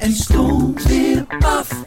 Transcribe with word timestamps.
en 0.00 0.12
stond 0.12 0.82
weer 0.82 1.24
af. 1.38 1.82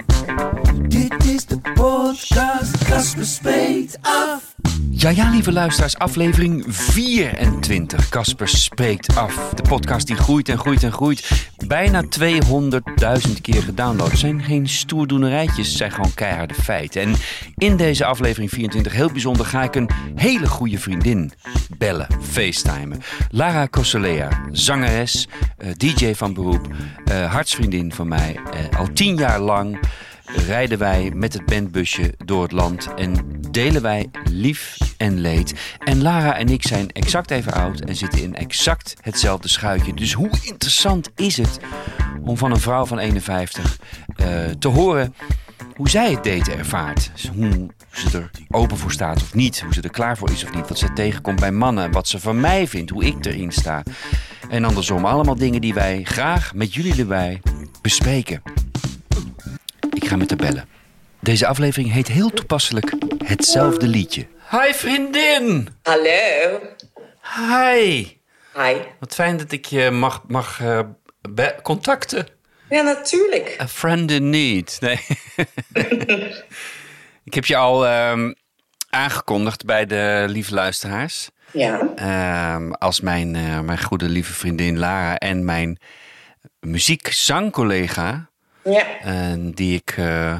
Dit 0.87 1.25
is 1.25 1.45
de 1.45 1.59
podcast, 1.73 2.83
Casper 2.83 3.25
spreekt 3.25 3.97
af. 4.01 4.55
Ja, 4.89 5.09
ja, 5.09 5.29
lieve 5.29 5.51
luisteraars, 5.51 5.97
aflevering 5.97 6.63
24. 6.67 8.09
Casper 8.09 8.47
spreekt 8.47 9.15
af. 9.15 9.51
De 9.55 9.61
podcast 9.61 10.07
die 10.07 10.15
groeit 10.15 10.49
en 10.49 10.57
groeit 10.57 10.83
en 10.83 10.91
groeit. 10.91 11.47
Bijna 11.67 12.03
200.000 12.03 13.41
keer 13.41 13.63
gedownload. 13.63 14.09
Het 14.09 14.19
zijn 14.19 14.43
geen 14.43 14.69
stoerdoenerijtjes, 14.69 15.67
het 15.67 15.77
zijn 15.77 15.91
gewoon 15.91 16.13
keiharde 16.13 16.53
feiten. 16.53 17.01
En 17.01 17.15
in 17.55 17.77
deze 17.77 18.05
aflevering 18.05 18.49
24, 18.49 18.93
heel 18.93 19.11
bijzonder, 19.11 19.45
ga 19.45 19.63
ik 19.63 19.75
een 19.75 19.89
hele 20.15 20.47
goede 20.47 20.79
vriendin 20.79 21.31
bellen, 21.77 22.07
facetimen. 22.21 23.01
Lara 23.29 23.67
Cosolea, 23.67 24.29
zangeres, 24.51 25.27
eh, 25.57 25.71
DJ 25.77 26.13
van 26.13 26.33
beroep, 26.33 26.67
eh, 27.05 27.31
hartsvriendin 27.31 27.93
mij. 28.05 28.39
eh, 28.51 28.79
al 28.79 28.87
tien 28.93 29.15
jaar 29.15 29.39
lang 29.39 29.79
rijden 30.25 30.77
wij 30.77 31.11
met 31.15 31.33
het 31.33 31.45
bandbusje 31.45 32.13
door 32.25 32.41
het 32.41 32.51
land 32.51 32.93
en 32.95 33.39
delen 33.51 33.81
wij 33.81 34.09
lief 34.29 34.77
en 34.97 35.19
leed. 35.19 35.53
En 35.83 36.01
Lara 36.01 36.37
en 36.37 36.47
ik 36.47 36.67
zijn 36.67 36.91
exact 36.91 37.31
even 37.31 37.53
oud 37.53 37.79
en 37.79 37.95
zitten 37.95 38.21
in 38.21 38.35
exact 38.35 38.93
hetzelfde 39.01 39.47
schuitje. 39.47 39.93
Dus 39.93 40.13
hoe 40.13 40.29
interessant 40.43 41.09
is 41.15 41.37
het 41.37 41.59
om 42.21 42.37
van 42.37 42.51
een 42.51 42.59
vrouw 42.59 42.85
van 42.85 42.99
51 42.99 43.79
eh, 44.15 44.27
te 44.59 44.67
horen 44.67 45.13
hoe 45.75 45.89
zij 45.89 46.11
het 46.11 46.23
daten 46.23 46.57
ervaart. 46.57 47.11
Dus 47.13 47.29
hoe 47.35 47.69
ze 47.91 48.17
er 48.17 48.31
open 48.49 48.77
voor 48.77 48.91
staat 48.91 49.21
of 49.21 49.33
niet. 49.33 49.61
Hoe 49.61 49.73
ze 49.73 49.81
er 49.81 49.89
klaar 49.89 50.17
voor 50.17 50.31
is 50.31 50.43
of 50.43 50.53
niet. 50.53 50.67
Wat 50.67 50.77
ze 50.77 50.93
tegenkomt 50.93 51.39
bij 51.39 51.51
mannen. 51.51 51.91
Wat 51.91 52.07
ze 52.07 52.19
van 52.19 52.39
mij 52.39 52.67
vindt. 52.67 52.91
Hoe 52.91 53.05
ik 53.05 53.25
erin 53.25 53.51
sta. 53.51 53.83
En 54.49 54.65
andersom. 54.65 55.05
Allemaal 55.05 55.35
dingen 55.35 55.61
die 55.61 55.73
wij 55.73 56.03
graag 56.03 56.53
met 56.53 56.73
jullie 56.73 56.99
erbij 56.99 57.41
bespreken. 57.81 58.41
Ik 59.93 60.07
ga 60.07 60.15
met 60.15 60.29
haar 60.29 60.39
bellen. 60.39 60.67
Deze 61.19 61.47
aflevering 61.47 61.91
heet 61.91 62.07
heel 62.07 62.29
toepasselijk 62.29 62.93
Hetzelfde 63.25 63.87
Liedje. 63.87 64.27
Hi 64.51 64.73
vriendin! 64.73 65.69
Hallo. 65.83 66.59
Hi! 67.21 68.07
Hi. 68.55 68.75
Wat 68.99 69.13
fijn 69.13 69.37
dat 69.37 69.51
ik 69.51 69.65
je 69.65 69.91
mag, 69.91 70.23
mag 70.27 70.61
eh, 70.61 70.79
be- 71.29 71.55
contacten. 71.63 72.27
Ja, 72.69 72.81
natuurlijk. 72.81 73.57
A 73.61 73.67
friend 73.67 74.11
in 74.11 74.29
need. 74.29 74.77
Nee. 74.79 74.99
ik 77.23 77.33
heb 77.33 77.45
je 77.45 77.55
al 77.55 77.87
ehm, 77.87 78.33
aangekondigd 78.89 79.65
bij 79.65 79.85
de 79.85 80.25
lieve 80.27 80.53
luisteraars. 80.53 81.29
Ja. 81.57 81.93
Ehm, 81.95 82.71
als 82.71 82.99
mijn, 83.01 83.35
eh, 83.35 83.59
mijn 83.59 83.83
goede 83.83 84.09
lieve 84.09 84.33
vriendin 84.33 84.79
Lara 84.79 85.17
en 85.17 85.45
mijn 85.45 85.79
muziek-zangcollega. 86.59 88.29
Ja. 88.63 88.99
eh, 89.01 89.33
die 89.39 89.75
ik 89.75 89.93
eh, 89.97 90.39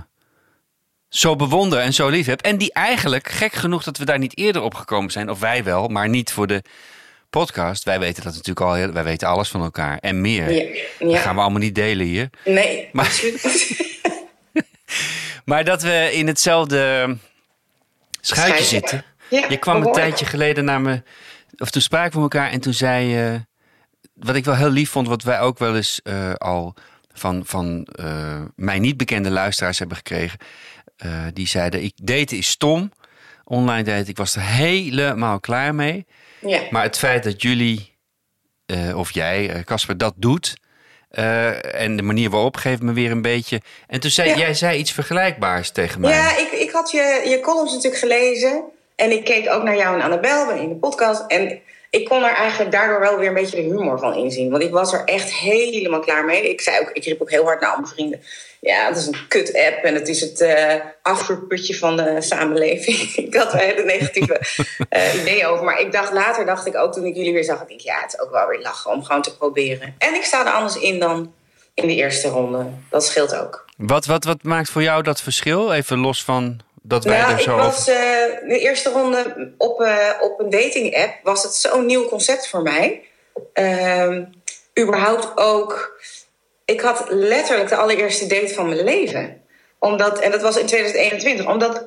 zo 1.10 1.36
bewonder 1.36 1.80
en 1.80 1.94
zo 1.94 2.08
lief 2.10 2.26
heb. 2.26 2.42
En 2.42 2.58
die 2.58 2.74
eigenlijk, 2.74 3.30
gek 3.30 3.54
genoeg 3.54 3.84
dat 3.84 3.98
we 3.98 4.06
daar 4.06 4.18
niet 4.18 4.38
eerder 4.38 4.62
op 4.62 4.74
gekomen 4.74 5.12
zijn. 5.12 5.30
Of 5.30 5.40
wij 5.40 5.64
wel, 5.64 5.88
maar 5.88 6.10
niet 6.10 6.32
voor 6.32 6.48
de 6.48 6.64
podcast. 7.30 7.84
Wij 7.84 8.00
weten 8.00 8.24
dat 8.24 8.32
natuurlijk 8.34 8.66
al 8.66 8.74
heel, 8.74 8.92
wij 8.92 9.04
weten 9.04 9.28
alles 9.28 9.50
van 9.50 9.62
elkaar 9.62 9.98
en 9.98 10.22
meer. 10.22 10.52
Ja. 10.52 10.82
Dat 11.00 11.12
ja. 11.12 11.20
gaan 11.20 11.36
we 11.36 11.42
allemaal 11.42 11.60
niet 11.60 11.76
delen 11.76 12.06
hier. 12.06 12.30
Nee, 12.46 12.90
Maar-. 12.92 13.22
Maar 15.46 15.64
dat 15.64 15.82
we 15.82 16.10
in 16.14 16.28
hetzelfde 16.28 17.18
schuitje 18.22 18.54
Schuitje. 18.54 18.64
zitten. 18.66 19.04
Ja, 19.30 19.46
Je 19.50 19.58
kwam 19.58 19.86
een 19.86 19.92
tijdje 19.92 20.26
geleden 20.26 20.66
naar 20.66 20.82
me, 20.82 21.04
of 21.58 21.70
toen 21.70 21.82
spraken 21.82 22.16
we 22.16 22.22
elkaar 22.22 22.52
en 22.52 22.60
toen 22.60 22.74
zei 22.74 23.06
je, 23.08 23.46
wat 24.14 24.36
ik 24.36 24.46
wel 24.46 24.56
heel 24.56 24.70
lief 24.70 24.90
vond, 24.90 25.08
wat 25.08 25.24
wij 25.24 25.40
ook 25.40 25.58
wel 25.58 25.76
eens 25.76 26.00
eh, 26.04 26.34
al 26.34 26.74
van, 27.14 27.42
van 27.46 27.88
eh, 27.92 28.42
mij 28.56 28.80
niet 28.80 28.98
bekende 28.98 29.30
luisteraars 29.30 29.80
hebben 29.80 29.98
gekregen. 29.98 30.40
Eh, 30.98 31.12
die 31.34 31.48
zeiden, 31.48 31.84
ik 31.84 31.94
daten 31.96 32.38
is 32.38 32.50
stom, 32.50 32.92
online 33.44 33.84
daten, 33.84 34.08
ik 34.08 34.18
was 34.18 34.36
er 34.36 34.42
helemaal 34.42 35.40
klaar 35.40 35.76
mee. 35.76 36.06
Ja. 36.42 36.62
Maar 36.70 36.84
het 36.84 36.98
feit 36.98 37.24
dat 37.24 37.42
jullie, 37.42 37.96
of 38.96 39.12
jij, 39.12 39.64
Casper, 39.66 39.98
dat 39.98 40.14
doet. 40.18 40.56
en 41.10 41.96
de 41.96 42.02
manier 42.04 42.30
waarop 42.30 42.58
geeft 42.58 42.82
me 42.82 42.94
weer 42.94 43.12
een 43.12 43.22
beetje. 43.22 43.62
En 43.88 44.00
toen 44.00 44.12
zei 44.12 44.30
Ja. 44.30 44.38
jij 44.38 44.54
zei 44.54 44.80
iets 44.80 44.92
vergelijkbaars 44.92 45.72
tegen 45.72 46.02
mij. 46.02 46.12
Ja, 46.12 46.38
ik, 46.38 46.52
ik 46.52 46.72
had 46.72 46.92
je, 46.92 47.24
je 47.30 47.40
columns 47.40 47.74
natuurlijk 47.74 48.02
gelezen. 48.02 48.64
En 48.98 49.12
ik 49.12 49.24
keek 49.24 49.50
ook 49.50 49.64
naar 49.64 49.78
jou 49.78 49.96
en 49.96 50.02
Annabel 50.02 50.52
in 50.52 50.70
de 50.70 50.76
podcast. 50.76 51.24
En 51.28 51.60
ik 51.90 52.06
kon 52.06 52.24
er 52.24 52.34
eigenlijk 52.34 52.72
daardoor 52.72 53.00
wel 53.00 53.18
weer 53.18 53.28
een 53.28 53.34
beetje 53.34 53.56
de 53.56 53.62
humor 53.62 54.00
van 54.00 54.16
inzien. 54.16 54.52
Want 54.52 54.64
ik 54.64 54.72
was 54.72 54.94
er 54.94 55.04
echt 55.06 55.34
helemaal 55.34 56.00
klaar 56.00 56.26
mee. 56.26 56.50
Ik 56.50 56.62
zei 56.62 56.80
ook, 56.80 56.90
ik 56.94 57.04
riep 57.04 57.22
ook 57.22 57.30
heel 57.30 57.44
hard 57.44 57.62
naar 57.62 57.70
al 57.70 57.76
mijn 57.76 57.88
vrienden. 57.88 58.22
Ja, 58.60 58.88
het 58.88 58.98
is 58.98 59.06
een 59.06 59.28
kut-app 59.28 59.84
en 59.84 59.94
het 59.94 60.08
is 60.08 60.22
het 60.22 60.42
eh 60.42 60.76
afvoerputje 61.02 61.76
van 61.76 61.98
de 61.98 62.16
samenleving. 62.22 62.98
ik 63.28 63.36
had 63.36 63.54
er 63.54 63.60
hele 63.60 63.84
negatieve 63.84 64.42
eh, 64.90 65.22
ideeën 65.22 65.46
over. 65.46 65.66
Maar 65.66 65.80
ik 65.80 65.92
dacht, 65.92 66.14
later 66.14 66.46
dacht 66.46 66.66
ik 66.66 66.76
ook 66.76 66.94
toen 66.94 67.06
ik 67.06 67.16
jullie 67.16 67.34
weer 67.34 67.44
zag... 67.44 67.62
Ik 67.62 67.68
denk, 67.68 67.80
ja, 67.80 68.02
het 68.02 68.14
is 68.14 68.20
ook 68.20 68.32
wel 68.32 68.48
weer 68.48 68.62
lachen 68.62 68.92
om 68.92 69.04
gewoon 69.04 69.22
te 69.22 69.38
proberen. 69.38 69.96
En 69.98 70.16
ik 70.16 70.24
sta 70.24 70.46
er 70.46 70.52
anders 70.52 70.80
in 70.80 71.00
dan 71.00 71.34
in 71.74 71.88
de 71.88 71.96
eerste 71.96 72.28
ronde. 72.28 72.66
Dat 72.90 73.06
scheelt 73.06 73.36
ook. 73.36 73.66
Wat, 73.78 74.06
wat, 74.06 74.24
wat 74.24 74.44
maakt 74.44 74.70
voor 74.70 74.84
jou 74.84 75.04
dat 75.04 75.22
verschil? 75.22 75.74
Even 75.74 76.00
los 76.00 76.24
van 76.24 76.62
dat 76.88 77.04
wij 77.04 77.18
Nou, 77.18 77.32
er 77.32 77.38
ik 77.38 77.44
zo 77.44 77.56
was 77.56 77.90
over... 77.90 77.94
eh, 77.94 78.50
de 78.50 78.60
eerste 78.60 78.90
ronde 78.90 79.54
op, 79.58 79.82
eh, 79.82 80.10
op 80.20 80.40
een 80.40 80.50
dating-app. 80.50 81.14
Was 81.24 81.44
het 81.44 81.54
zo'n 81.54 81.86
nieuw 81.86 82.06
concept 82.06 82.48
voor 82.48 82.62
mij. 82.62 83.04
Ehm, 83.54 84.24
überhaupt 84.80 85.38
ook. 85.38 86.02
Ik 86.66 86.82
had 86.82 87.06
letterlijk 87.10 87.70
de 87.70 87.76
allereerste 87.76 88.28
date 88.28 88.54
van 88.54 88.70
mijn 88.70 88.84
leven. 88.84 89.42
Omdat, 89.80 90.20
en 90.20 90.32
dat 90.32 90.42
was 90.42 90.58
in 90.58 90.66
2021. 90.66 91.48
Omdat 91.48 91.86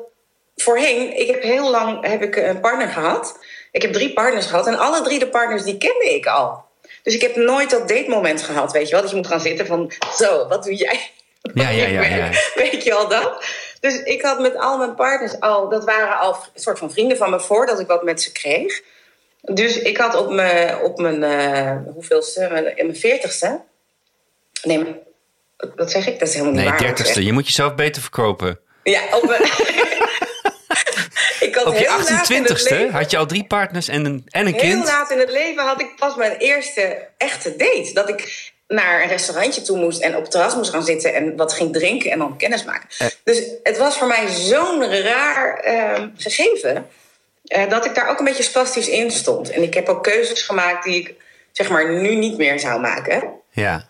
voorheen, 0.56 1.18
ik 1.18 1.26
heb 1.30 1.42
heel 1.42 1.70
lang 1.70 2.06
heb 2.06 2.22
ik 2.22 2.36
een 2.36 2.60
partner 2.60 2.88
gehad. 2.88 3.38
Ik 3.72 3.82
heb 3.82 3.92
drie 3.92 4.12
partners 4.12 4.46
gehad. 4.46 4.66
En 4.66 4.78
alle 4.78 5.02
drie 5.02 5.18
de 5.18 5.28
partners 5.28 5.62
die 5.62 5.78
kende 5.78 6.14
ik 6.14 6.26
al. 6.26 6.64
Dus 7.02 7.14
ik 7.14 7.20
heb 7.20 7.36
nooit 7.36 7.70
dat 7.70 7.88
date 7.88 8.08
moment 8.08 8.42
gehad, 8.42 8.72
weet 8.72 8.86
je 8.86 8.92
wel. 8.92 9.00
Dat 9.00 9.10
je 9.10 9.16
moet 9.16 9.26
gaan 9.26 9.40
zitten 9.40 9.66
van, 9.66 9.92
zo, 10.16 10.48
wat 10.48 10.64
doe 10.64 10.74
jij? 10.74 11.10
Ja, 11.54 11.68
ja, 11.68 11.86
ja, 11.86 12.02
ja. 12.02 12.30
Weet 12.62 12.84
je 12.84 12.94
al 12.94 13.08
dat? 13.08 13.44
Dus 13.80 14.02
ik 14.02 14.22
had 14.22 14.40
met 14.40 14.56
al 14.56 14.78
mijn 14.78 14.94
partners 14.94 15.40
al, 15.40 15.68
dat 15.68 15.84
waren 15.84 16.18
al 16.18 16.32
een 16.54 16.60
soort 16.60 16.78
van 16.78 16.90
vrienden 16.92 17.16
van 17.16 17.30
me 17.30 17.40
voordat 17.40 17.80
ik 17.80 17.86
wat 17.86 18.02
met 18.02 18.22
ze 18.22 18.32
kreeg. 18.32 18.82
Dus 19.40 19.78
ik 19.78 19.96
had 19.96 20.14
op 20.16 20.30
mijn, 20.30 20.78
op 20.78 20.98
mijn 20.98 21.22
uh, 21.22 21.92
hoeveelste, 21.94 22.72
in 22.76 22.86
mijn 22.86 22.98
veertigste. 22.98 23.60
Nee, 24.62 24.84
wat 25.76 25.90
zeg 25.90 26.06
ik? 26.06 26.18
Dat 26.18 26.28
is 26.28 26.34
helemaal 26.34 26.54
niet 26.54 26.62
Nee, 26.62 26.70
waar. 26.70 26.80
dertigste. 26.82 27.24
Je 27.24 27.32
moet 27.32 27.46
jezelf 27.46 27.74
beter 27.74 28.02
verkopen. 28.02 28.58
Ja, 28.82 29.00
op 29.12 29.26
mijn... 29.26 29.42
ik 31.48 31.54
had 31.54 31.64
Op 31.66 31.72
je 31.72 31.78
heel 31.78 31.88
laat 31.98 32.30
in 32.30 32.42
het 32.44 32.52
28ste 32.62 32.62
leven- 32.68 32.90
had 32.92 33.10
je 33.10 33.16
al 33.16 33.26
drie 33.26 33.46
partners 33.46 33.88
en 33.88 34.04
een, 34.04 34.24
en 34.28 34.46
een 34.46 34.52
Heel 34.54 34.60
kind. 34.70 34.84
laat 34.84 35.10
in 35.10 35.18
het 35.18 35.30
leven 35.30 35.64
had 35.64 35.80
ik 35.80 35.96
pas 35.96 36.16
mijn 36.16 36.36
eerste 36.36 37.08
echte 37.16 37.56
date. 37.56 37.90
Dat 37.94 38.08
ik 38.08 38.52
naar 38.72 39.02
een 39.02 39.08
restaurantje 39.08 39.62
toe 39.62 39.78
moest 39.78 40.00
en 40.00 40.16
op 40.16 40.22
het 40.22 40.30
terras 40.30 40.54
moest 40.54 40.70
gaan 40.70 40.84
zitten 40.84 41.14
en 41.14 41.36
wat 41.36 41.52
ging 41.52 41.72
drinken 41.72 42.10
en 42.10 42.18
dan 42.18 42.36
kennis 42.36 42.64
maken. 42.64 42.88
Dus 43.24 43.42
het 43.62 43.78
was 43.78 43.98
voor 43.98 44.06
mij 44.06 44.28
zo'n 44.28 45.02
raar 45.02 45.58
ehm, 45.58 46.08
gegeven 46.16 46.86
eh, 47.44 47.68
dat 47.68 47.84
ik 47.84 47.94
daar 47.94 48.08
ook 48.08 48.18
een 48.18 48.24
beetje 48.24 48.42
spastisch 48.42 48.88
in 48.88 49.10
stond. 49.10 49.50
En 49.50 49.62
ik 49.62 49.74
heb 49.74 49.88
ook 49.88 50.02
keuzes 50.02 50.42
gemaakt 50.42 50.84
die 50.84 51.00
ik 51.00 51.14
zeg 51.52 51.68
maar 51.68 52.00
nu 52.00 52.14
niet 52.14 52.36
meer 52.36 52.58
zou 52.60 52.80
maken. 52.80 53.22
Ja. 53.50 53.88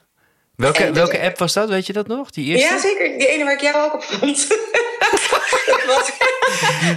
Welke, 0.57 0.93
welke 0.93 1.21
app 1.21 1.39
was 1.39 1.53
dat? 1.53 1.69
Weet 1.69 1.87
je 1.87 1.93
dat 1.93 2.07
nog? 2.07 2.31
Die 2.31 2.47
eerste? 2.47 2.75
Ja, 2.75 2.81
zeker. 2.81 3.19
Die 3.19 3.29
ene 3.29 3.45
waar 3.45 3.53
ik 3.53 3.61
jou 3.61 3.85
ook 3.85 3.95
op 3.95 4.03
vond. 4.03 4.47
het 5.11 5.85
was, 5.87 6.11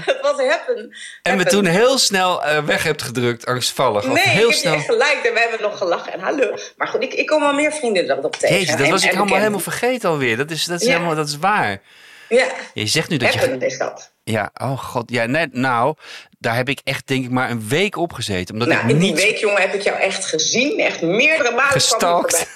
het 0.05 0.19
was 0.21 0.47
happen. 0.47 0.95
en 1.21 1.31
Happen. 1.31 1.47
toen 1.47 1.65
heel 1.65 1.97
snel 1.97 2.43
eh, 2.43 2.63
weg 2.63 2.83
hebt 2.83 3.01
gedrukt, 3.01 3.45
angstvallig. 3.45 4.03
Of 4.05 4.13
Nee, 4.13 4.23
heel 4.27 4.41
ik 4.41 4.53
heb 4.53 4.59
snel. 4.59 4.71
je 4.71 4.77
echt 4.77 4.87
gelijk. 4.87 5.19
En 5.23 5.33
we 5.33 5.39
hebben 5.39 5.61
nog 5.61 5.77
gelachen. 5.77 6.13
En 6.13 6.19
hallo. 6.19 6.55
Maar 6.77 6.87
goed, 6.87 7.03
ik, 7.03 7.13
ik 7.13 7.25
kom 7.27 7.39
wel 7.41 7.53
meer 7.53 7.71
vrienden 7.71 8.09
erop 8.09 8.35
tegen. 8.35 8.55
Jezus, 8.55 8.71
dat 8.75 8.79
En- 8.85 8.91
was 8.91 9.03
ik 9.03 9.09
en 9.09 9.15
helemaal, 9.15 9.23
bekenden. 9.25 9.37
helemaal 9.37 9.59
vergeten 9.79 10.09
alweer. 10.09 10.37
Dat 10.37 10.51
is, 10.51 10.65
dat 10.65 10.81
is, 10.81 10.87
Ja. 10.87 10.93
helemaal, 10.93 11.15
dat 11.15 11.27
is 11.27 11.37
waar. 11.37 11.81
Ja, 12.29 12.45
Je 12.73 12.87
zegt 12.87 13.09
nu 13.09 13.17
dat 13.17 13.33
je... 13.33 13.39
happen 13.39 13.61
is 13.61 13.77
dat. 13.77 14.11
Ja, 14.23 14.51
oh 14.61 14.79
god. 14.79 15.09
Ja, 15.11 15.25
net, 15.25 15.53
nou, 15.53 15.95
daar 16.39 16.55
heb 16.55 16.69
ik 16.69 16.79
echt 16.83 17.07
denk 17.07 17.23
ik 17.25 17.29
maar 17.31 17.49
een 17.49 17.67
week 17.67 17.95
op 17.97 18.13
gezeten. 18.13 18.53
Omdat 18.53 18.67
Nou, 18.67 18.83
ik 18.83 18.89
in 18.89 18.97
die 18.99 19.11
niet 19.11 19.21
week, 19.23 19.37
jongen, 19.37 19.61
heb 19.61 19.73
ik 19.73 19.81
jou 19.81 19.97
echt 19.99 20.25
gezien. 20.25 20.79
Echt 20.79 21.01
meerdere 21.01 21.49
malen. 21.51 21.65
je 21.65 21.71
gestalkt. 21.73 22.47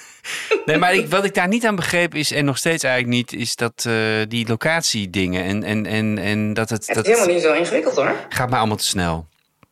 Nee, 0.64 0.76
maar 0.76 0.94
ik, 0.94 1.08
wat 1.08 1.24
ik 1.24 1.34
daar 1.34 1.48
niet 1.48 1.66
aan 1.66 1.76
begreep 1.76 2.14
is, 2.14 2.30
en 2.32 2.44
nog 2.44 2.58
steeds 2.58 2.82
eigenlijk 2.82 3.14
niet, 3.14 3.32
is 3.40 3.56
dat 3.56 3.84
uh, 3.86 3.94
die 4.28 4.48
locatiedingen 4.48 5.44
en, 5.44 5.62
en, 5.64 5.86
en, 5.86 6.18
en 6.18 6.54
dat 6.54 6.68
het... 6.70 6.86
Het 6.86 6.94
dat 6.96 7.06
is 7.06 7.12
helemaal 7.12 7.34
niet 7.34 7.42
zo 7.44 7.52
ingewikkeld 7.52 7.96
hoor. 7.96 8.14
gaat 8.28 8.50
mij 8.50 8.58
allemaal 8.58 8.76
te 8.76 8.84
snel. 8.84 9.26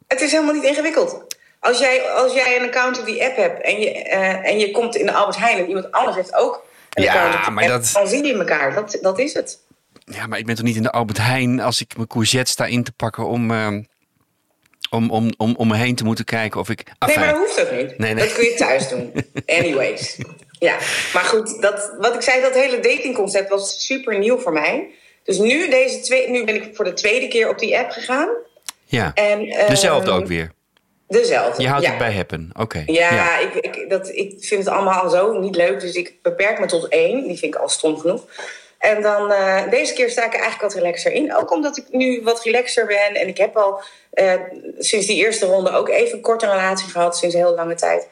Het 0.06 0.20
is 0.20 0.30
helemaal 0.32 0.54
niet 0.54 0.64
ingewikkeld. 0.64 1.24
Als 1.60 1.78
jij, 1.78 2.00
als 2.10 2.32
jij 2.34 2.56
een 2.60 2.66
account 2.66 2.98
op 2.98 3.06
die 3.06 3.24
app 3.24 3.36
hebt 3.36 3.62
en 3.62 3.80
je, 3.80 3.90
eh, 4.02 4.50
en 4.50 4.58
je 4.58 4.70
komt 4.70 4.96
in 4.96 5.06
de 5.06 5.12
Albert 5.12 5.36
Heijn 5.38 5.58
en 5.58 5.66
iemand 5.68 5.92
anders 5.92 6.16
heeft 6.16 6.34
ook 6.34 6.64
een 6.92 7.02
Ja, 7.02 7.12
account 7.12 7.34
op 7.34 7.42
die 7.44 7.50
maar 7.54 7.64
app, 7.64 7.72
dat- 7.72 7.90
dan 7.92 8.08
zie 8.08 8.24
je 8.24 8.34
elkaar. 8.38 8.74
Dat, 8.74 8.98
dat 9.00 9.18
is 9.18 9.32
het. 9.34 9.58
Ja, 10.04 10.26
maar 10.26 10.38
ik 10.38 10.46
ben 10.46 10.54
toch 10.54 10.64
niet 10.64 10.76
in 10.76 10.82
de 10.82 10.90
Albert 10.90 11.18
Heijn 11.18 11.60
als 11.60 11.80
ik 11.80 11.96
mijn 11.96 12.08
courgette 12.08 12.50
sta 12.50 12.64
in 12.66 12.84
te 12.84 12.92
pakken 12.92 13.26
om, 13.26 13.50
eh, 13.50 13.68
om, 14.90 15.10
om, 15.10 15.32
om, 15.36 15.54
om 15.56 15.68
me 15.68 15.76
heen 15.76 15.94
te 15.94 16.04
moeten 16.04 16.24
kijken 16.24 16.60
of 16.60 16.68
ik... 16.70 16.82
Nee, 17.06 17.18
maar 17.18 17.26
dat 17.28 17.36
hoeft 17.36 17.60
ook 17.60 17.70
niet. 17.70 17.98
Nee, 17.98 18.14
nee. 18.14 18.24
Dat 18.24 18.34
kun 18.34 18.44
je 18.44 18.54
thuis 18.54 18.88
doen. 18.88 19.12
Anyways. 19.58 20.18
Ja, 20.58 20.76
maar 21.12 21.24
goed, 21.24 21.62
dat, 21.62 21.94
wat 21.98 22.14
ik 22.14 22.20
zei, 22.20 22.40
dat 22.40 22.54
hele 22.54 22.80
datingconcept 22.80 23.48
was 23.48 23.86
super 23.86 24.18
nieuw 24.18 24.38
voor 24.38 24.52
mij. 24.52 24.90
Dus 25.24 25.38
nu, 25.38 25.68
deze 25.68 26.00
twee, 26.00 26.30
nu 26.30 26.44
ben 26.44 26.54
ik 26.54 26.70
voor 26.72 26.84
de 26.84 26.92
tweede 26.92 27.28
keer 27.28 27.48
op 27.48 27.58
die 27.58 27.78
app 27.78 27.90
gegaan. 27.90 28.28
Ja, 28.84 29.10
En, 29.14 29.48
ehm, 29.48 29.68
dezelfde 29.68 30.10
ook 30.10 30.26
weer. 30.26 30.54
Dezelfde. 31.08 31.62
Je 31.62 31.68
houdt 31.68 31.84
ja. 31.84 31.90
het 31.90 31.98
bij 31.98 32.12
Happen, 32.12 32.50
oké. 32.60 32.82
Ja, 32.86 33.38
Ik, 33.38 33.54
ik, 33.54 33.90
dat, 33.90 34.08
ik 34.08 34.34
vind 34.38 34.64
het 34.64 34.74
allemaal 34.74 35.10
zo 35.10 35.38
niet 35.38 35.56
leuk. 35.56 35.80
Dus 35.80 35.94
ik 35.94 36.14
beperk 36.22 36.60
me 36.60 36.66
tot 36.66 36.88
één. 36.88 37.28
Die 37.28 37.38
vind 37.38 37.54
ik 37.54 37.60
al 37.60 37.68
stom 37.68 37.98
genoeg. 37.98 38.24
En 38.78 39.02
dan 39.02 39.32
eh, 39.32 39.70
deze 39.70 39.94
keer 39.94 40.10
sta 40.10 40.24
ik 40.24 40.34
er 40.34 40.40
eigenlijk 40.40 40.72
wat 40.72 40.82
relaxer 40.82 41.12
in. 41.12 41.36
Ook 41.36 41.50
omdat 41.50 41.76
ik 41.76 41.84
nu 41.90 42.20
wat 42.22 42.44
relaxer 42.44 42.86
ben. 42.86 43.14
En 43.14 43.28
ik 43.28 43.36
heb 43.36 43.56
al 43.56 43.80
eh, 44.10 44.32
sinds 44.78 45.06
die 45.06 45.16
eerste 45.16 45.46
ronde 45.46 45.70
ook 45.70 45.88
even 45.88 46.16
een 46.16 46.22
korte 46.22 46.46
relatie 46.46 46.88
gehad. 46.88 47.16
Sinds 47.16 47.34
een 47.34 47.40
heel 47.40 47.54
lange 47.54 47.74
tijd. 47.74 48.08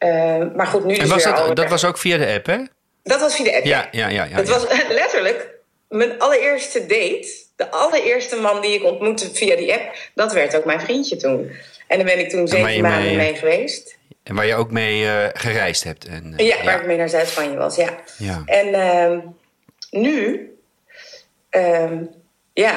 Eh, 0.00 0.42
maar 0.56 0.66
goed, 0.66 0.84
nu 0.84 0.94
En 0.94 1.08
was 1.08 1.22
dat, 1.22 1.56
dat 1.56 1.68
was 1.68 1.84
ook 1.84 1.98
via 1.98 2.16
de 2.16 2.26
app, 2.26 2.46
hè? 2.46 2.58
dat 3.02 3.20
was 3.20 3.34
via 3.34 3.44
de 3.44 3.56
app. 3.56 3.64
Ja, 3.64 3.88
ja, 3.90 4.08
ja. 4.08 4.24
ja, 4.24 4.42
was 4.42 4.66
letterlijk 4.88 5.48
mijn 5.88 6.18
allereerste 6.18 6.80
date. 6.86 7.28
De 7.56 7.70
allereerste 7.70 8.36
man 8.36 8.60
die 8.60 8.74
ik 8.74 8.84
ontmoette 8.84 9.30
via 9.32 9.56
die 9.56 9.72
app. 9.72 9.96
Dat 10.14 10.32
werd 10.32 10.56
ook 10.56 10.64
mijn 10.64 10.80
vriendje 10.80 11.16
toen. 11.16 11.50
En 11.86 11.96
daar 11.96 12.06
ben 12.06 12.18
ik 12.18 12.28
toen 12.28 12.48
zeven 12.48 12.82
maanden 12.82 13.02
mee, 13.02 13.16
mee, 13.16 13.34
geweest. 13.34 13.98
En 14.22 14.34
waar 14.34 14.46
je 14.46 14.54
ook 14.54 14.70
mee 14.70 15.06
eh, 15.06 15.28
gereisd 15.32 15.84
hebt. 15.84 16.06
En, 16.06 16.34
eh, 16.36 16.46
Ja, 16.46 16.64
waar 16.64 16.80
ik 16.80 16.86
mee 16.86 16.96
naar 16.96 17.08
Zuid-Spanje 17.08 17.56
was, 17.56 17.76
ja. 17.76 17.88
Ja. 18.16 18.42
En 18.46 18.74
ehm, 18.74 19.18
nu, 19.90 20.50
ehm, 21.50 22.04
ja, 22.52 22.74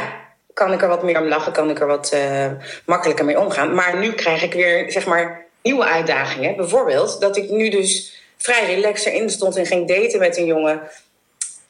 kan 0.54 0.74
ik 0.74 0.82
er 0.82 0.88
wat 0.88 1.04
meer 1.04 1.22
om 1.22 1.28
lachen, 1.28 1.52
kan 1.52 1.70
ik 1.70 1.80
er 1.80 1.88
wat 1.88 2.12
eh, 2.12 2.52
makkelijker 2.86 3.26
mee 3.26 3.40
omgaan. 3.40 3.74
Maar 3.74 3.98
nu 3.98 4.14
krijg 4.14 4.42
ik 4.44 4.54
weer, 4.54 4.92
zeg 4.92 5.06
maar, 5.06 5.43
nieuwe 5.64 5.86
uitdagingen. 5.86 6.56
Bijvoorbeeld 6.56 7.22
dat 7.22 7.38
ik 7.38 7.50
nu 7.50 7.70
dus 7.70 8.22
vrij 8.38 8.66
relaxer 8.66 9.14
in 9.14 9.30
stond 9.30 9.56
en 9.56 9.66
ging 9.66 9.88
daten 9.88 10.20
met 10.20 10.38
een 10.38 10.46
jongen. 10.46 10.82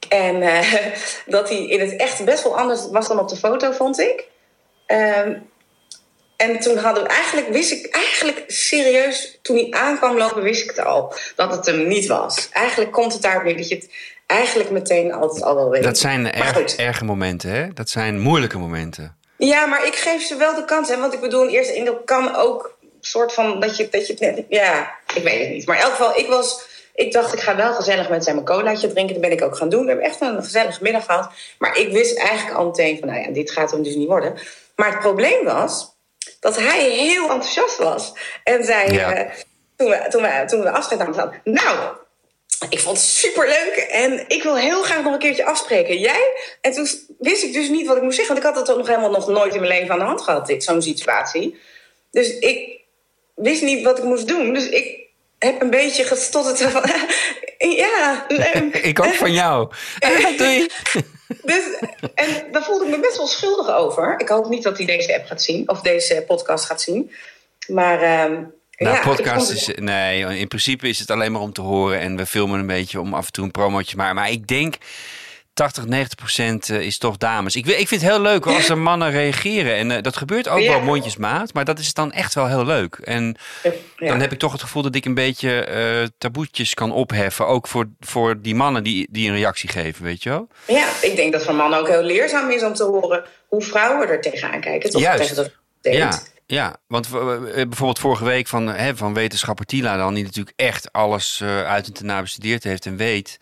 En 0.09 0.41
eh, 0.41 0.73
dat 1.25 1.49
hij 1.49 1.65
in 1.65 1.79
het 1.79 1.95
echt 1.95 2.25
best 2.25 2.43
wel 2.43 2.57
anders 2.57 2.89
was 2.91 3.07
dan 3.07 3.19
op 3.19 3.29
de 3.29 3.35
foto, 3.35 3.71
vond 3.71 3.99
ik. 3.99 4.27
Ehm, 4.85 5.33
en 6.37 6.59
toen 6.59 6.77
hadden 6.77 7.03
we 7.03 7.09
eigenlijk, 7.09 7.49
wist 7.49 7.71
ik 7.71 7.95
eigenlijk 7.95 8.43
serieus, 8.47 9.39
toen 9.41 9.55
hij 9.55 9.67
aankwam 9.71 10.17
lopen, 10.17 10.43
wist 10.43 10.63
ik 10.63 10.69
het 10.69 10.85
al, 10.85 11.13
dat 11.35 11.51
het 11.51 11.65
hem 11.65 11.87
niet 11.87 12.07
was. 12.07 12.49
Eigenlijk 12.51 12.91
komt 12.91 13.13
het 13.13 13.21
daar 13.21 13.43
weer 13.43 13.57
dat 13.57 13.67
je 13.67 13.75
het 13.75 13.89
eigenlijk 14.25 14.69
meteen 14.69 15.13
altijd 15.13 15.43
al 15.43 15.55
wel 15.55 15.69
weet. 15.69 15.83
Dat 15.83 15.97
zijn 15.97 16.31
erg, 16.31 16.53
goed. 16.53 16.75
erge 16.75 17.05
momenten, 17.05 17.49
hè? 17.49 17.73
Dat 17.73 17.89
zijn 17.89 18.19
moeilijke 18.19 18.57
momenten. 18.57 19.17
Ja, 19.37 19.65
maar 19.65 19.85
ik 19.85 19.95
geef 19.95 20.21
ze 20.21 20.35
wel 20.35 20.55
de 20.55 20.65
kans. 20.65 20.89
Hè? 20.89 20.97
Want 20.97 21.13
ik 21.13 21.19
bedoel, 21.19 21.43
in 21.43 21.49
eerste 21.49 21.73
indruk 21.73 22.05
kan 22.05 22.35
ook 22.35 22.72
soort 23.05 23.33
van 23.33 23.59
dat 23.59 23.77
je, 23.77 23.89
dat 23.89 24.07
je 24.07 24.13
het 24.13 24.21
net. 24.21 24.45
Ja, 24.49 24.95
ik 25.15 25.23
weet 25.23 25.39
het 25.39 25.49
niet. 25.49 25.65
Maar 25.67 25.75
in 25.75 25.81
elk 25.81 25.91
geval, 25.91 26.17
ik 26.17 26.27
was. 26.27 26.71
Ik 26.95 27.11
dacht, 27.11 27.33
ik 27.33 27.39
ga 27.39 27.55
wel 27.55 27.73
gezellig 27.73 28.09
met 28.09 28.23
zijn 28.23 28.35
mijn 28.35 28.47
colaatje 28.47 28.87
drinken. 28.87 29.13
Dat 29.13 29.21
ben 29.21 29.31
ik 29.31 29.41
ook 29.43 29.57
gaan 29.57 29.69
doen. 29.69 29.81
We 29.81 29.87
hebben 29.87 30.05
echt 30.05 30.21
een 30.21 30.43
gezellige 30.43 30.83
middag 30.83 31.05
gehad. 31.05 31.31
Maar 31.57 31.77
ik 31.77 31.91
wist 31.91 32.17
eigenlijk 32.17 32.57
al 32.57 32.65
meteen 32.65 32.99
van, 32.99 33.07
nou 33.07 33.21
ja, 33.21 33.29
dit 33.29 33.51
gaat 33.51 33.71
hem 33.71 33.83
dus 33.83 33.95
niet 33.95 34.07
worden. 34.07 34.37
Maar 34.75 34.89
het 34.91 34.99
probleem 34.99 35.43
was 35.43 35.91
dat 36.39 36.57
hij 36.59 36.89
heel 36.89 37.29
enthousiast 37.29 37.77
was. 37.77 38.13
En 38.43 38.63
zei, 38.63 38.93
Ja. 38.93 39.13
eh, 39.13 39.31
toen, 39.75 39.89
we, 39.89 40.05
toen, 40.09 40.21
we, 40.21 40.43
toen 40.45 40.61
we 40.61 40.71
afscheid 40.71 40.99
namen 40.99 41.15
van, 41.15 41.33
nou, 41.43 41.77
ik 42.69 42.79
vond 42.79 42.97
het 42.97 43.05
superleuk 43.05 43.87
en 43.91 44.25
ik 44.27 44.43
wil 44.43 44.57
heel 44.57 44.83
graag 44.83 45.03
nog 45.03 45.13
een 45.13 45.19
keertje 45.19 45.45
afspreken. 45.45 45.97
Jij? 45.99 46.33
En 46.61 46.71
toen 46.71 46.87
wist 47.19 47.43
ik 47.43 47.53
dus 47.53 47.69
niet 47.69 47.87
wat 47.87 47.97
ik 47.97 48.03
moest 48.03 48.15
zeggen, 48.15 48.35
want 48.35 48.47
ik 48.47 48.53
had 48.53 48.65
dat 48.65 48.71
ook 48.75 48.79
nog 48.81 48.87
helemaal 48.87 49.11
nog 49.11 49.27
nooit 49.27 49.53
in 49.53 49.61
mijn 49.61 49.73
leven 49.73 49.93
aan 49.93 49.99
de 49.99 50.05
hand 50.05 50.21
gehad, 50.21 50.47
dit, 50.47 50.63
zo'n 50.63 50.81
situatie. 50.81 51.59
Dus 52.11 52.37
ik 52.39 52.81
wist 53.35 53.61
niet 53.61 53.83
wat 53.83 53.97
ik 53.97 54.03
moest 54.03 54.27
doen. 54.27 54.53
Dus 54.53 54.69
ik 54.69 54.99
heb 55.39 55.61
een 55.61 55.69
beetje 55.69 56.03
gestotterd 56.03 56.71
van, 56.71 56.83
ja, 57.83 58.25
leuk. 58.27 58.75
Ik 58.91 58.99
ook 58.99 59.13
van 59.13 59.33
jou. 59.33 59.71
Doei. 60.37 60.67
Dus, 61.43 61.63
en 62.15 62.51
daar 62.51 62.63
voelde 62.63 62.85
ik 62.85 62.91
me 62.91 62.99
best 62.99 63.17
wel 63.17 63.27
schuldig 63.27 63.75
over. 63.75 64.15
Ik 64.17 64.27
hoop 64.27 64.49
niet 64.49 64.63
dat 64.63 64.77
hij 64.77 64.85
deze 64.85 65.15
app 65.15 65.25
gaat 65.25 65.41
zien, 65.41 65.69
of 65.69 65.81
deze 65.81 66.23
podcast 66.27 66.65
gaat 66.65 66.81
zien. 66.81 67.11
Maar 67.67 68.01
ehm 68.01 68.31
Nou, 68.77 68.95
ja, 68.95 69.01
podcast 69.01 69.51
is... 69.51 69.69
Nee, 69.75 70.37
in 70.39 70.47
principe 70.47 70.87
is 70.87 70.99
het 70.99 71.11
alleen 71.11 71.31
maar 71.31 71.41
om 71.41 71.53
te 71.53 71.61
horen. 71.61 71.99
En 71.99 72.17
we 72.17 72.25
filmen 72.25 72.59
een 72.59 72.67
beetje 72.67 72.99
om 72.99 73.13
af 73.13 73.25
en 73.25 73.31
toe 73.31 73.43
een 73.43 73.51
promotje. 73.51 73.97
Maar, 73.97 74.13
maar 74.13 74.31
ik 74.31 74.47
denk... 74.47 74.75
80, 75.53 75.85
90 75.85 76.15
procent 76.15 76.69
eh, 76.69 76.79
is 76.79 76.97
toch 76.97 77.17
dames. 77.17 77.55
Ik, 77.55 77.65
ik 77.65 77.87
vind 77.87 78.01
het 78.01 78.09
heel 78.09 78.21
leuk 78.21 78.45
als 78.45 78.69
er 78.69 78.77
mannen 78.91 79.11
reageren. 79.11 79.75
En 79.75 79.91
eh, 79.91 80.01
dat 80.01 80.17
gebeurt 80.17 80.47
ook 80.47 80.59
Ja. 80.59 80.69
wel 80.69 80.81
mondjesmaat. 80.81 81.53
Maar 81.53 81.65
dat 81.65 81.79
is 81.79 81.93
dan 81.93 82.11
echt 82.11 82.33
wel 82.33 82.47
heel 82.47 82.65
leuk. 82.65 82.95
En 82.95 83.35
Ja. 83.97 84.07
dan 84.07 84.19
heb 84.19 84.31
ik 84.31 84.39
toch 84.39 84.51
het 84.51 84.61
gevoel 84.61 84.81
dat 84.81 84.95
ik 84.95 85.05
een 85.05 85.13
beetje 85.13 85.63
eh 85.63 86.07
taboetjes 86.17 86.73
kan 86.73 86.91
opheffen. 86.91 87.47
Ook 87.47 87.67
voor, 87.67 87.85
voor 87.99 88.41
die 88.41 88.55
mannen 88.55 88.83
die, 88.83 89.07
die 89.11 89.29
een 89.29 89.35
reactie 89.35 89.69
geven, 89.69 90.03
weet 90.03 90.23
je 90.23 90.29
wel? 90.29 90.47
Ja, 90.67 90.87
ik 91.01 91.15
denk 91.15 91.31
dat 91.31 91.43
voor 91.43 91.55
mannen 91.55 91.79
ook 91.79 91.87
heel 91.87 92.03
leerzaam 92.03 92.49
is 92.51 92.63
om 92.63 92.73
te 92.73 92.83
horen 92.83 93.23
hoe 93.47 93.61
vrouwen 93.61 94.07
er 94.09 94.21
tegenaan 94.21 94.61
kijken. 94.61 94.89
Toch? 94.89 95.01
Juist. 95.01 95.21
Tegen 95.29 95.43
de 95.43 95.51
date. 95.81 95.97
Ja, 95.97 96.19
ja, 96.45 96.75
want 96.87 97.07
eh, 97.13 97.19
eh, 97.33 97.53
bijvoorbeeld 97.53 97.99
vorige 97.99 98.23
week 98.25 98.47
van, 98.47 98.71
eh, 98.71 98.77
hè, 98.79 98.95
van 98.95 99.13
wetenschapper 99.13 99.65
Tila 99.65 99.97
dan, 99.97 100.13
die 100.13 100.23
natuurlijk 100.23 100.59
echt 100.59 100.91
alles 100.91 101.39
eh, 101.41 101.63
uit 101.63 101.87
en 101.87 101.93
ten 101.93 102.05
na 102.05 102.21
bestudeerd 102.21 102.63
heeft 102.63 102.85
en 102.85 102.95
weet. 102.97 103.37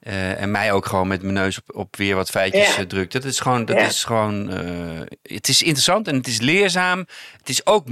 Eh, 0.00 0.40
en 0.40 0.50
mij 0.50 0.72
ook 0.72 0.86
gewoon 0.86 1.08
met 1.08 1.22
mijn 1.22 1.34
neus 1.34 1.58
op, 1.58 1.76
op 1.76 1.96
weer 1.96 2.14
wat 2.14 2.30
feitjes 2.30 2.74
Ja. 2.74 2.80
eh, 2.80 2.86
drukt. 2.86 3.12
Dat 3.12 3.24
is 3.24 3.40
gewoon, 3.40 3.64
dat 3.64 3.76
Ja. 3.76 3.86
is 3.86 4.04
gewoon 4.04 4.50
eh, 4.50 5.00
het 5.22 5.48
is 5.48 5.62
interessant 5.62 6.08
en 6.08 6.16
het 6.16 6.26
is 6.26 6.40
leerzaam. 6.40 7.06
Het 7.38 7.48
is 7.48 7.66
ook 7.66 7.86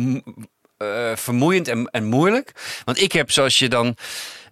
vermoeiend 1.15 1.69
en, 1.69 1.87
en 1.91 2.05
moeilijk. 2.05 2.53
Want 2.85 3.01
ik 3.01 3.13
heb, 3.13 3.31
zoals 3.31 3.59
je 3.59 3.69
dan 3.69 3.97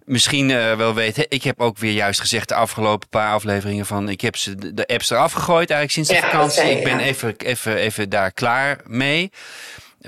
misschien 0.05 0.47
wel 0.77 0.93
weet, 0.93 1.25
ik 1.29 1.43
heb 1.43 1.61
ook 1.61 1.77
weer 1.77 1.91
juist 1.91 2.19
gezegd 2.19 2.47
de 2.47 2.55
afgelopen 2.55 3.09
paar 3.09 3.33
afleveringen 3.33 3.85
van, 3.85 4.09
ik 4.09 4.21
heb 4.21 4.35
ze 4.37 4.73
de, 4.73 4.87
apps 4.87 5.09
eraf 5.09 5.31
gegooid 5.31 5.69
eigenlijk 5.69 5.91
sinds 5.91 6.09
de 6.09 6.15
Ja, 6.15 6.21
vakantie. 6.21 6.61
zei 6.61 6.75
ik 6.77 6.83
ben 6.83 6.99
even, 6.99 7.35
even, 7.37 7.75
even 7.75 8.09
daar 8.09 8.31
klaar 8.31 8.79
mee 8.85 9.31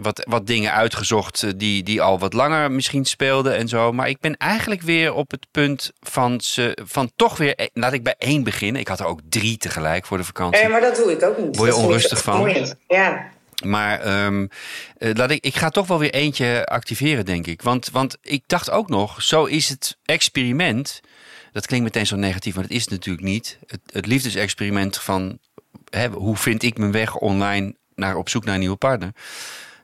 wat, 0.01 0.25
wat 0.29 0.47
dingen 0.47 0.73
uitgezocht 0.73 1.43
eh, 1.43 1.49
die, 1.55 1.83
die 1.83 2.01
al 2.01 2.19
wat 2.19 2.33
langer 2.33 2.71
misschien 2.71 3.05
speelden 3.05 3.55
en 3.55 3.67
zo. 3.67 3.91
Maar 3.91 4.09
ik 4.09 4.19
ben 4.19 4.37
eigenlijk 4.37 4.81
weer 4.81 5.13
op 5.13 5.31
het 5.31 5.47
punt 5.51 5.91
van, 5.99 6.41
ze, 6.41 6.77
van 6.85 7.11
toch 7.15 7.37
weer... 7.37 7.55
eh, 7.55 7.67
Laat 7.73 7.93
ik 7.93 8.03
bij 8.03 8.15
één 8.17 8.43
beginnen. 8.43 8.81
Ik 8.81 8.87
had 8.87 8.99
er 8.99 9.05
ook 9.05 9.19
drie 9.29 9.57
tegelijk 9.57 10.05
voor 10.05 10.17
de 10.17 10.23
vakantie. 10.23 10.61
Eh, 10.61 10.69
maar 10.69 10.81
dat 10.81 10.95
doe 10.95 11.11
ik 11.11 11.23
ook 11.23 11.37
niet. 11.37 11.55
Word 11.55 11.69
je 11.69 11.75
Dat 11.75 11.85
onrustig 11.85 12.23
van? 12.23 12.67
Ja. 12.87 13.29
Maar 13.65 13.99
ehm, 13.99 14.47
eh, 14.97 15.13
laat 15.13 15.31
ik, 15.31 15.43
ik 15.45 15.55
ga 15.55 15.69
toch 15.69 15.87
wel 15.87 15.99
weer 15.99 16.13
eentje 16.13 16.65
activeren, 16.65 17.25
denk 17.25 17.47
ik. 17.47 17.61
Want, 17.61 17.89
want 17.91 18.17
ik 18.21 18.43
dacht 18.47 18.69
ook 18.69 18.89
nog, 18.89 19.21
zo 19.21 19.45
is 19.45 19.69
het 19.69 19.97
experiment. 20.05 20.99
Dat 21.51 21.65
klinkt 21.65 21.85
meteen 21.85 22.07
zo 22.07 22.15
negatief, 22.15 22.53
maar 22.53 22.63
dat 22.63 22.71
is 22.71 22.81
het 22.81 22.89
natuurlijk 22.89 23.25
niet. 23.25 23.57
Het, 23.67 23.79
het 23.91 24.05
liefdesexperiment 24.05 24.97
van 24.97 25.39
hè, 25.89 26.07
hoe 26.07 26.37
vind 26.37 26.63
ik 26.63 26.77
mijn 26.77 26.91
weg 26.91 27.15
online 27.15 27.75
naar 27.95 28.15
op 28.15 28.29
zoek 28.29 28.45
naar 28.45 28.53
een 28.53 28.59
nieuwe 28.59 28.75
partner. 28.75 29.11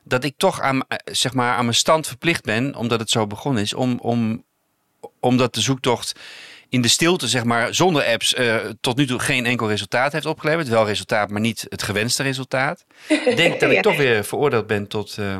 Dat 0.08 0.24
ik 0.24 0.34
toch 0.36 0.60
aan, 0.60 0.82
eh, 0.88 0.96
zeg 1.04 1.32
maar, 1.34 1.54
aan 1.54 1.64
mijn 1.64 1.76
stand 1.76 2.06
verplicht 2.06 2.44
ben, 2.44 2.74
omdat 2.74 3.00
het 3.00 3.10
zo 3.10 3.26
begonnen 3.26 3.62
is, 3.62 3.74
om, 3.74 3.98
om, 4.02 4.44
omdat 5.20 5.54
de 5.54 5.60
zoektocht 5.60 6.12
in 6.68 6.80
de 6.82 6.88
stilte, 6.88 7.28
zeg 7.28 7.44
maar, 7.44 7.74
zonder 7.74 8.04
apps, 8.04 8.34
eh, 8.34 8.56
tot 8.80 8.96
nu 8.96 9.06
toe 9.06 9.18
geen 9.18 9.46
enkel 9.46 9.68
resultaat 9.68 10.12
heeft 10.12 10.26
opgeleverd. 10.26 10.68
Wel 10.68 10.86
resultaat, 10.86 11.30
maar 11.30 11.40
niet 11.40 11.66
het 11.68 11.82
gewenste 11.82 12.22
resultaat. 12.22 12.84
Ik 13.26 13.36
denk 13.36 13.60
dat 13.60 13.68
ik 13.70 13.76
Ja. 13.76 13.82
toch 13.82 13.96
weer 13.96 14.24
veroordeeld 14.24 14.66
ben 14.66 14.86
tot. 14.88 15.18
eh, 15.18 15.36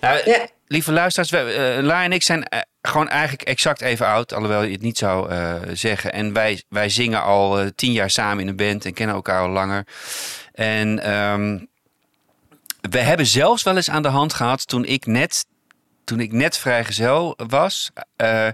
nou, 0.00 0.20
Ja. 0.30 0.46
Lieve 0.66 0.92
luisteraars, 0.92 1.30
wij, 1.30 1.82
Lara 1.82 2.04
en 2.04 2.12
ik 2.12 2.22
zijn 2.22 2.48
gewoon 2.82 3.08
eigenlijk 3.08 3.42
exact 3.42 3.80
even 3.80 4.06
oud, 4.06 4.32
alhoewel 4.32 4.62
je 4.62 4.72
het 4.72 4.82
niet 4.82 4.98
zou 4.98 5.30
zeggen. 5.72 6.12
En 6.12 6.32
wij, 6.32 6.62
wij 6.68 6.88
zingen 6.88 7.22
al 7.22 7.70
tien 7.74 7.92
jaar 7.92 8.10
samen 8.10 8.40
in 8.42 8.48
een 8.48 8.56
band 8.56 8.84
en 8.84 8.94
kennen 8.94 9.14
elkaar 9.16 9.40
al 9.40 9.48
langer. 9.48 9.86
En 10.52 10.98
ehm, 11.02 11.58
we 12.90 12.98
hebben 12.98 13.26
zelfs 13.26 13.62
wel 13.62 13.76
eens 13.76 13.90
aan 13.90 14.02
de 14.02 14.08
hand 14.08 14.32
gehad 14.34 14.66
toen 14.68 14.84
ik 14.84 15.06
net, 15.06 15.46
toen 16.04 16.20
ik 16.20 16.32
net 16.32 16.58
vrijgezel 16.58 17.38
was. 17.46 17.90
eh, 18.16 18.48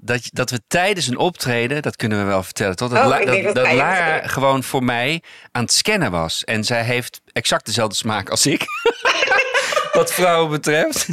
dat, 0.00 0.28
dat 0.32 0.50
we 0.50 0.60
tijdens 0.68 1.06
een 1.06 1.16
optreden, 1.18 1.82
dat 1.82 1.96
kunnen 1.96 2.18
we 2.18 2.24
wel 2.24 2.42
vertellen, 2.42 2.76
toch? 2.76 2.88
Dat, 2.88 3.04
Oh, 3.04 3.26
dat, 3.26 3.42
dat 3.42 3.54
dat 3.54 3.72
Lara 3.72 4.26
gewoon 4.26 4.62
voor 4.62 4.84
mij 4.84 5.22
aan 5.52 5.62
het 5.62 5.72
scannen 5.72 6.10
was. 6.10 6.44
En 6.44 6.64
zij 6.64 6.82
heeft 6.82 7.20
exact 7.32 7.66
dezelfde 7.66 7.94
smaak 7.94 8.30
als 8.30 8.46
ik. 8.46 8.64
wat 9.92 10.12
vrouwen 10.12 10.50
betreft. 10.50 11.06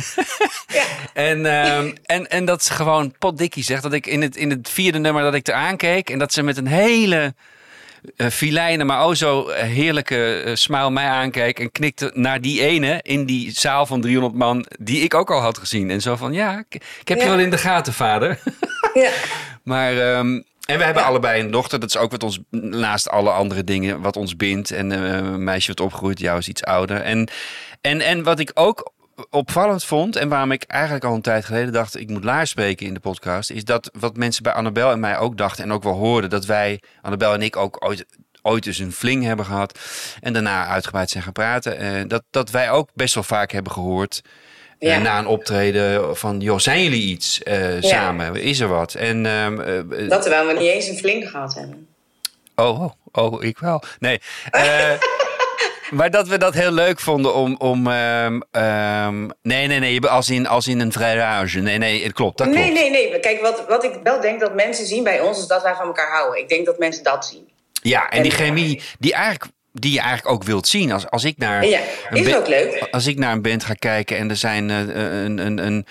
Ja. 0.67 0.83
En, 1.13 1.45
ehm, 1.45 1.95
en, 2.05 2.29
en 2.29 2.45
dat 2.45 2.63
ze 2.63 2.73
gewoon 2.73 3.15
potdikkie 3.19 3.63
zegt. 3.63 3.83
Dat 3.83 3.93
ik 3.93 4.05
in 4.07 4.21
het, 4.21 4.35
in 4.35 4.49
het 4.49 4.69
vierde 4.69 4.99
nummer 4.99 5.23
dat 5.23 5.33
ik 5.33 5.47
er 5.47 5.53
aankeek. 5.53 6.09
En 6.09 6.19
dat 6.19 6.33
ze 6.33 6.43
met 6.43 6.57
een 6.57 6.67
hele 6.67 7.33
eh 8.15 8.27
filijne, 8.27 8.83
maar 8.83 9.05
oh 9.05 9.13
zo 9.13 9.47
eh, 9.47 9.63
heerlijke 9.67 10.41
eh, 10.41 10.55
smile 10.55 10.91
mij 10.91 11.07
aankeek. 11.07 11.59
En 11.59 11.71
knikte 11.71 12.12
naar 12.13 12.41
die 12.41 12.62
ene 12.62 13.00
in 13.01 13.25
die 13.25 13.51
zaal 13.51 13.85
van 13.85 14.01
300 14.01 14.35
man. 14.35 14.65
Die 14.79 15.01
ik 15.01 15.13
ook 15.13 15.31
al 15.31 15.41
had 15.41 15.57
gezien. 15.57 15.89
En 15.89 16.01
zo 16.01 16.15
van, 16.15 16.33
ja, 16.33 16.57
ik, 16.69 16.81
ik 17.01 17.07
heb 17.07 17.19
je 17.21 17.27
wel 17.27 17.39
in 17.39 17.50
de 17.50 17.57
gaten, 17.57 17.93
vader. 17.93 18.39
Ja. 18.93 19.09
Maar, 19.63 19.91
ehm, 19.97 20.27
en 20.65 20.77
we 20.77 20.83
hebben 20.83 21.01
Ja. 21.03 21.07
allebei 21.07 21.41
een 21.41 21.51
dochter. 21.51 21.79
Dat 21.79 21.89
is 21.89 21.97
ook 21.97 22.12
wat 22.12 22.24
ons, 22.24 22.39
naast 22.51 23.09
alle 23.09 23.29
andere 23.29 23.63
dingen, 23.63 24.01
wat 24.01 24.17
ons 24.17 24.35
bindt. 24.35 24.71
En 24.71 24.91
eh, 24.91 25.13
een 25.15 25.43
meisje 25.43 25.67
wat 25.67 25.79
opgegroeid, 25.79 26.19
jou 26.19 26.38
is 26.38 26.47
iets 26.47 26.63
ouder. 26.63 27.01
En, 27.01 27.27
en, 27.81 28.01
en 28.01 28.24
wat 28.24 28.39
ik 28.39 28.51
ook 28.53 28.91
opvallend 29.29 29.84
vond, 29.84 30.15
en 30.15 30.29
waarom 30.29 30.51
ik 30.51 30.63
eigenlijk 30.63 31.03
al 31.05 31.13
een 31.13 31.22
tijd 31.22 31.45
geleden 31.45 31.74
dacht, 31.74 32.00
ik 32.00 32.10
moet 32.10 32.24
Laar 32.24 32.48
spreken 32.48 32.86
in 32.86 32.93
de 32.93 33.00
podcast, 33.00 33.50
is 33.51 33.63
dat 33.63 33.89
wat 34.00 34.17
mensen 34.17 34.43
bij 34.43 34.53
Annabel 34.53 34.91
en 34.91 35.00
mij 35.00 35.17
ook 35.17 35.38
dachten 35.38 35.63
en 35.63 35.72
ook 35.72 35.84
wel 35.84 35.93
hoorden, 35.93 36.29
dat 36.29 36.45
wij, 36.45 36.81
Annabel 37.01 37.34
en 37.34 37.41
ik, 37.41 37.55
ook 37.55 37.86
ooit, 37.86 38.05
ooit 38.41 38.65
eens 38.65 38.79
een 38.79 38.91
fling 38.91 39.24
hebben 39.24 39.45
gehad 39.45 39.79
en 40.22 40.34
daarna 40.34 40.67
uitgebreid 40.67 41.10
zijn 41.10 41.24
gaan 41.24 41.31
praten. 41.34 41.77
eh, 41.77 42.03
dat, 42.07 42.24
dat 42.31 42.50
wij 42.50 42.72
ook 42.72 42.89
best 42.93 43.13
wel 43.13 43.24
vaak 43.24 43.51
hebben 43.51 43.72
gehoord 43.72 44.22
eh, 44.79 44.89
Ja. 44.89 44.98
na 45.00 45.19
een 45.19 45.27
optreden 45.27 46.17
van, 46.17 46.39
joh, 46.39 46.60
zijn 46.60 46.84
jullie 46.84 47.03
iets 47.03 47.43
eh, 47.43 47.81
Ja. 47.81 47.88
samen? 47.89 48.36
Is 48.41 48.60
er 48.60 48.67
wat? 48.67 48.93
En 48.93 49.25
ehm, 49.25 49.62
eh, 49.62 50.10
Dat 50.10 50.22
terwijl 50.22 50.48
we 50.48 50.53
niet 50.53 50.69
eens 50.69 50.88
een 50.88 50.98
flink 50.98 51.25
gehad 51.27 51.53
hebben. 51.53 51.88
Oh, 52.55 52.81
oh, 52.81 52.91
oh, 53.12 53.43
ik 53.43 53.57
wel. 53.60 53.84
Nee. 54.00 54.22
eh, 55.57 55.91
maar 55.91 56.12
dat 56.12 56.27
we 56.27 56.38
dat 56.38 56.53
heel 56.53 56.71
leuk 56.71 57.00
vonden 57.00 57.33
om. 57.33 57.55
om 57.57 57.88
ehm, 57.88 58.39
ehm, 58.51 59.29
nee, 59.41 59.67
nee, 59.67 59.79
nee. 59.79 60.07
Als 60.07 60.29
in, 60.29 60.47
als 60.47 60.67
in 60.67 60.79
een 60.79 60.91
vrijrage. 60.91 61.59
Nee, 61.59 61.77
nee, 61.77 62.03
het 62.03 62.13
klopt. 62.13 62.38
Dat 62.38 62.47
klopt. 62.47 62.62
Nee, 62.62 62.71
nee, 62.71 62.89
nee. 62.89 63.19
Kijk, 63.19 63.41
wat, 63.41 63.65
wat 63.67 63.83
ik 63.83 63.93
wel 64.03 64.21
denk 64.21 64.39
dat 64.39 64.55
mensen 64.55 64.85
zien 64.85 65.03
bij 65.03 65.21
ons 65.21 65.39
is 65.39 65.47
dat 65.47 65.63
wij 65.63 65.75
van 65.75 65.85
elkaar 65.85 66.12
houden. 66.12 66.41
Ik 66.41 66.50
denk 66.50 66.65
dat 66.65 66.77
mensen 66.77 67.03
dat 67.03 67.25
zien. 67.25 67.47
Ja, 67.81 68.09
en 68.09 68.21
die 68.21 68.31
chemie 68.31 68.81
die, 69.00 69.13
eigenlijk, 69.13 69.51
die 69.71 69.91
je 69.91 70.00
eigenlijk 70.00 70.35
ook 70.35 70.43
wilt 70.43 70.67
zien. 70.67 70.91
Als, 70.91 71.09
als 71.09 71.24
ik 71.24 71.38
naar. 71.38 71.65
Ja, 71.65 71.79
is 72.09 72.35
ook 72.35 72.47
leuk. 72.47 72.88
Als 72.91 73.07
ik 73.07 73.17
naar 73.17 73.31
een 73.31 73.41
band 73.41 73.63
ga 73.63 73.74
kijken 73.74 74.17
en 74.17 74.29
er 74.29 74.35
zijn 74.35 74.69
eh, 74.69 74.77
een, 75.24 75.38
een, 75.38 75.57
een, 75.65 75.85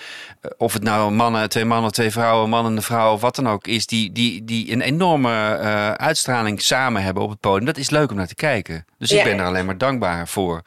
of 0.57 0.73
het 0.73 0.83
nou 0.83 1.11
mannen, 1.11 1.49
twee 1.49 1.65
mannen, 1.65 1.91
twee 1.91 2.11
vrouwen, 2.11 2.49
man 2.49 2.65
en 2.65 2.75
een 2.75 2.81
vrouw, 2.81 3.13
of 3.13 3.21
wat 3.21 3.35
dan 3.35 3.49
ook 3.49 3.67
is, 3.67 3.85
die, 3.85 4.11
die, 4.11 4.43
die 4.45 4.71
een 4.71 4.81
enorme 4.81 5.55
eh, 5.55 5.91
uitstraling 5.91 6.61
samen 6.61 7.03
hebben 7.03 7.23
op 7.23 7.29
het 7.29 7.39
podium. 7.39 7.65
Dat 7.65 7.77
is 7.77 7.89
leuk 7.89 8.09
om 8.09 8.17
naar 8.17 8.27
te 8.27 8.35
kijken. 8.35 8.85
Dus 8.97 9.11
ik 9.11 9.23
ben 9.23 9.39
er 9.39 9.45
alleen 9.45 9.65
maar 9.65 9.77
dankbaar 9.77 10.27
voor. 10.27 10.61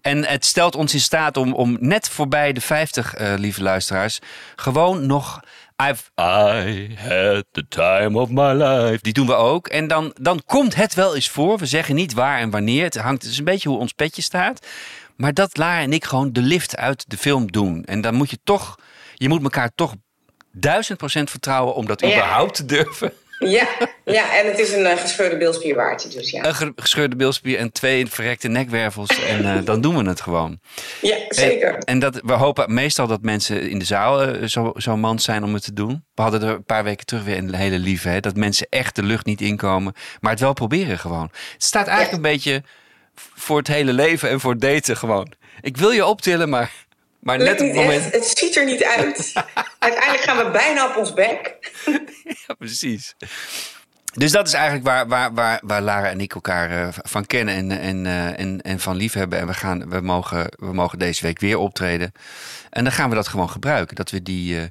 En 0.00 0.24
het 0.26 0.44
stelt 0.44 0.74
ons 0.74 0.94
in 0.94 1.00
staat 1.00 1.36
om, 1.36 1.52
om 1.52 1.76
net 1.80 2.08
voorbij 2.08 2.52
de 2.52 2.60
50, 2.60 3.14
eh, 3.14 3.34
lieve 3.36 3.62
luisteraars, 3.62 4.18
gewoon 4.56 5.06
nog. 5.06 5.40
I've 5.82 6.02
I 6.20 6.96
had 6.96 7.44
the 7.52 7.64
time 7.68 8.20
of 8.20 8.30
my 8.30 8.52
life. 8.52 8.98
Die 9.02 9.12
doen 9.12 9.26
we 9.26 9.34
ook. 9.34 9.68
En 9.68 9.88
dan, 9.88 10.16
dan 10.20 10.42
komt 10.46 10.74
het 10.74 10.94
wel 10.94 11.14
eens 11.14 11.28
voor. 11.28 11.58
We 11.58 11.66
zeggen 11.66 11.94
niet 11.94 12.12
waar 12.12 12.38
en 12.38 12.50
wanneer. 12.50 12.84
Het 12.84 12.96
hangt 12.96 13.22
het 13.22 13.32
is 13.32 13.38
een 13.38 13.44
beetje 13.44 13.68
hoe 13.68 13.78
ons 13.78 13.92
petje 13.92 14.22
staat. 14.22 14.66
Maar 15.16 15.34
dat 15.34 15.56
Lara 15.56 15.80
en 15.80 15.92
ik 15.92 16.04
gewoon 16.04 16.32
de 16.32 16.40
lift 16.40 16.76
uit 16.76 17.04
de 17.10 17.16
film 17.16 17.52
doen. 17.52 17.84
En 17.84 18.00
dan 18.00 18.14
moet 18.14 18.30
je 18.30 18.38
toch, 18.44 18.78
je 19.24 19.30
moet 19.30 19.42
elkaar 19.42 19.70
toch 19.74 19.94
duizend 20.52 20.98
procent 20.98 21.30
vertrouwen 21.30 21.74
om 21.74 21.86
dat 21.86 22.00
Ja. 22.00 22.06
überhaupt 22.06 22.54
te 22.54 22.64
durven. 22.64 23.12
Ja, 23.38 23.66
ja, 24.04 24.36
en 24.38 24.46
het 24.46 24.58
is 24.58 24.72
een 24.72 24.86
eh, 24.86 24.96
gescheurde 24.98 25.36
bilspierwaartje, 25.36 26.08
dus 26.08 26.30
ja. 26.30 26.44
Een 26.44 26.54
ge- 26.54 26.72
gescheurde 26.76 27.16
bilspier 27.16 27.58
en 27.58 27.72
twee 27.72 28.06
verrekte 28.06 28.48
nekwervels. 28.48 29.24
En 29.24 29.44
eh, 29.56 29.64
dan 29.64 29.80
doen 29.80 29.96
we 30.04 30.08
het 30.08 30.20
gewoon. 30.20 30.60
Ja, 31.00 31.16
zeker. 31.28 31.74
En, 31.74 31.80
en 31.84 31.98
dat, 31.98 32.20
we 32.24 32.32
hopen 32.32 32.74
meestal 32.74 33.06
dat 33.06 33.22
mensen 33.22 33.70
in 33.70 33.78
de 33.78 33.84
zaal 33.84 34.22
eh, 34.22 34.46
zo, 34.48 34.72
zo 34.76 34.96
mand 34.96 35.22
zijn 35.22 35.44
om 35.44 35.54
het 35.54 35.64
te 35.64 35.72
doen. 35.72 36.04
We 36.14 36.22
hadden 36.22 36.42
er 36.42 36.48
een 36.54 36.64
paar 36.64 36.84
weken 36.84 37.06
terug 37.06 37.24
weer 37.24 37.36
een 37.38 37.54
hele 37.54 37.78
lieve. 37.78 38.08
Hè, 38.08 38.20
dat 38.20 38.36
mensen 38.36 38.66
echt 38.70 38.96
de 38.96 39.02
lucht 39.02 39.26
niet 39.26 39.40
inkomen. 39.40 39.92
Maar 40.20 40.30
het 40.30 40.40
wel 40.40 40.52
proberen 40.52 40.98
gewoon. 40.98 41.30
Het 41.52 41.64
staat 41.64 41.86
eigenlijk 41.86 42.16
een 42.16 42.30
beetje 42.32 42.62
voor 43.14 43.58
het 43.58 43.68
hele 43.68 43.92
leven 43.92 44.30
en 44.30 44.40
voor 44.40 44.52
het 44.52 44.60
daten 44.60 44.96
gewoon. 44.96 45.32
Ik 45.60 45.76
wil 45.76 45.90
je 45.90 46.06
optillen, 46.06 46.48
maar, 46.48 46.72
maar 47.24 47.38
net 47.38 47.60
op 47.60 47.66
het 47.66 47.76
moment... 47.76 48.04
echt, 48.04 48.14
het 48.14 48.38
ziet 48.38 48.56
er 48.56 48.64
niet 48.64 48.84
uit. 48.84 49.32
Uiteindelijk 49.78 50.22
gaan 50.22 50.44
we 50.44 50.50
bijna 50.50 50.88
op 50.88 50.96
ons 50.96 51.12
bek. 51.12 51.58
Ja, 52.46 52.54
precies. 52.58 53.14
Dus 54.14 54.32
dat 54.32 54.46
is 54.46 54.52
eigenlijk 54.52 54.84
waar, 54.84 55.08
waar, 55.08 55.34
waar, 55.34 55.60
waar 55.62 55.82
Lara 55.82 56.08
en 56.08 56.20
ik 56.20 56.34
elkaar 56.34 56.70
eh, 56.70 56.88
van 56.90 57.26
kennen 57.26 57.54
en, 57.54 57.70
en, 57.70 58.06
eh, 58.06 58.38
en, 58.38 58.62
en 58.62 58.80
van 58.80 58.96
lief 58.96 59.12
hebben. 59.12 59.38
En 59.38 59.46
we, 59.46 59.54
gaan, 59.54 59.88
we, 59.88 60.00
mogen, 60.00 60.46
we 60.56 60.72
mogen 60.72 60.98
deze 60.98 61.22
week 61.22 61.40
weer 61.40 61.58
optreden. 61.58 62.12
En 62.70 62.84
dan 62.84 62.92
gaan 62.92 63.08
we 63.08 63.14
dat 63.14 63.28
gewoon 63.28 63.50
gebruiken. 63.50 63.96
Dat 63.96 64.10
we 64.10 64.22
die, 64.22 64.58
eh, 64.58 64.64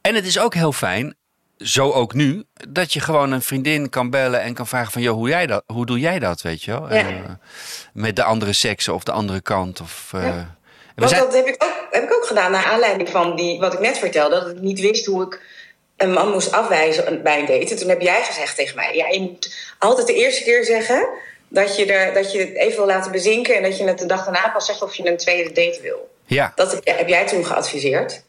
En 0.00 0.14
het 0.14 0.26
is 0.26 0.38
ook 0.38 0.54
heel 0.54 0.72
fijn, 0.72 1.14
zo 1.56 1.90
ook 1.90 2.14
nu, 2.14 2.44
dat 2.68 2.92
je 2.92 3.00
gewoon 3.00 3.32
een 3.32 3.42
vriendin 3.42 3.88
kan 3.88 4.10
bellen 4.10 4.42
en 4.42 4.54
kan 4.54 4.66
vragen 4.66 4.92
van... 4.92 5.02
joh, 5.02 5.14
hoe, 5.14 5.28
jij 5.28 5.46
dat, 5.46 5.62
hoe 5.66 5.86
doe 5.86 5.98
jij 5.98 6.18
dat, 6.18 6.42
weet 6.42 6.62
je 6.62 6.70
wel? 6.70 6.94
Ja. 6.94 7.38
Met 7.92 8.16
de 8.16 8.24
andere 8.24 8.52
seksen 8.52 8.94
of 8.94 9.02
de 9.02 9.12
andere 9.12 9.40
kant. 9.40 9.80
Of, 9.80 10.08
Ja. 10.12 10.57
Want 10.98 11.10
zijn- 11.10 11.22
dat 11.22 11.34
heb 11.34 11.46
ik, 11.46 11.64
ook, 11.64 11.86
heb 11.90 12.02
ik 12.02 12.14
ook 12.14 12.26
gedaan 12.26 12.50
naar 12.50 12.64
aanleiding 12.64 13.08
van 13.08 13.36
die, 13.36 13.58
wat 13.60 13.72
ik 13.72 13.80
net 13.80 13.98
vertelde. 13.98 14.40
Dat 14.40 14.48
ik 14.50 14.60
niet 14.60 14.80
wist 14.80 15.06
hoe 15.06 15.22
ik 15.24 15.40
een 15.96 16.12
man 16.12 16.30
moest 16.30 16.52
afwijzen 16.52 17.22
bij 17.22 17.38
een 17.38 17.46
date. 17.46 17.70
En 17.70 17.76
toen 17.76 17.88
heb 17.88 18.00
jij 18.00 18.22
gezegd 18.24 18.56
tegen 18.56 18.76
mij... 18.76 18.94
Ja, 18.96 19.08
je 19.08 19.20
moet 19.20 19.54
altijd 19.78 20.06
de 20.06 20.14
eerste 20.14 20.42
keer 20.42 20.64
zeggen 20.64 21.08
dat 21.48 21.76
je, 21.76 21.86
er, 21.92 22.14
dat 22.14 22.32
je 22.32 22.38
het 22.38 22.54
even 22.56 22.76
wil 22.76 22.86
laten 22.86 23.12
bezinken... 23.12 23.56
en 23.56 23.62
dat 23.62 23.78
je 23.78 23.84
het 23.84 23.98
de 23.98 24.06
dag 24.06 24.24
daarna 24.24 24.48
pas 24.48 24.66
zegt 24.66 24.82
of 24.82 24.94
je 24.94 25.06
een 25.06 25.16
tweede 25.16 25.52
date 25.52 25.78
wil. 25.82 26.10
ja, 26.26 26.52
Dat 26.54 26.80
heb, 26.84 27.08
jij 27.08 27.26
toen 27.26 27.44
geadviseerd. 27.44 28.22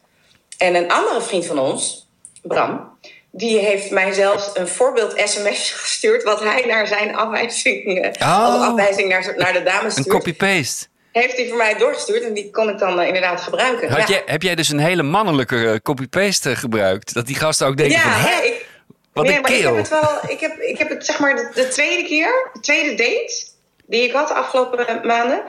En 0.58 0.74
een 0.74 0.90
andere 0.90 1.20
vriend 1.20 1.46
van 1.46 1.58
ons, 1.58 2.08
Bram... 2.42 2.98
die 3.30 3.58
heeft 3.58 3.90
mij 3.90 4.12
zelfs 4.12 4.50
een 4.54 4.68
voorbeeld 4.68 5.12
sms 5.24 5.70
gestuurd... 5.82 6.22
wat 6.22 6.40
hij 6.40 6.64
naar 6.66 6.86
zijn 6.86 7.16
afwijzing, 7.16 8.06
Oh. 8.20 8.68
afwijzing 8.68 9.08
naar, 9.08 9.34
naar 9.36 9.52
de 9.52 9.62
dames 9.62 9.96
een 9.96 10.02
stuurt 10.02 10.16
copy-paste. 10.16 10.86
Heeft 11.12 11.36
hij 11.36 11.48
voor 11.48 11.56
mij 11.56 11.74
doorgestuurd 11.78 12.22
en 12.22 12.34
die 12.34 12.50
kon 12.50 12.68
ik 12.68 12.78
dan 12.78 13.00
eh, 13.00 13.06
inderdaad 13.06 13.40
gebruiken. 13.40 13.88
Had 13.88 13.98
ja. 13.98 14.06
jij, 14.06 14.22
heb 14.26 14.42
jij 14.42 14.54
dus 14.54 14.68
een 14.68 14.78
hele 14.78 15.02
mannelijke 15.02 15.70
eh, 15.70 15.76
copy-paste 15.82 16.56
gebruikt? 16.56 17.14
Dat 17.14 17.26
die 17.26 17.36
gasten 17.36 17.66
ook 17.66 17.76
denken 17.76 17.96
ja, 17.96 18.02
van, 18.02 18.30
hè? 18.30 18.42
ik, 18.42 18.66
Wat 19.12 19.24
nee, 19.24 19.36
een 19.36 19.42
maar 19.42 19.50
ik 19.52 19.62
heb 19.62 19.76
het 19.76 19.88
wel. 19.88 20.18
Ik 20.28 20.40
heb, 20.40 20.58
ik 20.58 20.78
heb 20.78 20.88
het 20.88 21.04
zeg 21.04 21.18
maar 21.18 21.34
de, 21.36 21.50
de 21.54 21.68
tweede 21.68 22.04
keer, 22.08 22.50
de 22.52 22.60
tweede 22.60 22.94
date 22.94 23.48
die 23.86 24.02
ik 24.02 24.12
had 24.12 24.28
de 24.28 24.34
afgelopen 24.34 24.86
eh, 24.88 25.02
maanden. 25.04 25.42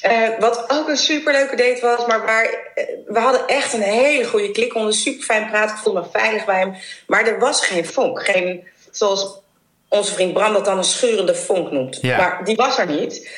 eh, 0.00 0.28
wat 0.38 0.64
ook 0.70 0.88
een 0.88 0.96
superleuke 0.96 1.56
date 1.56 1.80
was, 1.80 2.06
maar 2.06 2.24
waar 2.24 2.44
eh, 2.74 2.84
we 3.06 3.18
hadden 3.18 3.46
echt 3.46 3.72
een 3.72 3.82
hele 3.82 4.24
goede 4.24 4.50
klik. 4.50 4.74
onder 4.74 4.94
super 4.94 5.24
fijn 5.24 5.50
praten. 5.50 5.76
Ik 5.76 5.82
voelde 5.82 6.00
me 6.00 6.06
veilig 6.12 6.44
bij 6.44 6.58
hem. 6.58 6.74
Maar 7.06 7.26
er 7.26 7.38
was 7.38 7.66
geen 7.66 7.86
vonk. 7.86 8.24
Geen, 8.24 8.68
zoals 8.90 9.38
onze 9.88 10.12
vriend 10.12 10.32
Bram 10.32 10.52
dat 10.52 10.64
dan 10.64 10.78
een 10.78 10.84
schurende 10.84 11.34
vonk 11.34 11.70
noemt. 11.70 11.98
Ja. 12.00 12.16
Maar 12.16 12.44
die 12.44 12.56
was 12.56 12.78
er 12.78 12.86
niet. 12.86 13.30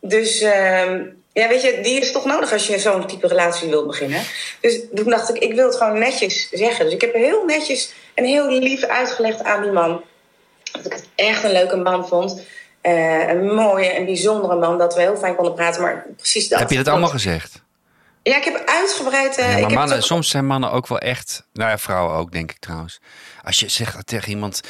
Dus 0.00 0.40
ehm, 0.40 1.02
ja, 1.32 1.48
weet 1.48 1.62
je, 1.62 1.78
die 1.82 2.00
is 2.00 2.12
toch 2.12 2.24
nodig 2.24 2.52
als 2.52 2.66
je 2.66 2.78
zo'n 2.78 3.06
type 3.06 3.26
relatie 3.26 3.68
wilt 3.68 3.86
beginnen. 3.86 4.22
Dus 4.60 4.80
toen 4.94 5.10
dacht 5.10 5.28
ik, 5.28 5.42
ik 5.42 5.54
wil 5.54 5.66
het 5.66 5.76
gewoon 5.76 5.98
netjes 5.98 6.48
zeggen. 6.52 6.84
Dus 6.84 6.94
ik 6.94 7.00
heb 7.00 7.14
heel 7.14 7.44
netjes 7.44 7.92
en 8.14 8.24
heel 8.24 8.48
lief 8.50 8.82
uitgelegd 8.84 9.42
aan 9.44 9.62
die 9.62 9.72
man. 9.72 10.02
Dat 10.72 10.86
ik 10.86 10.92
het 10.92 11.08
echt 11.14 11.44
een 11.44 11.52
leuke 11.52 11.76
man 11.76 12.08
vond. 12.08 12.40
Eh, 12.80 13.28
een 13.28 13.54
mooie 13.54 13.86
en 13.86 14.04
bijzondere 14.04 14.56
man. 14.56 14.78
Dat 14.78 14.94
we 14.94 15.00
heel 15.00 15.16
fijn 15.16 15.34
konden 15.34 15.54
praten. 15.54 15.82
Maar 15.82 16.06
precies 16.16 16.48
dat. 16.48 16.58
Heb 16.58 16.70
je 16.70 16.76
dat 16.76 16.88
allemaal 16.88 17.08
gezegd? 17.08 17.62
Ja, 18.22 18.36
ik 18.36 18.44
heb 18.44 18.62
uitgebreid... 18.66 19.36
eh, 19.36 19.52
Ja, 19.58 19.60
maar 19.60 19.72
mannen, 19.72 19.96
ook- 19.96 20.02
soms 20.02 20.28
zijn 20.28 20.46
mannen 20.46 20.70
ook 20.72 20.86
wel 20.86 20.98
echt... 20.98 21.46
Nou 21.52 21.70
ja, 21.70 21.78
vrouwen 21.78 22.16
ook, 22.16 22.32
denk 22.32 22.50
ik 22.50 22.58
trouwens. 22.58 23.00
Als 23.42 23.60
je 23.60 23.68
zegt 23.68 24.06
tegen 24.06 24.28
iemand... 24.28 24.60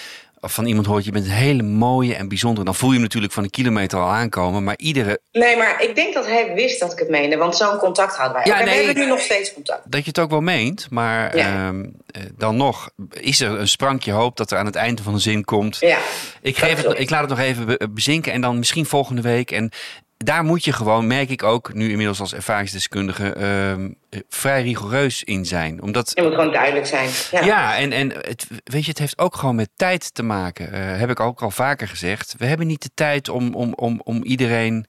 Van 0.48 0.66
iemand 0.66 0.86
hoort, 0.86 1.04
je 1.04 1.10
bent 1.10 1.24
een 1.24 1.30
hele 1.30 1.62
mooie 1.62 2.14
en 2.14 2.28
bijzondere... 2.28 2.64
dan 2.64 2.74
voel 2.74 2.88
je 2.88 2.94
hem 2.94 3.04
natuurlijk 3.04 3.32
van 3.32 3.44
een 3.44 3.50
kilometer 3.50 3.98
al 3.98 4.08
aankomen. 4.08 4.64
Maar 4.64 4.76
iedere... 4.78 5.20
Nee, 5.32 5.56
maar 5.56 5.82
ik 5.82 5.94
denk 5.94 6.14
dat 6.14 6.26
hij 6.26 6.54
wist 6.54 6.80
dat 6.80 6.92
ik 6.92 6.98
het 6.98 7.08
meende. 7.08 7.36
Want 7.36 7.56
zo'n 7.56 7.76
contact 7.76 8.16
hadden 8.16 8.34
wij. 8.36 8.44
Ja, 8.46 8.64
nee, 8.64 8.78
we 8.78 8.84
hebben 8.84 9.02
nu 9.02 9.08
nog 9.08 9.20
steeds 9.20 9.52
contact. 9.54 9.90
Dat 9.90 10.00
je 10.00 10.08
het 10.08 10.18
ook 10.18 10.30
wel 10.30 10.40
meent. 10.40 10.86
Maar 10.90 11.36
Ja. 11.36 11.66
ehm, 11.68 11.84
eh, 12.06 12.22
dan 12.36 12.56
nog 12.56 12.90
is 13.10 13.40
er 13.40 13.50
een 13.60 13.68
sprankje 13.68 14.12
hoop... 14.12 14.36
dat 14.36 14.50
er 14.50 14.58
aan 14.58 14.66
het 14.66 14.76
einde 14.76 15.02
van 15.02 15.12
de 15.14 15.20
zin 15.20 15.44
komt... 15.44 15.76
Ja. 15.80 15.98
Ik, 16.42 16.56
geef 16.56 16.82
het, 16.82 16.98
ik 16.98 17.10
laat 17.10 17.20
het 17.20 17.30
nog 17.30 17.38
even 17.38 17.66
be- 17.66 17.88
bezinken 17.90 18.32
en 18.32 18.40
dan 18.40 18.58
misschien 18.58 18.86
volgende 18.86 19.22
week. 19.22 19.50
En 19.50 19.70
daar 20.16 20.44
moet 20.44 20.64
je 20.64 20.73
gewoon, 20.73 21.06
merk 21.06 21.30
ik 21.30 21.42
ook, 21.42 21.75
nu 21.75 21.90
inmiddels 21.90 22.20
als 22.20 22.35
ervaringsdeskundige, 22.35 23.32
ehm, 23.32 23.90
eh, 24.11 24.20
vrij 24.28 24.62
rigoureus 24.62 25.25
in 25.25 25.44
zijn. 25.46 25.82
Omdat, 25.82 26.12
Je 26.14 26.23
moet 26.23 26.35
gewoon 26.35 26.52
duidelijk 26.52 26.87
zijn. 26.87 27.11
Ja. 27.30 27.44
ja, 27.44 27.76
en, 27.76 27.92
en 27.92 28.11
het, 28.11 28.46
weet 28.64 28.82
je, 28.85 28.90
het 28.90 28.99
heeft 28.99 29.18
ook 29.18 29.37
gewoon 29.37 29.54
met 29.54 29.68
tijd 29.76 30.14
te 30.14 30.23
maken. 30.23 30.73
Eh, 30.73 30.99
heb 30.99 31.11
ik 31.11 31.20
ook 31.20 31.42
al 31.42 31.50
vaker 31.50 31.88
gezegd. 31.88 32.35
We 32.38 32.46
hebben 32.46 32.66
niet 32.66 32.82
de 32.82 32.90
tijd 32.94 33.28
om, 33.28 33.54
om, 33.54 33.73
om, 33.75 34.00
om 34.04 34.23
iedereen. 34.23 34.87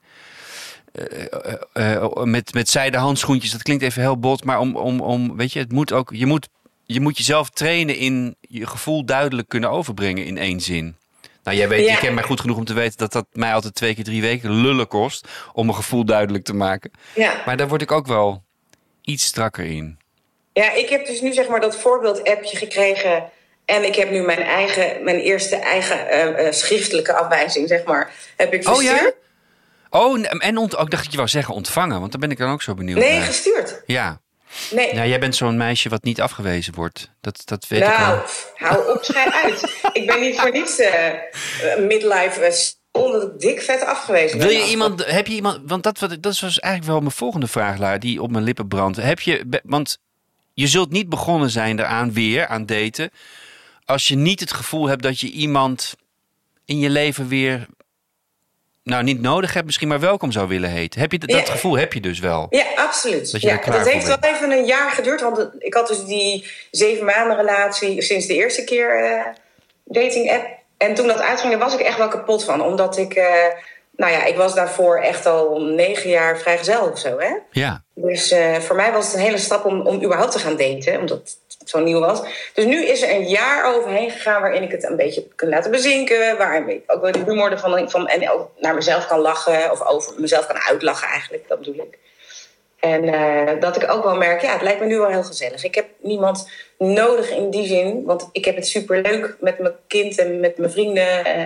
eh, 1.73 1.93
eh, 1.95 2.13
met, 2.23 2.53
met 2.53 2.69
zijde 2.69 2.97
handschoentjes, 2.97 3.51
dat 3.51 3.63
klinkt 3.63 3.83
even 3.83 4.01
heel 4.01 4.19
bot, 4.19 4.43
maar 4.43 4.59
om, 4.59 4.75
om, 4.75 5.01
om 5.01 5.37
weet 5.37 5.53
je, 5.53 5.59
het 5.59 5.71
moet 5.71 5.91
ook, 5.93 6.11
je 6.13 6.25
moet, 6.25 6.47
je 6.85 6.99
moet 7.01 7.17
jezelf 7.17 7.49
trainen 7.49 7.95
in 7.97 8.35
je 8.41 8.67
gevoel 8.67 9.05
duidelijk 9.05 9.47
kunnen 9.47 9.69
overbrengen 9.71 10.25
in 10.25 10.37
één 10.37 10.61
zin. 10.61 10.95
Nou, 11.47 11.59
jij 11.59 11.67
weet, 11.67 11.85
Ja. 11.85 11.91
je 11.91 11.97
kent 11.99 12.13
mij 12.15 12.23
goed 12.23 12.39
genoeg 12.41 12.57
om 12.57 12.65
te 12.65 12.73
weten 12.73 12.97
dat 12.97 13.11
dat 13.11 13.25
mij 13.31 13.53
altijd 13.53 13.75
twee 13.75 13.95
keer 13.95 14.03
drie 14.03 14.21
weken 14.21 14.51
lullen 14.51 14.87
kost 14.87 15.27
om 15.53 15.65
mijn 15.65 15.77
gevoel 15.77 16.05
duidelijk 16.05 16.43
te 16.43 16.53
maken. 16.55 16.91
Ja. 17.15 17.41
Maar 17.45 17.57
daar 17.57 17.67
word 17.67 17.81
ik 17.81 17.91
ook 17.91 18.07
wel 18.07 18.43
iets 19.01 19.25
strakker 19.25 19.65
in. 19.65 19.99
ja, 20.53 20.71
ik 20.71 20.89
heb 20.89 21.05
dus 21.05 21.21
nu 21.21 21.33
zeg 21.33 21.47
maar 21.47 21.59
dat 21.59 21.77
voorbeeld-appje 21.77 22.57
gekregen. 22.57 23.29
En 23.65 23.85
ik 23.85 23.95
heb 23.95 24.09
nu 24.11 24.21
mijn 24.21 24.41
eigen, 24.41 25.03
mijn 25.03 25.19
eerste 25.19 25.55
eigen 25.55 26.09
eh, 26.09 26.47
eh, 26.47 26.53
schriftelijke 26.53 27.13
afwijzing, 27.13 27.67
zeg 27.67 27.83
maar, 27.83 28.11
heb 28.37 28.53
ik 28.53 28.67
Oh 28.67 28.75
verstuurd. 28.75 28.99
ja? 29.01 29.99
Oh, 29.99 30.19
en 30.45 30.57
ont, 30.57 30.75
oh, 30.75 30.81
ik 30.81 30.89
dacht 30.89 31.01
dat 31.03 31.11
je 31.11 31.17
wou 31.17 31.29
zeggen 31.29 31.53
ontvangen, 31.53 31.99
want 31.99 32.11
daar 32.11 32.21
ben 32.21 32.31
ik 32.31 32.37
dan 32.37 32.51
ook 32.51 32.61
zo 32.61 32.73
benieuwd 32.73 32.97
Nee, 32.99 33.17
naar. 33.17 33.25
gestuurd. 33.25 33.81
Ja. 33.85 34.21
Nee. 34.71 34.95
ja, 34.95 35.05
jij 35.05 35.19
bent 35.19 35.35
zo'n 35.35 35.57
meisje 35.57 35.89
wat 35.89 36.03
niet 36.03 36.21
afgewezen 36.21 36.73
wordt. 36.73 37.09
Dat, 37.21 37.41
dat 37.45 37.67
weet 37.67 37.81
ik 37.81 37.87
nou, 37.87 38.19
hou 38.55 38.93
op, 38.93 39.03
schijn 39.03 39.31
uit. 39.31 39.79
ik 39.93 40.05
ben 40.05 40.19
niet 40.19 40.39
voor 40.39 40.51
niets 40.51 40.79
eh, 40.79 41.13
midlife 41.77 42.41
eh, 42.41 42.53
omdat 43.03 43.23
ik 43.23 43.39
dik 43.39 43.61
vet 43.61 43.81
afgewezen 43.81 44.37
Wil 44.37 44.47
ben. 44.47 44.57
je 44.57 44.69
iemand, 44.69 45.05
heb 45.05 45.27
je 45.27 45.33
iemand, 45.33 45.59
want 45.65 45.83
dat, 45.83 45.99
dat 45.99 46.39
was 46.39 46.59
eigenlijk 46.59 46.83
wel 46.91 46.99
mijn 46.99 47.11
volgende 47.11 47.47
vraag, 47.47 47.77
Lara, 47.77 47.97
die 47.97 48.21
op 48.21 48.31
mijn 48.31 48.43
lippen 48.43 48.67
brandt. 48.67 48.97
Heb 48.97 49.19
je, 49.19 49.61
want 49.63 49.97
je 50.53 50.67
zult 50.67 50.91
niet 50.91 51.09
begonnen 51.09 51.49
zijn 51.49 51.79
eraan 51.79 52.13
weer, 52.13 52.47
aan 52.47 52.65
daten, 52.65 53.11
als 53.85 54.07
je 54.07 54.15
niet 54.15 54.39
het 54.39 54.51
gevoel 54.51 54.87
hebt 54.87 55.03
dat 55.03 55.19
je 55.19 55.29
iemand 55.29 55.95
in 56.65 56.79
je 56.79 56.89
leven 56.89 57.27
weer, 57.27 57.67
nou 58.89 59.03
niet 59.03 59.21
nodig 59.21 59.53
hebt 59.53 59.65
misschien, 59.65 59.87
maar 59.87 59.99
welkom 59.99 60.31
zou 60.31 60.47
willen 60.47 60.69
heten. 60.69 61.01
Heb 61.01 61.11
je 61.11 61.19
dat, 61.19 61.49
gevoel 61.49 61.77
heb 61.77 61.93
je 61.93 62.01
dus 62.01 62.19
wel? 62.19 62.47
Ja, 62.49 62.65
absoluut. 62.75 63.31
Dat 63.31 63.41
ja, 63.41 63.59
dat 63.65 63.87
heeft 63.87 64.07
wel 64.07 64.17
even 64.21 64.51
een 64.51 64.65
jaar 64.65 64.91
geduurd. 64.91 65.21
Want 65.21 65.49
ik 65.59 65.73
had 65.73 65.87
dus 65.87 66.05
die 66.05 66.45
zeven 66.71 67.05
maanden 67.05 67.37
relatie 67.37 68.01
sinds 68.01 68.25
de 68.25 68.33
eerste 68.33 68.63
keer 68.63 69.03
eh, 69.03 69.25
dating 69.83 70.31
app. 70.31 70.47
En 70.77 70.93
toen 70.93 71.07
dat 71.07 71.19
uitging, 71.19 71.51
daar 71.51 71.61
was 71.61 71.73
ik 71.73 71.79
echt 71.79 71.97
wel 71.97 72.07
kapot 72.07 72.43
van. 72.43 72.61
Omdat 72.61 72.97
ik, 72.97 73.13
eh, 73.13 73.45
nou 73.95 74.11
ja, 74.11 74.25
ik 74.25 74.35
was 74.35 74.55
daarvoor 74.55 74.99
echt 74.99 75.25
al 75.25 75.61
negen 75.61 76.09
jaar 76.09 76.37
vrijgezel 76.37 76.89
of 76.89 76.99
zo. 76.99 77.19
Hè? 77.19 77.33
Ja. 77.51 77.83
Dus 77.93 78.31
eh, 78.31 78.55
voor 78.55 78.75
mij 78.75 78.91
was 78.91 79.05
het 79.05 79.13
een 79.13 79.21
hele 79.21 79.37
stap 79.37 79.65
om, 79.65 79.81
om 79.81 80.03
überhaupt 80.03 80.31
te 80.31 80.39
gaan 80.39 80.57
daten, 80.57 80.99
omdat 80.99 81.37
zo 81.69 81.79
nieuw 81.79 81.99
was. 81.99 82.21
Dus 82.53 82.65
nu 82.65 82.85
is 82.85 83.01
er 83.01 83.09
een 83.09 83.27
jaar 83.27 83.75
overheen 83.75 84.11
gegaan 84.11 84.41
waarin 84.41 84.63
ik 84.63 84.71
het 84.71 84.83
een 84.83 84.95
beetje 84.95 85.27
kunnen 85.35 85.55
laten 85.55 85.71
bezinken. 85.71 86.37
Waarin 86.37 86.69
ik 86.69 86.83
ook 86.87 87.01
wel 87.01 87.11
de 87.11 87.23
humor 87.25 87.51
ervan 87.51 87.89
van, 87.89 88.07
en 88.07 88.29
ook 88.29 88.49
naar 88.59 88.75
mezelf 88.75 89.07
kan 89.07 89.19
lachen 89.19 89.71
of 89.71 89.81
over 89.87 90.13
mezelf 90.17 90.47
kan 90.47 90.57
uitlachen 90.57 91.07
eigenlijk, 91.07 91.47
dat 91.47 91.59
bedoel 91.59 91.75
ik. 91.75 91.97
En 92.79 93.03
eh, 93.03 93.59
dat 93.59 93.81
ik 93.81 93.91
ook 93.91 94.03
wel 94.03 94.15
merk, 94.15 94.41
ja, 94.41 94.53
het 94.53 94.61
lijkt 94.61 94.79
me 94.79 94.85
nu 94.85 94.97
wel 94.97 95.09
heel 95.09 95.23
gezellig. 95.23 95.63
Ik 95.63 95.75
heb 95.75 95.85
niemand 96.01 96.49
nodig 96.77 97.29
in 97.29 97.49
die 97.49 97.67
zin, 97.67 98.03
want 98.05 98.29
ik 98.31 98.45
heb 98.45 98.55
het 98.55 98.67
superleuk 98.67 99.37
met 99.39 99.59
mijn 99.59 99.73
kind 99.87 100.17
en 100.17 100.39
met 100.39 100.57
mijn 100.57 100.71
vrienden. 100.71 101.25
eh, 101.25 101.43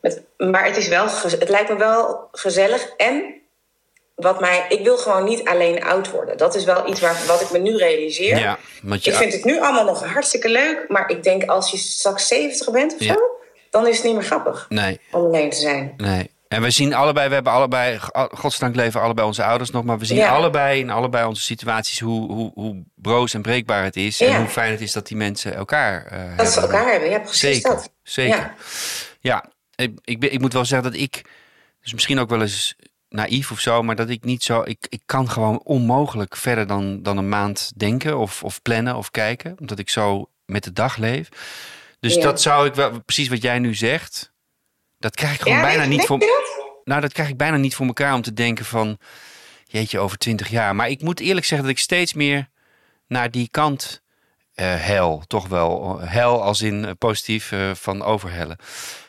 met, 0.00 0.22
maar 0.36 0.64
het, 0.64 0.76
is 0.76 0.88
wel, 0.88 1.06
het 1.22 1.48
lijkt 1.48 1.68
me 1.68 1.76
wel 1.76 2.28
gezellig 2.32 2.92
en 2.96 3.34
wat 4.16 4.40
mij, 4.40 4.66
ik 4.68 4.84
wil 4.84 4.96
gewoon 4.98 5.24
niet 5.24 5.44
alleen 5.48 5.84
oud 5.84 6.10
worden. 6.10 6.36
Dat 6.36 6.54
is 6.54 6.64
wel 6.64 6.88
iets 6.88 7.00
waar, 7.00 7.16
wat 7.26 7.40
ik 7.40 7.50
me 7.50 7.58
nu 7.58 7.76
realiseer. 7.76 8.38
Ja, 8.38 8.58
je, 8.82 9.10
Ik 9.10 9.14
vind 9.14 9.32
het 9.32 9.44
nu 9.44 9.60
allemaal 9.60 9.84
nog 9.84 10.04
hartstikke 10.12 10.48
leuk. 10.48 10.84
Maar 10.88 11.10
ik 11.10 11.22
denk 11.22 11.44
als 11.44 11.70
je 11.70 11.76
straks 11.76 12.28
70 12.28 12.70
bent 12.70 12.94
of 12.94 13.00
Ja. 13.00 13.12
zo, 13.12 13.20
dan 13.70 13.86
is 13.86 13.96
het 13.96 14.04
niet 14.06 14.14
meer 14.14 14.24
grappig 14.24 14.66
nee, 14.68 15.00
om 15.10 15.24
alleen 15.24 15.50
te 15.50 15.56
zijn. 15.56 15.94
nee. 15.96 16.34
En 16.48 16.62
we 16.62 16.70
zien 16.70 16.94
allebei, 16.94 17.28
we 17.28 17.34
hebben 17.34 17.52
allebei, 17.52 17.98
godsdank 18.30 18.74
leven 18.74 19.00
allebei 19.00 19.26
onze 19.26 19.44
ouders 19.44 19.70
nog, 19.70 19.84
maar 19.84 19.98
we 19.98 20.04
zien 20.04 20.16
Ja. 20.16 20.28
allebei 20.34 20.80
in 20.80 20.90
allebei 20.90 21.26
onze 21.26 21.42
situaties 21.42 22.00
hoe, 22.00 22.32
hoe, 22.32 22.50
hoe 22.54 22.82
broos 22.94 23.34
en 23.34 23.42
breekbaar 23.42 23.84
het 23.84 23.96
is. 23.96 24.20
En 24.20 24.36
hoe 24.36 24.46
fijn 24.48 24.70
het 24.70 24.80
is 24.80 24.92
dat 24.92 25.06
die 25.06 25.16
mensen 25.16 25.54
elkaar 25.54 26.06
eh 26.06 26.36
Dat 26.36 26.52
ze 26.52 26.60
hebben. 26.60 26.76
elkaar 26.78 26.92
hebben. 26.92 27.10
Ja, 27.10 27.18
precies 27.18 27.38
Zeker, 27.40 27.70
dat. 27.70 27.90
zeker. 28.02 28.54
Ja. 29.20 29.44
Ik, 30.04 30.24
ik 30.24 30.40
moet 30.40 30.52
wel 30.52 30.64
zeggen 30.64 30.90
dat 30.92 31.00
ik, 31.00 31.22
dus 31.82 31.92
misschien 31.92 32.18
ook 32.18 32.30
wel 32.30 32.40
eens 32.40 32.75
naïef 33.16 33.50
of 33.50 33.60
zo, 33.60 33.82
maar 33.82 33.96
dat 33.96 34.08
ik 34.08 34.24
niet 34.24 34.42
zo, 34.42 34.62
ik, 34.64 34.86
ik 34.88 35.02
kan 35.06 35.30
gewoon 35.30 35.60
onmogelijk 35.64 36.36
verder 36.36 36.66
dan, 36.66 37.02
dan 37.02 37.16
een 37.16 37.28
maand 37.28 37.72
denken 37.76 38.18
of, 38.18 38.42
of 38.42 38.62
plannen 38.62 38.96
of 38.96 39.10
kijken, 39.10 39.56
omdat 39.60 39.78
ik 39.78 39.90
zo 39.90 40.30
met 40.44 40.64
de 40.64 40.72
dag 40.72 40.96
leef. 40.96 41.28
Dus 42.00 42.14
Ja. 42.14 42.22
dat 42.22 42.40
zou 42.42 42.66
ik 42.66 42.74
wel, 42.74 43.00
precies 43.00 43.28
wat 43.28 43.42
jij 43.42 43.58
nu 43.58 43.74
zegt, 43.74 44.32
dat 44.98 45.14
krijg 45.14 45.34
ik 45.34 45.40
gewoon 45.40 45.56
Ja, 45.56 45.62
bijna 45.62 45.84
niet 45.84 46.04
voor, 46.06 46.18
dat? 46.18 46.64
nou 46.84 47.00
dat 47.00 47.12
krijg 47.12 47.28
ik 47.28 47.36
bijna 47.36 47.56
niet 47.56 47.74
voor 47.74 47.86
elkaar 47.86 48.14
om 48.14 48.22
te 48.22 48.32
denken 48.32 48.64
van, 48.64 48.98
jeetje, 49.64 49.98
over 49.98 50.18
twintig 50.18 50.48
jaar. 50.48 50.74
Maar 50.74 50.88
ik 50.88 51.02
moet 51.02 51.20
eerlijk 51.20 51.46
zeggen 51.46 51.66
dat 51.68 51.76
ik 51.76 51.82
steeds 51.82 52.14
meer 52.14 52.48
naar 53.06 53.30
die 53.30 53.48
kant 53.50 54.02
eh 54.54 54.74
hel, 54.74 55.22
toch 55.26 55.48
wel. 55.48 56.00
Hel 56.00 56.42
als 56.42 56.62
in 56.62 56.84
eh, 56.84 56.90
positief 56.98 57.52
eh, 57.52 57.70
van 57.74 58.02
overhellen. 58.02 58.56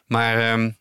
Maar 0.05 0.39
ehm, 0.51 0.71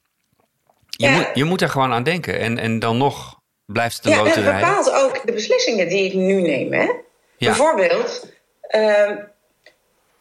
je, 0.96 1.06
Ja. 1.06 1.12
moet, 1.12 1.26
je 1.34 1.44
moet 1.44 1.60
er 1.62 1.68
gewoon 1.68 1.92
aan 1.92 2.02
denken. 2.02 2.38
En, 2.38 2.58
en 2.58 2.78
dan 2.78 2.96
nog 2.96 3.40
blijft 3.66 3.96
het 3.96 4.04
een 4.04 4.10
Ja, 4.12 4.18
en 4.18 4.24
het 4.26 4.36
loterij. 4.36 4.60
bepaalt 4.60 4.90
ook 4.92 5.26
de 5.26 5.32
beslissingen 5.32 5.88
die 5.88 6.04
ik 6.04 6.14
nu 6.14 6.40
neem. 6.40 6.72
Hè? 6.72 6.90
Bijvoorbeeld, 7.38 8.26
ehm, 8.60 9.16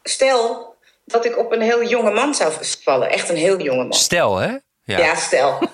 stel 0.02 0.74
dat 1.04 1.24
ik 1.24 1.38
op 1.38 1.52
een 1.52 1.60
heel 1.62 1.84
jonge 1.84 2.10
man 2.10 2.34
zou 2.34 2.52
vallen. 2.82 3.10
Echt 3.10 3.28
een 3.28 3.36
heel 3.36 3.60
jonge 3.60 3.82
man. 3.82 3.92
Stel, 3.92 4.36
hè? 4.36 4.48
Ja. 4.82 4.98
Ja, 4.98 5.14
stel. 5.14 5.58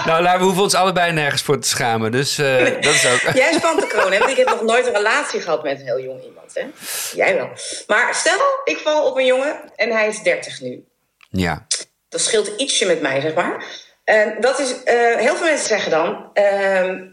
Nou, 0.06 0.38
we 0.38 0.44
hoeven 0.44 0.62
ons 0.62 0.74
allebei 0.74 1.12
nergens 1.12 1.42
voor 1.42 1.58
te 1.58 1.68
schamen. 1.68 2.12
Dus 2.12 2.38
eh, 2.38 2.64
dat 2.64 2.94
is 2.94 3.06
ook... 3.06 3.34
Jij 3.34 3.52
spant 3.52 3.80
de 3.80 3.86
kroon, 3.86 4.12
hè? 4.12 4.18
Want 4.24 4.30
ik 4.30 4.36
heb 4.36 4.46
nog 4.48 4.62
nooit 4.62 4.86
een 4.86 4.92
relatie 4.94 5.40
gehad 5.40 5.62
met 5.62 5.80
een 5.80 5.86
heel 5.86 6.00
jong 6.00 6.22
iemand, 6.24 6.54
hè? 6.54 6.66
Jij 7.14 7.34
wel. 7.34 7.48
Maar 7.86 8.14
stel, 8.14 8.38
ik 8.64 8.76
val 8.78 9.06
op 9.06 9.16
een 9.16 9.26
jongen 9.26 9.60
en 9.76 9.90
hij 9.90 10.08
is 10.08 10.22
30 10.22 10.60
nu. 10.60 10.84
Ja. 11.30 11.66
Dat 12.10 12.20
scheelt 12.20 12.50
ietsje 12.56 12.86
met 12.86 13.00
mij, 13.00 13.20
zeg 13.20 13.34
maar. 13.34 13.64
En 14.04 14.36
dat 14.40 14.58
is, 14.58 14.82
eh, 14.82 15.16
heel 15.16 15.36
veel 15.36 15.46
mensen 15.46 15.68
zeggen 15.68 15.90
dan... 15.90 16.30
ehm, 16.32 17.04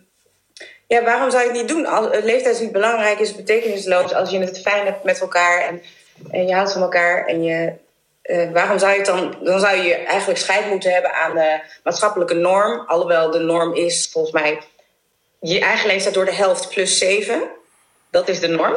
ja, 0.88 1.04
waarom 1.04 1.32
zou 1.32 1.44
je 1.44 1.50
het 1.50 1.58
niet 1.58 1.68
doen? 1.68 1.86
Als, 1.86 2.06
het 2.12 2.24
leeftijd 2.24 2.56
is 2.56 2.62
niet 2.62 2.72
belangrijk, 2.72 3.20
is 3.20 3.36
betekenisloos... 3.36 4.14
als 4.14 4.30
je 4.30 4.40
het 4.40 4.62
fijn 4.62 4.86
hebt 4.86 5.04
met 5.04 5.20
elkaar 5.20 5.62
en, 5.62 5.82
en 6.32 6.48
je 6.48 6.54
houdt 6.54 6.72
van 6.72 6.82
elkaar... 6.82 7.26
en 7.26 7.44
je, 7.44 7.74
eh, 8.22 8.52
waarom 8.52 8.80
zou 8.80 8.92
je 8.92 8.98
het 8.98 9.08
dan... 9.08 9.36
dan 9.44 9.60
zou 9.60 9.78
je 9.78 9.94
eigenlijk 9.94 10.40
scheid 10.40 10.70
moeten 10.70 10.92
hebben 10.92 11.14
aan 11.14 11.36
de 11.36 11.60
maatschappelijke 11.84 12.34
norm. 12.34 12.84
Alhoewel 12.88 13.32
de 13.32 13.40
norm 13.40 13.74
is, 13.74 14.10
volgens 14.12 14.34
mij... 14.34 14.60
je 15.40 15.60
eigen 15.60 15.88
leeftijd 15.88 16.14
door 16.14 16.26
de 16.26 16.34
helft 16.34 16.70
plus 16.70 16.98
7. 16.98 17.44
Dat 18.10 18.28
is 18.28 18.40
de 18.40 18.48
norm. 18.48 18.76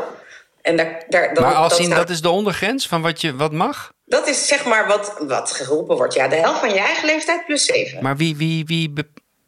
En 0.62 0.77
daar, 0.77 1.05
daar, 1.09 1.35
dan, 1.35 1.44
Maar 1.44 1.55
als 1.55 1.79
in, 1.79 1.85
staat- 1.85 1.96
dat 1.96 2.11
is 2.11 2.20
de 2.20 2.29
ondergrens 2.29 2.88
van 2.88 3.03
wat, 3.03 3.20
je, 3.20 3.37
wat 3.37 3.53
mag? 3.53 3.92
dat 4.05 4.27
is 4.29 4.46
zeg 4.49 4.64
maar 4.64 4.87
wat, 4.87 5.14
wat 5.18 5.53
geroepen 5.53 5.96
wordt. 5.96 6.14
Ja, 6.14 6.29
de 6.29 6.37
helft 6.37 6.61
van 6.61 6.70
je 6.70 6.79
eigen 6.79 7.07
leeftijd 7.07 7.46
plus 7.46 7.64
7. 7.64 8.03
Maar 8.03 8.16
wie, 8.16 8.37
wie, 8.37 8.64
wie, 8.66 8.92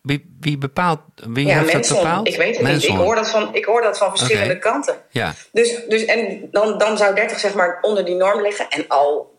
wie, 0.03 0.37
wie 0.41 0.59
bepaalt... 0.59 1.01
Wie 1.15 1.47
Ja, 1.47 1.59
heeft 1.59 1.89
dat 1.89 1.99
bepaald? 1.99 2.29
Ik 2.29 2.37
weet 2.37 2.57
het 2.57 2.67
niet. 2.67 2.83
Ik 2.85 2.91
hoor 2.91 3.15
dat 3.15 3.29
van, 3.31 3.55
ik 3.55 3.65
hoor 3.65 3.83
dat 3.83 3.99
van 3.99 4.11
verschillende 4.11 4.59
kanten. 4.59 4.97
Ja. 5.11 5.35
Dus, 5.53 5.81
dus 5.89 6.05
en 6.05 6.49
dan, 6.51 6.79
dan 6.79 6.97
zou 6.97 7.15
30 7.15 7.39
zeg 7.39 7.55
maar 7.55 7.79
onder 7.81 8.05
die 8.05 8.15
norm 8.15 8.41
liggen. 8.43 8.69
En 8.69 8.85
al 8.89 9.32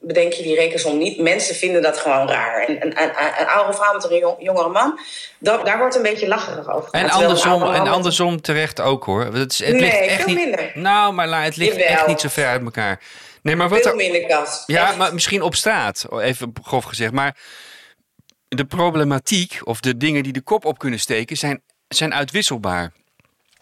bedenk 0.00 0.32
je 0.32 0.42
die 0.42 0.54
rekensom 0.54 0.98
niet, 0.98 1.18
mensen 1.20 1.54
vinden 1.54 1.82
dat 1.82 1.98
gewoon 1.98 2.28
raar. 2.28 2.64
En 2.64 2.70
een, 2.82 3.02
een, 3.02 3.10
een 3.40 3.46
oudere 3.46 3.76
vrouw 3.76 3.92
met 3.92 4.10
een 4.10 4.18
jong- 4.18 4.36
jongere 4.42 4.68
man, 4.68 4.98
dat, 5.38 5.66
daar 5.66 5.78
wordt 5.78 5.96
een 5.96 6.02
beetje 6.02 6.28
lacherig 6.28 6.68
over. 6.74 6.88
En 6.92 7.10
andersom, 7.10 7.62
en 7.62 7.86
andersom 7.88 8.40
terecht 8.40 8.80
ook 8.80 9.04
hoor. 9.04 9.24
Het, 9.24 9.52
is, 9.52 9.58
het 9.58 9.68
Nee, 9.72 9.80
ligt 9.80 9.96
echt 9.96 10.22
veel 10.22 10.26
niet. 10.34 10.36
minder. 10.44 10.70
Nou, 10.74 11.12
maar 11.12 11.44
het 11.44 11.56
ligt 11.56 11.76
Jawel. 11.76 11.88
echt 11.88 12.06
niet 12.06 12.20
zo 12.20 12.28
ver 12.28 12.46
uit 12.46 12.62
elkaar. 12.62 13.00
Nee, 13.42 13.56
maar 13.56 13.68
wat 13.68 13.80
Veel 13.82 13.90
er- 13.90 13.96
minder 13.96 14.26
kast. 14.26 14.62
Ja, 14.66 14.86
Echt. 14.88 14.96
maar 14.96 15.14
misschien 15.14 15.42
op 15.42 15.54
straat, 15.54 16.06
even 16.20 16.52
grof 16.62 16.84
gezegd. 16.84 17.12
Maar 17.12 17.36
de 18.48 18.64
problematiek 18.64 19.60
of 19.64 19.80
de 19.80 19.96
dingen 19.96 20.22
die 20.22 20.32
de 20.32 20.40
kop 20.42 20.64
op 20.64 20.78
kunnen 20.78 20.98
steken 21.00 21.36
zijn, 21.36 21.62
zijn 21.88 22.14
uitwisselbaar. 22.14 22.92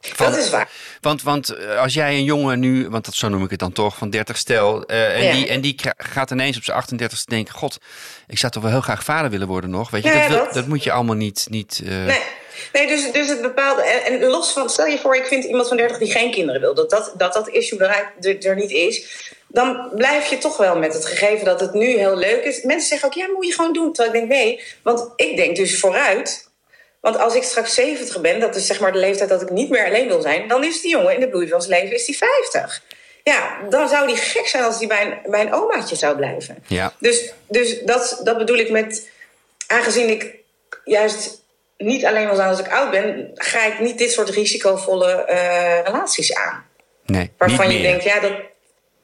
Van- 0.00 0.30
dat 0.30 0.36
is 0.40 0.50
waar. 0.50 0.68
Want, 1.00 1.22
want 1.22 1.48
eh, 1.48 1.78
als 1.80 1.94
jij 1.94 2.14
een 2.14 2.24
jongen 2.24 2.60
nu, 2.60 2.88
want 2.88 3.04
dat, 3.04 3.14
zo 3.14 3.28
noem 3.28 3.44
ik 3.44 3.50
het 3.50 3.58
dan 3.58 3.72
toch, 3.72 3.96
van 3.96 4.10
30 4.10 4.36
stel. 4.36 4.84
eh, 4.86 5.16
en, 5.16 5.22
Ja. 5.24 5.32
die, 5.32 5.48
en 5.48 5.60
die 5.60 5.80
gaat 5.96 6.30
ineens 6.30 6.56
op 6.56 6.64
zijn 6.64 6.76
38 6.76 7.24
denken: 7.24 7.54
God, 7.54 7.78
ik 8.26 8.38
zou 8.38 8.52
toch 8.52 8.62
wel 8.62 8.70
heel 8.72 8.80
graag 8.80 9.04
vader 9.04 9.30
willen 9.30 9.46
worden 9.46 9.70
nog. 9.70 9.90
Weet 9.90 10.02
je, 10.02 10.08
Ja, 10.08 10.18
dat, 10.20 10.28
wil- 10.28 10.44
dat. 10.44 10.54
dat 10.54 10.66
moet 10.66 10.84
je 10.84 10.92
allemaal 10.92 11.16
niet. 11.16 11.46
niet 11.50 11.80
eh, 11.86 12.04
Nee, 12.04 12.20
nee 12.72 12.86
dus, 12.86 13.12
dus 13.12 13.28
het 13.28 13.42
bepaalde. 13.42 13.82
En, 13.82 14.20
en 14.20 14.28
los 14.28 14.52
van, 14.52 14.70
stel 14.70 14.86
je 14.86 14.98
voor, 14.98 15.16
ik 15.16 15.26
vind 15.26 15.44
iemand 15.44 15.68
van 15.68 15.76
30 15.76 15.98
die 15.98 16.10
geen 16.10 16.30
kinderen 16.30 16.60
wil, 16.60 16.74
dat 16.74 16.90
dat, 16.90 17.12
dat, 17.16 17.32
dat 17.32 17.48
issue 17.48 17.78
er, 17.78 18.46
er 18.46 18.56
niet 18.56 18.70
is. 18.70 19.24
Dan 19.48 19.90
blijf 19.94 20.26
je 20.30 20.38
toch 20.38 20.56
wel 20.56 20.76
met 20.78 20.92
het 20.94 21.06
gegeven 21.06 21.44
dat 21.44 21.60
het 21.60 21.72
nu 21.74 21.98
heel 21.98 22.16
leuk 22.16 22.44
is. 22.44 22.62
Mensen 22.62 22.88
zeggen 22.88 23.08
ook, 23.08 23.14
ja, 23.14 23.26
moet 23.34 23.46
je 23.46 23.52
gewoon 23.52 23.72
doen. 23.72 23.92
Terwijl 23.92 24.14
ik 24.14 24.28
denk, 24.28 24.40
nee. 24.40 24.60
Want 24.82 25.08
ik 25.16 25.36
denk 25.36 25.56
dus 25.56 25.78
vooruit. 25.80 26.45
Want 27.06 27.18
als 27.18 27.34
ik 27.34 27.42
straks 27.42 27.74
70 27.74 28.20
ben, 28.20 28.40
dat 28.40 28.56
is 28.56 28.66
zeg 28.66 28.80
maar 28.80 28.92
de 28.92 28.98
leeftijd 28.98 29.28
dat 29.28 29.42
ik 29.42 29.50
niet 29.50 29.70
meer 29.70 29.84
alleen 29.84 30.08
wil 30.08 30.20
zijn, 30.20 30.48
dan 30.48 30.64
is 30.64 30.80
die 30.80 30.90
jongen 30.90 31.14
in 31.14 31.20
de 31.20 31.28
bloei 31.28 31.48
van 31.48 31.62
zijn 31.62 31.80
leven 31.80 31.96
is 31.96 32.04
die 32.04 32.16
50. 32.16 32.82
Ja, 33.22 33.58
dan 33.70 33.88
zou 33.88 34.06
die 34.06 34.16
gek 34.16 34.46
zijn 34.46 34.62
als 34.62 34.78
die 34.78 34.88
bij 34.88 35.06
een, 35.06 35.30
bij 35.30 35.40
een 35.40 35.52
omaatje 35.52 35.96
zou 35.96 36.16
blijven. 36.16 36.64
Ja. 36.66 36.92
Dus, 36.98 37.32
dus 37.48 37.80
dat, 37.80 38.20
dat 38.24 38.38
bedoel 38.38 38.56
ik 38.56 38.70
met, 38.70 39.08
aangezien 39.66 40.08
ik 40.08 40.34
juist 40.84 41.42
niet 41.76 42.04
alleen 42.04 42.26
wil 42.26 42.34
zijn 42.34 42.48
als 42.48 42.60
ik 42.60 42.72
oud 42.72 42.90
ben, 42.90 43.30
ga 43.34 43.66
ik 43.66 43.80
niet 43.80 43.98
dit 43.98 44.12
soort 44.12 44.28
risicovolle 44.28 45.12
eh, 45.12 45.84
relaties 45.84 46.34
aan. 46.34 46.64
nee, 47.04 47.32
Waarvan 47.38 47.72
je 47.72 47.82
denkt, 47.82 48.04
ja, 48.04 48.20
dat. 48.20 48.32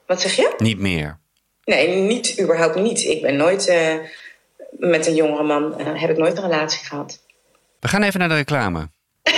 Wat 0.06 0.20
zeg 0.20 0.36
je? 0.36 0.54
Niet 0.58 0.78
meer. 0.78 1.18
Nee, 1.64 1.88
niet, 1.88 2.40
überhaupt 2.40 2.74
niet. 2.74 3.04
Ik 3.04 3.22
ben 3.22 3.36
nooit 3.36 3.66
eh, 3.68 3.94
met 4.70 5.06
een 5.06 5.14
jongere 5.14 5.42
man, 5.42 5.78
eh, 5.78 6.00
heb 6.00 6.10
ik 6.10 6.16
nooit 6.16 6.36
een 6.36 6.50
relatie 6.50 6.86
gehad. 6.86 7.20
We 7.82 7.88
gaan 7.88 8.02
even 8.02 8.20
naar 8.20 8.28
de 8.28 8.34
reclame. 8.34 8.90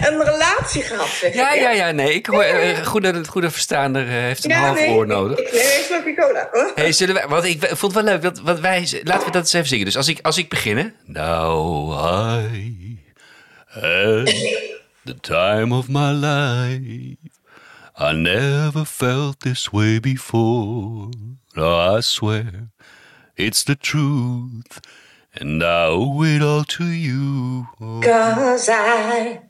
Een 0.00 0.22
relatie 0.24 0.82
gehad, 0.82 1.08
zeg 1.08 1.34
Ja, 1.34 1.52
ik, 1.52 1.60
ja, 1.60 1.70
ja, 1.70 1.90
nee. 1.90 2.14
Ik 2.14 2.26
hoor, 2.26 2.42
eh, 2.42 2.86
goede, 2.86 3.24
goede 3.26 3.50
verstaander 3.50 4.02
eh, 4.02 4.08
heeft 4.12 4.44
een 4.44 4.50
Ja, 4.50 4.58
half 4.60 4.78
nee, 4.78 4.88
oor 4.90 5.06
nodig. 5.06 5.38
Ik, 5.38 5.52
nee, 5.52 5.62
ik 5.62 5.84
slokje 5.88 6.14
cola. 6.14 6.48
hoor. 6.52 6.72
Hey, 6.74 6.92
zullen 6.92 7.14
wij, 7.14 7.28
want 7.28 7.44
ik 7.44 7.66
vond 7.66 7.94
het 7.94 8.04
wel 8.04 8.18
leuk. 8.20 8.36
Want 8.42 8.60
wij, 8.60 9.00
laten 9.02 9.26
we 9.26 9.30
dat 9.32 9.42
eens 9.42 9.52
even 9.52 9.68
zingen. 9.68 9.84
Dus 9.84 9.96
als 9.96 10.08
ik, 10.08 10.18
als 10.22 10.38
ik 10.38 10.48
begin. 10.48 10.76
hè. 10.76 10.86
Now 11.04 11.92
I 11.92 12.98
had 13.64 14.26
the 15.04 15.16
time 15.20 15.74
of 15.76 15.88
my 15.88 16.10
life. 16.12 17.16
I 18.00 18.12
never 18.12 18.84
felt 18.84 19.40
this 19.40 19.68
way 19.70 20.00
before. 20.00 21.08
No, 21.52 21.96
I 21.96 22.00
swear 22.00 22.44
it's 23.34 23.62
the 23.62 23.76
truth. 23.76 24.80
And 25.40 25.62
I 25.62 25.86
owe 25.88 26.22
it 26.22 26.42
all 26.42 26.64
to 26.64 26.84
you. 26.84 27.66
Cause 28.02 28.68
I 28.68 29.40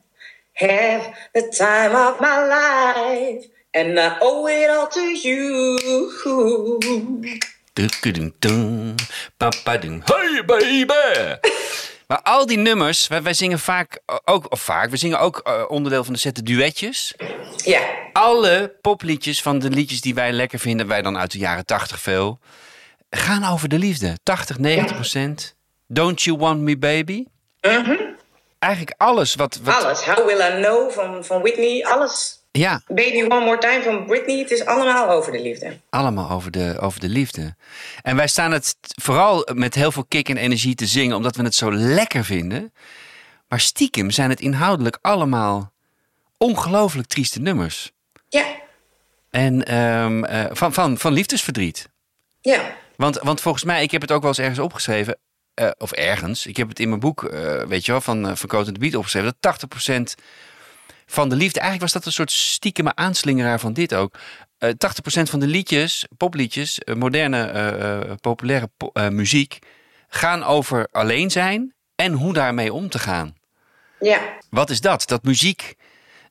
have 0.53 1.13
the 1.33 1.49
time 1.49 1.93
of 1.93 2.21
my 2.21 2.47
life. 2.47 3.49
And 3.73 3.99
I 3.99 4.17
owe 4.21 4.47
it 4.47 4.69
all 4.69 4.87
to 4.87 5.01
you. 5.01 5.77
Hey 10.05 10.43
baby! 10.45 11.37
Maar 12.07 12.21
al 12.21 12.45
die 12.45 12.57
nummers, 12.57 13.07
wij, 13.07 13.21
wij 13.21 13.33
zingen 13.33 13.59
vaak 13.59 13.99
ook, 14.25 14.51
of 14.51 14.61
vaak, 14.61 14.89
we 14.89 14.97
zingen 14.97 15.19
ook 15.19 15.37
eh, 15.37 15.63
onderdeel 15.67 16.03
van 16.03 16.13
de 16.13 16.19
set 16.19 16.35
de 16.35 16.43
duetjes. 16.43 17.13
Ja, 17.63 17.81
Alle 18.13 18.77
popliedjes 18.81 19.41
van 19.41 19.59
de 19.59 19.69
liedjes 19.69 20.01
die 20.01 20.13
wij 20.13 20.31
lekker 20.31 20.59
vinden, 20.59 20.87
wij 20.87 21.01
dan 21.01 21.17
uit 21.17 21.31
de 21.31 21.37
jaren 21.37 21.65
80 21.65 21.99
veel, 21.99 22.39
gaan 23.09 23.43
over 23.43 23.69
de 23.69 23.79
liefde. 23.79 24.17
80, 24.23 24.57
90 24.57 24.95
procent. 24.95 25.55
Don't 25.93 26.21
you 26.21 26.37
want 26.37 26.59
me 26.61 26.77
baby? 26.77 27.25
Eigenlijk 28.59 28.93
alles 28.97 29.35
wat, 29.35 29.59
wat 29.63 29.83
alles. 29.83 29.99
How 29.99 30.25
Will 30.25 30.39
I 30.39 30.61
Know 30.61 30.91
van, 30.91 31.25
van 31.25 31.41
Whitney. 31.41 31.85
Alles. 31.85 32.41
ja, 32.51 32.81
Baby 32.87 33.23
One 33.23 33.45
More 33.45 33.57
Time 33.57 33.81
van 33.83 34.05
Britney. 34.05 34.37
Het 34.39 34.51
is 34.51 34.65
allemaal 34.65 35.09
over 35.09 35.31
de 35.31 35.41
liefde. 35.41 35.79
allemaal 35.89 36.29
over 36.29 36.51
de, 36.51 36.77
over 36.79 36.99
de 36.99 37.09
liefde. 37.09 37.55
En 38.01 38.15
wij 38.15 38.27
staan 38.27 38.51
het 38.51 38.75
vooral 39.01 39.47
met 39.53 39.75
heel 39.75 39.91
veel 39.91 40.05
kick 40.07 40.29
en 40.29 40.37
energie 40.37 40.75
te 40.75 40.85
zingen, 40.85 41.15
omdat 41.15 41.35
we 41.35 41.43
het 41.43 41.55
zo 41.55 41.73
lekker 41.73 42.25
vinden. 42.25 42.73
Maar 43.47 43.59
stiekem 43.59 44.11
zijn 44.11 44.29
het 44.29 44.39
inhoudelijk 44.39 44.97
allemaal 45.01 45.71
ongelooflijk 46.37 47.07
trieste 47.07 47.39
nummers. 47.39 47.91
Ja, 48.29 48.45
En 49.29 49.65
ehm, 49.65 50.23
eh, 50.23 50.45
van, 50.51 50.73
van, 50.73 50.97
van 50.97 51.13
liefdesverdriet. 51.13 51.89
ja. 52.41 52.81
Want, 52.95 53.19
want 53.19 53.41
volgens 53.41 53.63
mij, 53.63 53.83
ik 53.83 53.91
heb 53.91 54.01
het 54.01 54.11
ook 54.11 54.21
wel 54.21 54.29
eens 54.29 54.39
ergens 54.39 54.59
opgeschreven. 54.59 55.17
Eh, 55.53 55.69
of 55.77 55.91
ergens. 55.91 56.45
Ik 56.45 56.57
heb 56.57 56.69
het 56.69 56.79
in 56.79 56.87
mijn 56.87 56.99
boek, 56.99 57.23
eh, 57.23 57.61
weet 57.63 57.85
je 57.85 57.91
wel, 57.91 58.01
van, 58.01 58.25
uh, 58.25 58.35
van 58.35 58.49
Coat 58.49 58.65
and 58.65 58.73
the 58.73 58.79
Beat 58.79 58.95
opgeschreven. 58.95 59.29
Dat 59.29 59.41
80% 59.41 60.15
van 61.05 61.29
de 61.29 61.35
liefde. 61.35 61.59
Eigenlijk 61.59 61.91
was 61.91 62.01
dat 62.01 62.05
een 62.05 62.17
soort 62.17 62.31
stiekeme 62.31 62.95
aanslingeraar 62.95 63.59
van 63.59 63.73
dit 63.73 63.93
ook. 63.95 64.17
Eh 64.57 64.69
80% 64.69 65.29
van 65.29 65.39
de 65.39 65.47
liedjes, 65.47 66.05
popliedjes, 66.17 66.79
moderne, 66.95 68.17
populaire 68.21 68.69
po- 68.77 69.09
muziek. 69.09 69.59
gaan 70.07 70.43
over 70.43 70.87
alleen 70.91 71.31
zijn 71.31 71.73
en 71.95 72.11
hoe 72.13 72.33
daarmee 72.33 72.73
om 72.73 72.89
te 72.89 72.99
gaan. 72.99 73.35
Ja, 73.99 74.19
Wat 74.49 74.69
is 74.69 74.81
dat? 74.81 75.07
Dat 75.07 75.23
muziek, 75.23 75.75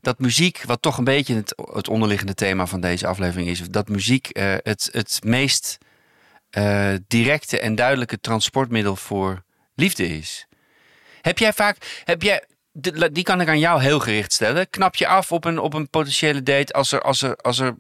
dat 0.00 0.18
muziek, 0.18 0.62
wat 0.66 0.82
toch 0.82 0.98
een 0.98 1.04
beetje 1.04 1.34
het, 1.34 1.54
het 1.72 1.88
onderliggende 1.88 2.34
thema 2.34 2.66
van 2.66 2.80
deze 2.80 3.06
aflevering 3.06 3.48
is, 3.48 3.60
dat 3.60 3.88
muziek 3.88 4.28
het, 4.62 4.88
het 4.92 5.18
meest 5.24 5.78
eh, 6.52 6.94
directe 7.08 7.58
en 7.58 7.74
duidelijke 7.74 8.20
transportmiddel 8.20 8.96
voor 8.96 9.42
liefde 9.74 10.06
is. 10.06 10.46
Heb 11.20 11.38
jij 11.38 11.52
vaak, 11.52 11.76
heb 12.04 12.22
jij, 12.22 12.44
die 13.12 13.22
kan 13.24 13.40
ik 13.40 13.48
aan 13.48 13.58
jou 13.58 13.82
heel 13.82 13.98
gericht 14.00 14.32
stellen. 14.32 14.70
Knap 14.70 14.94
je 14.94 15.06
af 15.06 15.32
op 15.32 15.44
een, 15.44 15.58
op 15.58 15.74
een 15.74 15.90
potentiële 15.90 16.42
date 16.42 16.72
als 16.72 16.92
er, 16.92 17.00
als 17.02 17.22
er, 17.22 17.36
als 17.36 17.58
er 17.58 17.74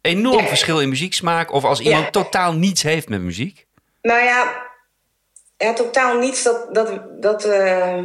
enorm 0.00 0.42
Ja. 0.42 0.48
verschil 0.48 0.80
in 0.80 0.88
muzieksmaak 0.88 1.52
of 1.52 1.64
als 1.64 1.80
iemand 1.80 2.04
Ja. 2.04 2.10
totaal 2.10 2.52
niets 2.52 2.82
heeft 2.82 3.08
met 3.08 3.20
muziek? 3.20 3.66
nou 4.02 4.22
ja, 4.24 4.62
ja 5.56 5.72
totaal 5.72 6.18
niets. 6.18 6.42
Dat, 6.42 6.74
dat, 6.74 7.00
dat, 7.22 7.44
eh, 7.44 8.02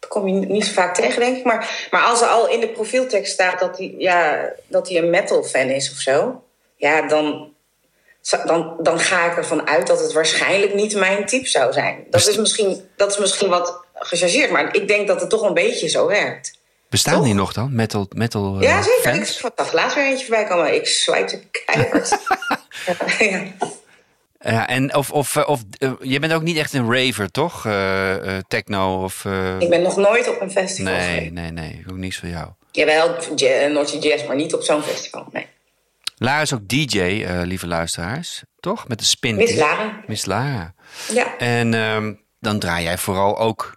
dat 0.00 0.08
kom 0.10 0.28
je 0.28 0.32
niet 0.46 0.64
zo 0.66 0.72
vaak 0.72 0.94
tegen, 0.94 1.20
denk 1.20 1.36
ik. 1.36 1.44
Maar, 1.44 1.86
maar 1.90 2.02
als 2.02 2.20
er 2.22 2.28
al 2.28 2.48
in 2.48 2.60
de 2.60 2.68
profieltekst 2.68 3.32
staat 3.32 3.58
dat 3.60 3.78
hij, 3.78 3.94
ja, 3.98 4.48
dat 4.66 4.88
hij 4.88 4.98
een 4.98 5.10
metal 5.10 5.42
fan 5.42 5.68
is 5.68 5.90
of 5.90 5.96
zo, 5.98 6.44
ja, 6.76 7.02
dan, 7.08 7.53
dan, 8.30 8.76
dan 8.80 8.98
ga 8.98 9.30
ik 9.30 9.36
ervan 9.36 9.68
uit 9.68 9.86
dat 9.86 10.00
het 10.00 10.12
waarschijnlijk 10.12 10.74
niet 10.74 10.94
mijn 10.96 11.26
type 11.26 11.48
zou 11.48 11.72
zijn. 11.72 12.04
Dat 12.10 12.28
is 12.28 12.36
misschien, 12.36 12.88
dat 12.96 13.10
is 13.10 13.18
misschien 13.18 13.48
wat 13.48 13.80
gechargeerd, 13.94 14.50
maar 14.50 14.74
ik 14.74 14.88
denk 14.88 15.08
dat 15.08 15.20
het 15.20 15.30
toch 15.30 15.42
een 15.42 15.54
beetje 15.54 15.88
zo 15.88 16.06
werkt. 16.06 16.58
Bestaan 16.88 17.14
Toch? 17.14 17.24
die 17.24 17.34
nog 17.34 17.52
dan? 17.52 17.74
Metal, 17.74 18.06
metal 18.14 18.56
eh, 18.56 18.62
Ja, 18.62 18.82
zeker. 18.82 19.00
fans? 19.12 19.42
Ik 19.44 19.50
zag 19.56 19.72
laatst 19.72 19.94
weer 19.96 20.04
eentje 20.04 20.26
voorbij 20.26 20.44
komen. 20.44 20.74
Ik 20.74 20.86
swipe 20.86 21.40
keihard. 21.64 22.18
ja. 23.18 23.42
Ja, 24.40 24.68
en 24.68 24.94
of, 24.94 25.10
of, 25.10 25.36
eh, 25.36 25.48
of 25.48 25.60
eh, 25.78 25.90
je 26.00 26.18
bent 26.18 26.32
ook 26.32 26.42
niet 26.42 26.56
echt 26.56 26.72
een 26.72 26.92
raver, 26.94 27.30
toch? 27.30 27.66
Eh, 27.66 28.36
eh, 28.36 28.42
techno 28.48 29.02
of. 29.04 29.24
eh, 29.24 29.60
Ik 29.60 29.68
ben 29.68 29.82
nog 29.82 29.96
nooit 29.96 30.28
op 30.28 30.40
een 30.40 30.50
festival 30.50 30.92
nee, 30.92 31.14
geweest. 31.14 31.32
nee, 31.32 31.50
nee, 31.50 31.84
ook 31.90 31.96
niks 31.96 32.18
voor 32.18 32.28
jou. 32.28 32.48
Jawel, 32.70 33.14
ja, 33.36 33.66
Noordse 33.66 33.98
Jazz, 33.98 34.26
maar 34.26 34.36
niet 34.36 34.54
op 34.54 34.62
zo'n 34.62 34.82
festival. 34.82 35.26
Nee. 35.32 35.46
Lara 36.16 36.40
is 36.40 36.54
ook 36.54 36.68
DJ, 36.68 37.00
eh, 37.00 37.40
lieve 37.44 37.66
luisteraars, 37.66 38.42
toch? 38.60 38.88
Met 38.88 38.98
de 38.98 39.04
spin. 39.04 39.36
Miss 39.36 39.54
Lara. 39.54 40.00
Miss 40.06 40.24
Lara. 40.24 40.74
Ja. 41.12 41.38
En 41.38 41.74
ehm, 41.74 42.12
dan 42.40 42.58
draai 42.58 42.84
jij 42.84 42.98
vooral 42.98 43.38
ook 43.38 43.76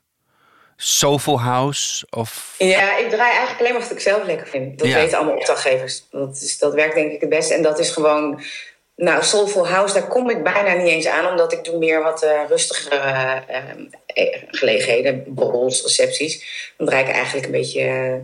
Soulful 0.75 1.41
House 1.41 2.05
of. 2.09 2.55
ja, 2.57 2.97
ik 2.97 3.09
draai 3.09 3.29
eigenlijk 3.31 3.59
alleen 3.59 3.71
maar 3.71 3.81
wat 3.81 3.91
ik 3.91 3.99
zelf 3.99 4.23
lekker 4.23 4.47
vind. 4.47 4.79
Dat 4.79 4.87
Ja. 4.87 4.95
weten 4.95 5.17
allemaal 5.17 5.35
opdrachtgevers. 5.35 6.03
Dat, 6.11 6.35
is, 6.41 6.57
dat 6.57 6.73
werkt 6.73 6.95
denk 6.95 7.11
ik 7.11 7.21
het 7.21 7.29
beste. 7.29 7.53
En 7.53 7.61
dat 7.61 7.79
is 7.79 7.89
gewoon... 7.89 8.41
Nou, 8.95 9.23
Soulful 9.23 9.67
House, 9.67 9.93
daar 9.93 10.07
kom 10.07 10.29
ik 10.29 10.43
bijna 10.43 10.73
niet 10.73 10.87
eens 10.87 11.07
aan. 11.07 11.25
Omdat 11.27 11.53
ik 11.53 11.63
doe 11.63 11.77
meer 11.77 12.03
wat 12.03 12.23
eh, 12.23 12.41
rustigere 12.47 12.95
eh, 13.47 14.25
gelegenheden. 14.51 15.23
Borrels, 15.27 15.81
recepties. 15.81 16.45
Dan 16.77 16.87
draai 16.87 17.03
ik 17.05 17.11
eigenlijk 17.13 17.45
een 17.45 17.51
beetje... 17.51 18.19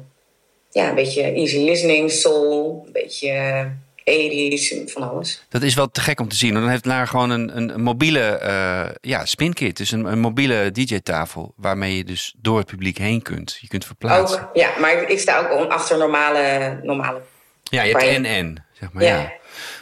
ja, 0.71 0.89
een 0.89 0.95
beetje 0.95 1.21
easy 1.23 1.57
listening, 1.57 2.11
soul. 2.11 2.83
Een 2.85 2.91
beetje 2.91 3.71
80s, 4.03 4.91
van 4.91 5.09
alles. 5.09 5.45
Dat 5.49 5.61
is 5.61 5.73
wel 5.73 5.91
te 5.91 6.01
gek 6.01 6.19
om 6.19 6.27
te 6.27 6.35
zien. 6.35 6.53
Dan 6.53 6.69
heeft 6.69 6.85
Lara 6.85 7.05
gewoon 7.05 7.29
een, 7.29 7.57
een, 7.57 7.73
een 7.73 7.81
mobiele 7.81 8.19
eh, 8.19 8.89
ja, 9.01 9.25
spinkit. 9.25 9.77
Dus 9.77 9.91
een, 9.91 10.05
een 10.05 10.19
mobiele 10.19 10.71
DJ-tafel. 10.71 11.53
Waarmee 11.57 11.97
je 11.97 12.03
dus 12.03 12.33
door 12.37 12.57
het 12.57 12.67
publiek 12.67 12.97
heen 12.97 13.21
kunt. 13.21 13.57
Je 13.61 13.67
kunt 13.67 13.85
verplaatsen. 13.85 14.41
Ook, 14.41 14.49
ja, 14.53 14.69
maar 14.79 15.01
ik, 15.01 15.09
ik 15.09 15.19
sta 15.19 15.47
ook 15.49 15.71
achter 15.71 15.97
normale, 15.97 16.79
normale 16.83 17.21
Ja, 17.63 17.83
je 17.83 17.97
hebt 17.97 18.25
en 18.25 18.65
zeg 18.73 18.91
maar. 18.91 19.03
Ja. 19.03 19.17
Ja. 19.17 19.31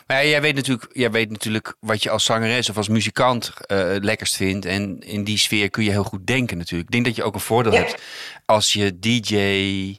Maar 0.07 0.23
ja, 0.23 0.29
jij, 0.29 0.41
weet 0.41 0.55
natuurlijk, 0.55 0.89
jij 0.93 1.11
weet 1.11 1.29
natuurlijk 1.29 1.75
wat 1.79 2.03
je 2.03 2.09
als 2.09 2.25
zangeres 2.25 2.69
of 2.69 2.77
als 2.77 2.87
muzikant 2.87 3.53
eh, 3.65 3.77
het 3.77 4.03
lekkerst 4.03 4.35
vindt. 4.35 4.65
En 4.65 4.99
in 4.99 5.23
die 5.23 5.37
sfeer 5.37 5.69
kun 5.69 5.83
je 5.83 5.89
heel 5.89 6.03
goed 6.03 6.27
denken 6.27 6.57
natuurlijk. 6.57 6.89
Ik 6.89 6.93
denk 6.93 7.05
dat 7.05 7.15
je 7.15 7.23
ook 7.23 7.33
een 7.33 7.39
voordeel 7.39 7.73
Ja. 7.73 7.77
hebt 7.77 8.01
als 8.45 8.73
je 8.73 8.99
DJ 8.99 9.97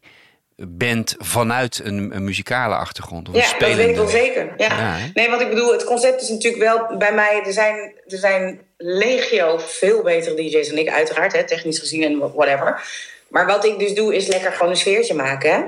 bent 0.69 1.15
vanuit 1.19 1.81
een, 1.85 2.11
een 2.15 2.25
muzikale 2.25 2.75
achtergrond. 2.75 3.29
Of 3.29 3.35
een 3.35 3.41
Ja, 3.41 3.59
dat 3.59 3.75
weet 3.75 3.89
ik 3.89 3.97
wel 3.97 4.09
zeker. 4.09 4.55
Ja. 4.57 4.99
Nee, 5.15 5.31
wat 5.31 5.41
ik 5.41 5.49
bedoel, 5.49 5.73
het 5.73 5.85
concept 5.85 6.23
is 6.23 6.29
natuurlijk 6.29 6.63
wel 6.63 6.97
bij 6.99 7.13
mij. 7.13 7.43
Er 7.45 7.53
zijn, 7.53 7.95
er 8.07 8.19
zijn 8.19 8.61
legio 8.77 9.59
veel 9.59 10.03
betere 10.03 10.35
DJ's 10.35 10.69
dan 10.69 10.79
ik, 10.79 10.89
uiteraard, 10.89 11.33
hè, 11.33 11.45
technisch 11.45 11.79
gezien 11.79 12.03
en 12.03 12.33
whatever. 12.33 12.83
Maar 13.29 13.47
wat 13.47 13.65
ik 13.65 13.79
dus 13.79 13.95
doe, 13.95 14.15
is 14.15 14.27
lekker 14.27 14.53
gewoon 14.53 14.71
een 14.71 14.77
sfeertje 14.77 15.15
maken. 15.15 15.51
hè. 15.51 15.63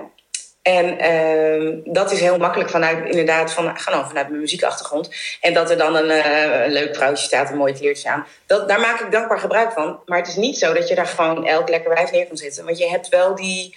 En 0.65 0.99
ehm, 0.99 1.79
dat 1.85 2.13
is 2.13 2.21
heel 2.21 2.39
makkelijk 2.39 2.71
vanuit, 2.71 3.09
inderdaad, 3.09 3.53
van, 3.53 3.79
gewoon 3.79 4.07
vanuit 4.07 4.29
mijn 4.29 4.41
muziekachtergrond. 4.41 5.11
En 5.41 5.55
dat 5.55 5.71
er 5.71 5.77
dan 5.77 5.97
een, 5.97 6.11
eh, 6.11 6.65
een 6.65 6.73
leuk 6.73 6.95
vrouwtje 6.95 7.25
staat, 7.25 7.51
een 7.51 7.57
mooi 7.57 7.73
kleertje 7.73 8.11
aan. 8.11 8.27
Dat, 8.47 8.69
daar 8.69 8.81
maak 8.81 9.01
ik 9.01 9.13
dankbaar 9.13 9.39
gebruik 9.39 9.73
van. 9.73 10.01
Maar 10.07 10.19
het 10.19 10.29
is 10.29 10.37
niet 10.37 10.59
zo 10.59 10.73
dat 10.73 10.89
je 10.89 10.95
daar 10.95 11.07
gewoon 11.07 11.47
elk 11.47 11.69
lekker 11.69 11.95
wijf 11.95 12.11
neer 12.11 12.27
kan 12.27 12.37
zetten. 12.37 12.65
Want 12.65 12.79
je 12.79 12.89
hebt 12.89 13.09
wel 13.09 13.35
die, 13.35 13.77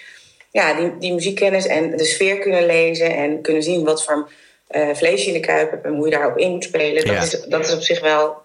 ja, 0.51 0.73
die, 0.73 0.97
die 0.97 1.13
muziekkennis 1.13 1.67
en 1.67 1.97
de 1.97 2.05
sfeer 2.05 2.39
kunnen 2.39 2.65
lezen 2.65 3.15
en 3.15 3.41
kunnen 3.41 3.63
zien 3.63 3.83
wat 3.83 4.03
voor 4.03 4.29
eh, 4.67 4.89
vlees 4.93 5.21
je 5.21 5.27
in 5.27 5.41
de 5.41 5.47
kuip 5.47 5.71
hebt 5.71 5.85
en 5.85 5.95
hoe 5.95 6.05
je 6.05 6.11
daarop 6.11 6.37
in 6.37 6.51
moet 6.51 6.63
spelen. 6.63 7.05
Dat, 7.05 7.15
Ja. 7.15 7.21
is, 7.21 7.45
dat 7.49 7.65
is 7.65 7.73
op 7.73 7.81
zich 7.81 7.99
wel, 7.99 8.41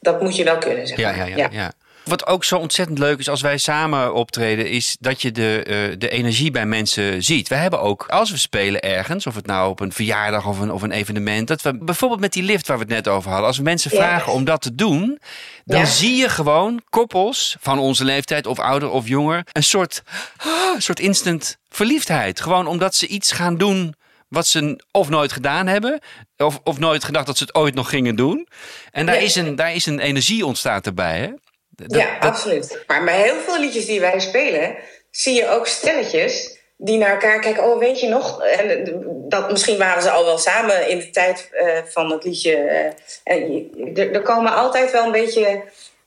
dat 0.00 0.20
moet 0.20 0.36
je 0.36 0.44
wel 0.44 0.58
kunnen, 0.58 0.86
zeg 0.86 0.98
Ja, 0.98 1.14
ja, 1.14 1.24
ja, 1.24 1.48
ja. 1.50 1.72
Wat 2.10 2.26
ook 2.26 2.44
zo 2.44 2.56
ontzettend 2.56 2.98
leuk 2.98 3.18
is 3.18 3.28
als 3.28 3.40
wij 3.40 3.58
samen 3.58 4.14
optreden, 4.14 4.68
is 4.70 4.96
dat 5.00 5.22
je 5.22 5.32
de, 5.32 5.62
eh, 5.62 5.98
de 5.98 6.08
energie 6.08 6.50
bij 6.50 6.66
mensen 6.66 7.22
ziet. 7.22 7.48
We 7.48 7.54
hebben 7.54 7.80
ook, 7.80 8.06
als 8.08 8.30
we 8.30 8.36
spelen 8.36 8.80
ergens, 8.80 9.26
of 9.26 9.34
het 9.34 9.46
nou 9.46 9.70
op 9.70 9.80
een 9.80 9.92
verjaardag 9.92 10.46
of 10.46 10.58
een, 10.58 10.72
of 10.72 10.82
een 10.82 10.90
evenement, 10.90 11.48
dat 11.48 11.62
we 11.62 11.78
bijvoorbeeld 11.78 12.20
met 12.20 12.32
die 12.32 12.42
lift 12.42 12.66
waar 12.66 12.76
we 12.78 12.82
het 12.84 12.92
net 12.92 13.08
over 13.08 13.28
hadden, 13.30 13.46
als 13.46 13.56
we 13.56 13.62
mensen 13.62 13.90
vragen 13.90 14.32
om 14.32 14.44
dat 14.44 14.60
te 14.62 14.74
doen, 14.74 15.18
dan 15.64 15.78
Ja. 15.80 15.84
zie 15.86 16.16
je 16.16 16.28
gewoon 16.28 16.82
koppels 16.88 17.56
van 17.60 17.78
onze 17.78 18.04
leeftijd, 18.04 18.46
of 18.46 18.58
ouder 18.58 18.90
of 18.90 19.08
jonger, 19.08 19.42
een 19.52 19.62
soort, 19.62 20.02
ah, 20.36 20.74
een 20.74 20.82
soort 20.82 21.00
instant 21.00 21.56
verliefdheid. 21.68 22.40
Gewoon 22.40 22.66
omdat 22.66 22.94
ze 22.94 23.06
iets 23.06 23.32
gaan 23.32 23.56
doen 23.56 23.94
wat 24.28 24.46
ze 24.46 24.84
of 24.90 25.08
nooit 25.08 25.32
gedaan 25.32 25.66
hebben, 25.66 26.00
of, 26.36 26.60
of 26.64 26.78
nooit 26.78 27.04
gedacht 27.04 27.26
dat 27.26 27.38
ze 27.38 27.44
het 27.44 27.54
ooit 27.54 27.74
nog 27.74 27.88
gingen 27.88 28.16
doen. 28.16 28.46
En 28.90 29.06
daar, 29.06 29.22
is, 29.22 29.34
een, 29.34 29.56
daar 29.56 29.74
is 29.74 29.86
een 29.86 29.98
energie 30.00 30.46
ontstaat 30.46 30.86
erbij, 30.86 31.18
hè? 31.18 31.28
Dat- 31.70 31.94
ja, 31.96 32.16
absoluut. 32.20 32.84
Maar 32.86 33.04
bij 33.04 33.22
heel 33.22 33.40
veel 33.40 33.58
liedjes 33.60 33.86
die 33.86 34.00
wij 34.00 34.20
spelen, 34.20 34.76
zie 35.10 35.34
je 35.34 35.48
ook 35.48 35.66
stelletjes 35.66 36.58
die 36.76 36.98
naar 36.98 37.10
elkaar 37.10 37.40
kijken. 37.40 37.64
Oh, 37.64 37.78
weet 37.78 38.00
je 38.00 38.08
nog? 38.08 38.42
En 38.42 38.70
eh, 38.86 38.92
dat, 39.28 39.50
misschien 39.50 39.78
waren 39.78 40.02
ze 40.02 40.10
al 40.10 40.24
wel 40.24 40.38
samen 40.38 40.88
in 40.88 40.98
de 40.98 41.10
tijd 41.10 41.48
eh, 41.52 41.78
van 41.84 42.10
het 42.10 42.24
liedje. 42.24 42.54
eh, 42.56 42.90
en 43.24 43.52
je- 43.52 43.92
er, 43.94 44.12
er 44.14 44.22
komen 44.22 44.54
altijd 44.54 44.90
wel 44.90 45.04
een 45.04 45.12
beetje, 45.12 45.62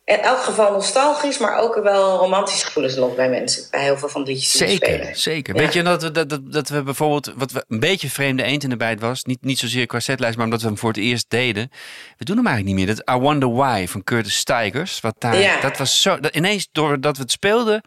in 0.05 0.19
elk 0.19 0.43
geval 0.43 0.71
nostalgisch, 0.71 1.37
maar 1.37 1.57
ook 1.59 1.75
wel 1.83 2.17
romantische 2.17 2.65
gevoelens 2.65 2.95
los 2.95 3.15
bij 3.15 3.29
mensen. 3.29 3.67
Bij 3.71 3.83
heel 3.83 3.97
veel 3.97 4.09
van 4.09 4.23
de 4.23 4.31
liedjes 4.31 4.51
die 4.51 4.67
Zeker, 4.67 4.87
spelen. 4.87 5.15
zeker. 5.17 5.55
Ja. 5.55 5.61
Weet 5.61 5.73
je 5.73 5.83
dat 5.83 6.01
we, 6.03 6.11
dat, 6.11 6.29
dat, 6.29 6.51
dat 6.51 6.69
we 6.69 6.83
bijvoorbeeld, 6.83 7.33
wat 7.35 7.51
we 7.51 7.65
een 7.67 7.79
beetje 7.79 8.09
vreemde 8.09 8.43
eend 8.43 8.63
in 8.63 8.69
de 8.69 8.77
bijt 8.77 8.99
was, 8.99 9.23
niet, 9.23 9.41
niet 9.43 9.59
zozeer 9.59 9.85
qua 9.85 9.99
setlijst, 9.99 10.35
maar 10.35 10.45
omdat 10.45 10.61
we 10.61 10.67
hem 10.67 10.77
voor 10.77 10.89
het 10.89 10.97
eerst 10.97 11.25
deden. 11.27 11.69
We 12.17 12.25
doen 12.25 12.37
hem 12.37 12.47
eigenlijk 12.47 12.77
niet 12.77 12.85
meer. 12.85 12.95
Dat 12.95 13.15
I 13.15 13.19
Wonder 13.19 13.53
Why 13.53 13.85
van 13.87 14.03
Curtis 14.03 14.37
Stigers. 14.37 14.99
Wat 14.99 15.15
daar, 15.17 15.37
Ja. 15.37 15.59
Dat 15.61 15.77
was 15.77 16.01
zo, 16.01 16.19
dat, 16.19 16.35
ineens 16.35 16.67
doordat 16.71 17.15
we 17.17 17.21
het 17.23 17.31
speelden, 17.31 17.81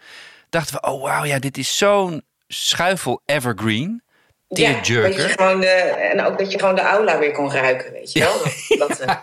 dachten 0.50 0.74
we, 0.74 0.88
oh 0.90 1.02
wauw, 1.02 1.24
ja, 1.24 1.38
dit 1.38 1.59
is 1.59 1.76
zo'n 1.76 2.22
schuifel 2.48 3.22
evergreen. 3.24 4.02
Ja, 4.48 4.72
dat 4.72 4.87
je 4.87 4.92
Tearjerker. 4.92 5.28
gewoon 5.28 5.61
de, 5.61 5.66
en 5.66 6.24
ook 6.24 6.38
dat 6.38 6.52
je 6.52 6.59
gewoon 6.59 6.74
de 6.74 6.80
aula 6.80 7.18
weer 7.18 7.32
kon 7.32 7.52
ruiken, 7.52 7.92
weet 7.92 8.12
je 8.12 8.18
wel? 8.20 8.42
Dat, 8.78 8.88
dat, 8.88 9.00
eh, 9.00 9.16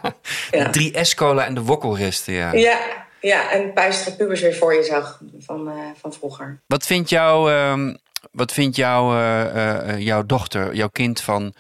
ja. 0.59 0.63
De 0.63 0.69
drie 0.69 1.03
S-cola 1.03 1.45
en 1.45 1.53
de 1.53 1.61
wokkelresten, 1.61 2.33
ja. 2.33 2.53
Ja, 2.53 2.79
ja, 3.19 3.51
en 3.51 3.73
puistere 3.73 4.15
pubers 4.15 4.41
weer 4.41 4.55
voor 4.55 4.73
je 4.73 4.83
zag 4.83 5.19
van, 5.39 5.67
eh, 5.67 5.75
van 5.99 6.13
vroeger. 6.13 6.61
Wat 6.67 6.85
vindt 6.85 7.09
jouw, 7.09 7.49
ehm, 7.49 7.95
wat 8.31 8.51
vindt 8.51 8.75
jouw, 8.75 9.17
eh, 9.17 9.99
jouw 9.99 10.25
dochter, 10.25 10.75
jouw 10.75 10.89
kind 10.89 11.21
van, 11.21 11.53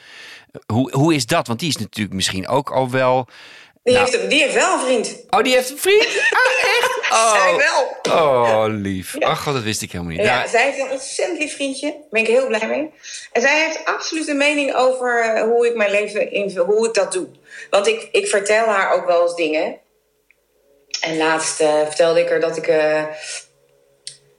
hoe, 0.65 0.91
hoe 0.91 1.13
is 1.13 1.25
dat? 1.25 1.47
Want 1.47 1.59
die 1.59 1.69
is 1.69 1.77
natuurlijk 1.77 2.15
misschien 2.15 2.47
ook 2.47 2.71
al 2.71 2.89
wel... 2.89 3.27
Die, 3.83 3.93
Nou. 3.93 4.09
heeft, 4.11 4.29
die 4.29 4.41
heeft 4.41 4.53
wel 4.53 4.73
een 4.73 4.79
vriend. 4.79 5.23
Oh, 5.29 5.43
die 5.43 5.53
heeft 5.53 5.69
een 5.69 5.77
vriend? 5.77 6.07
Ah, 6.31 6.69
echt? 6.79 6.99
Zij 7.09 7.51
Oh, 7.51 7.57
wel. 7.57 8.13
oh 8.17 8.65
lief. 8.67 9.15
Ja. 9.19 9.27
Ach 9.27 9.43
god, 9.43 9.53
dat 9.53 9.63
wist 9.63 9.81
ik 9.81 9.91
helemaal 9.91 10.13
niet. 10.13 10.23
Ja, 10.25 10.37
Nou, 10.37 10.49
zij 10.49 10.63
heeft 10.63 10.77
een 10.79 10.91
ontzettend 10.91 11.39
lief 11.39 11.53
vriendje. 11.55 11.87
Daar 11.91 11.99
ben 12.09 12.21
ik 12.21 12.27
heel 12.27 12.47
blij 12.47 12.67
mee. 12.67 12.89
En 13.31 13.41
zij 13.41 13.63
heeft 13.63 13.85
absoluut 13.85 14.27
een 14.27 14.37
mening 14.37 14.75
over 14.75 15.21
eh, 15.21 15.41
hoe 15.41 15.67
ik 15.67 15.75
mijn 15.75 15.91
leven 15.91 16.31
invul, 16.31 16.65
hoe 16.65 16.87
ik 16.87 16.93
dat 16.93 17.11
doe. 17.11 17.27
Want 17.69 17.87
ik, 17.87 18.07
ik 18.11 18.27
vertel 18.27 18.65
haar 18.65 18.93
ook 18.93 19.05
wel 19.05 19.21
eens 19.21 19.35
dingen. 19.35 19.77
En 21.01 21.17
laatst 21.17 21.59
eh, 21.59 21.81
vertelde 21.85 22.19
ik 22.19 22.29
haar 22.29 22.39
dat 22.39 22.57
ik 22.57 22.67
eh, 22.67 23.03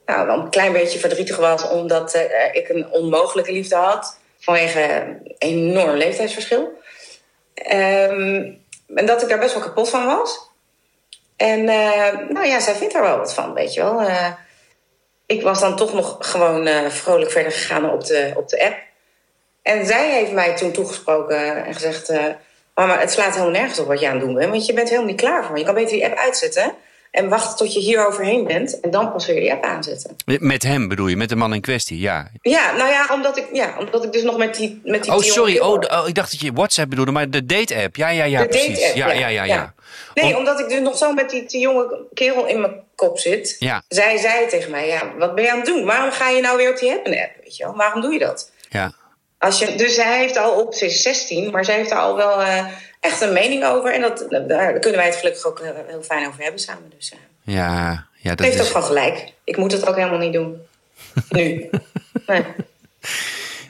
nou, 0.07 0.27
wel 0.27 0.39
een 0.39 0.51
klein 0.51 0.73
beetje 0.73 0.99
verdrietig 0.99 1.37
was 1.37 1.69
omdat 1.69 2.15
ik 2.53 2.69
een 2.69 2.91
onmogelijke 2.91 3.53
liefde 3.53 3.75
had. 3.77 4.19
Vanwege 4.39 4.81
een 4.83 5.35
enorm 5.39 5.97
leeftijdsverschil. 5.97 6.83
Ehm, 7.55 8.53
en 8.95 9.07
dat 9.07 9.23
ik 9.23 9.29
daar 9.29 9.39
best 9.39 9.55
wel 9.55 9.63
kapot 9.63 9.91
van 9.91 10.07
was. 10.07 10.53
En 11.37 11.69
eh, 11.69 12.29
nou 12.29 12.47
ja, 12.47 12.61
zij 12.61 12.75
vindt 12.75 12.95
er 12.95 13.03
wel 13.03 13.19
wat 13.19 13.35
van, 13.35 13.55
weet 13.55 13.75
je 13.75 13.83
wel. 13.83 14.01
Eh, 14.01 14.31
ik 15.27 15.43
was 15.43 15.61
dan 15.61 15.77
toch 15.77 15.93
nog 15.93 16.17
gewoon 16.19 16.67
eh, 16.67 16.91
vrolijk 16.91 17.31
verder 17.31 17.53
gegaan 17.53 17.91
op 17.91 18.05
de, 18.05 18.33
op 18.37 18.49
de 18.49 18.65
app. 18.65 18.77
En 19.63 19.87
zij 19.87 20.11
heeft 20.11 20.33
mij 20.33 20.57
toen 20.57 20.73
toegesproken 20.73 21.65
en 21.65 21.75
gezegd... 21.75 22.13
mama, 22.75 22.99
het 22.99 23.13
slaat 23.13 23.33
helemaal 23.33 23.51
nergens 23.51 23.79
op 23.79 23.87
wat 23.87 24.01
je 24.01 24.07
aan 24.07 24.17
het 24.17 24.25
doen 24.25 24.35
bent. 24.35 24.51
Want 24.51 24.67
je 24.67 24.73
bent 24.73 24.89
helemaal 24.89 25.11
niet 25.11 25.21
klaar 25.21 25.45
voor. 25.45 25.59
Je 25.59 25.65
kan 25.65 25.75
beter 25.75 25.93
die 25.93 26.05
app 26.05 26.17
uitzetten 26.17 26.75
en 27.15 27.29
wachten 27.29 27.57
tot 27.57 27.75
je 27.75 27.81
hier 27.81 28.07
overheen 28.07 28.45
bent. 28.47 28.81
En 28.81 28.91
dan 28.91 29.13
pas 29.13 29.27
weer 29.27 29.41
die 29.41 29.53
app 29.53 29.65
aanzetten. 29.65 30.17
met 30.25 30.63
hem 30.63 30.89
bedoel 30.89 31.07
je, 31.07 31.17
met 31.17 31.29
de 31.29 31.37
man 31.37 31.55
in 31.55 31.61
kwestie, 31.61 32.01
ja. 32.01 32.31
Ja, 32.43 32.77
nou 32.77 32.91
ja, 32.91 33.07
omdat 33.13 33.37
ik, 33.37 33.47
ja, 33.53 33.75
omdat 33.79 34.05
ik 34.05 34.13
dus 34.13 34.23
nog 34.23 34.37
met 34.37 34.55
die 34.55 34.81
met 34.85 35.03
die 35.03 35.13
Oh, 35.13 35.21
sorry. 35.21 35.59
Oh, 35.59 35.73
oh, 35.73 36.09
ik 36.09 36.15
dacht 36.15 36.31
dat 36.31 36.41
je 36.41 36.53
WhatsApp 36.53 36.91
bedoelde, 36.91 37.11
maar 37.13 37.31
de 37.31 37.47
date-app. 37.47 37.97
Ja, 37.97 38.09
ja, 38.09 38.25
ja, 38.25 38.41
De 38.43 38.49
precies. 38.49 38.93
ja, 38.93 39.13
ja, 39.13 39.27
ja, 39.29 39.45
ja. 39.45 39.75
Nee, 40.15 40.25
Om- 40.33 40.35
omdat 40.37 40.61
ik 40.61 40.69
dus 40.69 40.81
nog 40.81 40.97
zo 40.97 41.13
met 41.13 41.31
die, 41.31 41.45
die 41.47 41.61
jonge 41.61 41.99
kerel 42.15 42.47
in 42.47 42.61
mijn 42.61 42.81
kop 42.95 43.19
zit. 43.19 43.57
Ja. 43.59 43.83
Zij 43.89 44.17
zei 44.19 44.49
tegen 44.49 44.71
mij, 44.71 44.87
ja, 44.87 45.03
wat 45.19 45.35
ben 45.35 45.45
je 45.45 45.51
aan 45.51 45.57
het 45.57 45.67
doen? 45.67 45.85
Waarom 45.85 46.11
ga 46.11 46.29
je 46.29 46.41
nou 46.41 46.57
weer 46.57 46.71
op 46.71 46.79
die 46.79 46.91
app-app? 46.93 47.31
Weet 47.43 47.57
je 47.57 47.65
wel? 47.65 47.75
Waarom 47.77 48.01
doe 48.01 48.13
je 48.13 48.19
dat? 48.19 48.51
ja. 48.69 48.93
Als 49.45 49.59
je, 49.59 49.75
dus 49.77 49.95
zij 49.95 50.19
heeft 50.19 50.37
al 50.37 50.61
op, 50.61 50.75
ze 50.75 50.87
is 50.87 51.03
16, 51.03 51.51
maar 51.51 51.65
zij 51.65 51.75
heeft 51.75 51.91
daar 51.91 51.99
al 51.99 52.17
wel 52.17 52.43
eh, 52.43 52.65
echt 53.01 53.21
een 53.21 53.33
mening 53.33 53.65
over. 53.65 53.93
En 53.93 54.01
dat, 54.01 54.27
daar 54.49 54.79
kunnen 54.79 54.99
wij 55.01 55.09
het 55.09 55.17
gelukkig 55.17 55.45
ook 55.47 55.59
eh, 55.61 55.71
heel 55.87 56.03
fijn 56.03 56.27
over 56.29 56.43
hebben 56.43 56.61
samen. 56.61 56.93
Dus 56.97 57.11
eh 57.13 57.55
Ja, 57.55 58.07
ja, 58.17 58.35
dat 58.35 58.47
heeft 58.47 58.61
ook 58.61 58.67
gewoon 58.67 58.83
gelijk. 58.85 59.33
Ik 59.45 59.57
moet 59.57 59.73
het 59.73 59.87
ook 59.87 59.97
helemaal 59.97 60.19
niet 60.19 60.33
doen. 60.33 60.59
nu. 61.31 61.71
Nee. 62.27 62.45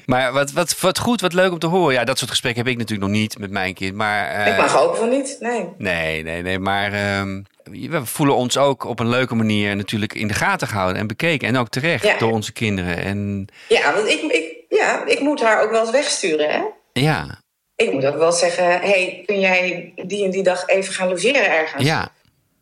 Maar 0.07 0.33
wat, 0.33 0.53
wat, 0.53 0.81
wat 0.81 0.99
goed, 0.99 1.21
wat 1.21 1.33
leuk 1.33 1.53
om 1.53 1.59
te 1.59 1.67
horen. 1.67 1.95
Ja, 1.95 2.05
dat 2.05 2.19
soort 2.19 2.31
gesprekken 2.31 2.63
heb 2.63 2.73
ik 2.73 2.79
natuurlijk 2.79 3.09
nog 3.11 3.21
niet 3.21 3.39
met 3.39 3.51
mijn 3.51 3.75
kind. 3.75 3.95
Maar, 3.95 4.31
eh, 4.31 4.47
Ik 4.47 4.57
mag 4.57 4.83
ook 4.83 4.97
van 4.97 5.09
niet. 5.09 5.37
Nee. 5.41 5.69
Nee, 5.79 6.23
nee, 6.23 6.43
nee. 6.43 6.59
Maar 6.59 6.93
ehm, 6.93 7.43
we 7.65 8.07
voelen 8.07 8.37
ons 8.37 8.57
ook 8.57 8.85
op 8.85 9.01
een 9.01 9.09
leuke 9.09 9.35
manier 9.35 9.77
natuurlijk 9.77 10.15
in 10.15 10.29
de 10.29 10.35
gaten 10.35 10.69
gehouden 10.69 11.01
en 11.01 11.07
bekeken. 11.07 11.49
En 11.49 11.57
ook 11.57 11.69
terecht 11.69 12.05
Ja. 12.05 12.19
door 12.19 12.33
onze 12.33 12.53
kinderen. 12.53 12.97
En 12.97 13.47
Ja, 13.69 13.95
want 13.95 14.09
ik, 14.09 14.21
ik, 14.23 14.64
ja, 14.77 15.05
ik 15.07 15.21
moet 15.21 15.43
haar 15.43 15.63
ook 15.63 15.71
wel 15.71 15.81
eens 15.81 15.91
wegsturen. 15.91 16.51
Hè? 16.51 16.63
ja, 16.93 17.39
Ik 17.77 17.93
moet 17.93 18.05
ook 18.05 18.17
wel 18.17 18.33
zeggen, 18.33 18.65
hey, 18.65 19.23
kun 19.27 19.41
jij 19.41 19.93
die 20.07 20.25
en 20.25 20.31
die 20.31 20.43
dag 20.43 20.67
even 20.67 20.95
gaan 20.95 21.09
logeren 21.09 21.51
ergens? 21.51 21.85
ja, 21.85 22.09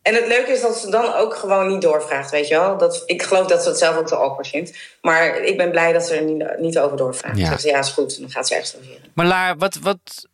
En 0.02 0.14
het 0.14 0.26
leuke 0.26 0.52
is 0.52 0.60
dat 0.60 0.76
ze 0.76 0.90
dan 0.90 1.12
ook 1.14 1.36
gewoon 1.36 1.68
niet 1.68 1.82
doorvraagt, 1.82 2.30
weet 2.30 2.48
je 2.48 2.54
wel. 2.54 2.78
Dat, 2.78 3.02
ik 3.06 3.22
geloof 3.22 3.46
dat 3.46 3.62
ze 3.62 3.68
het 3.68 3.78
zelf 3.78 3.96
ook 3.96 4.06
te 4.06 4.16
awkward 4.16 4.48
vindt. 4.48 4.78
Maar 5.00 5.36
ik 5.36 5.56
ben 5.56 5.70
blij 5.70 5.92
dat 5.92 6.06
ze 6.06 6.14
er 6.14 6.22
niet, 6.22 6.58
niet 6.58 6.78
over 6.78 6.96
doorvraagt. 6.96 7.38
Ja. 7.38 7.58
Ze, 7.58 7.68
ja, 7.68 7.78
is 7.78 7.90
goed. 7.90 8.20
Dan 8.20 8.30
gaat 8.30 8.46
ze 8.48 8.54
ergens 8.54 8.74
logeren. 8.74 9.10
Maar 9.14 9.26
Laar, 9.26 9.56
wat, 9.56 9.78
wat, 9.80 10.26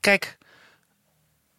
kijk, 0.00 0.36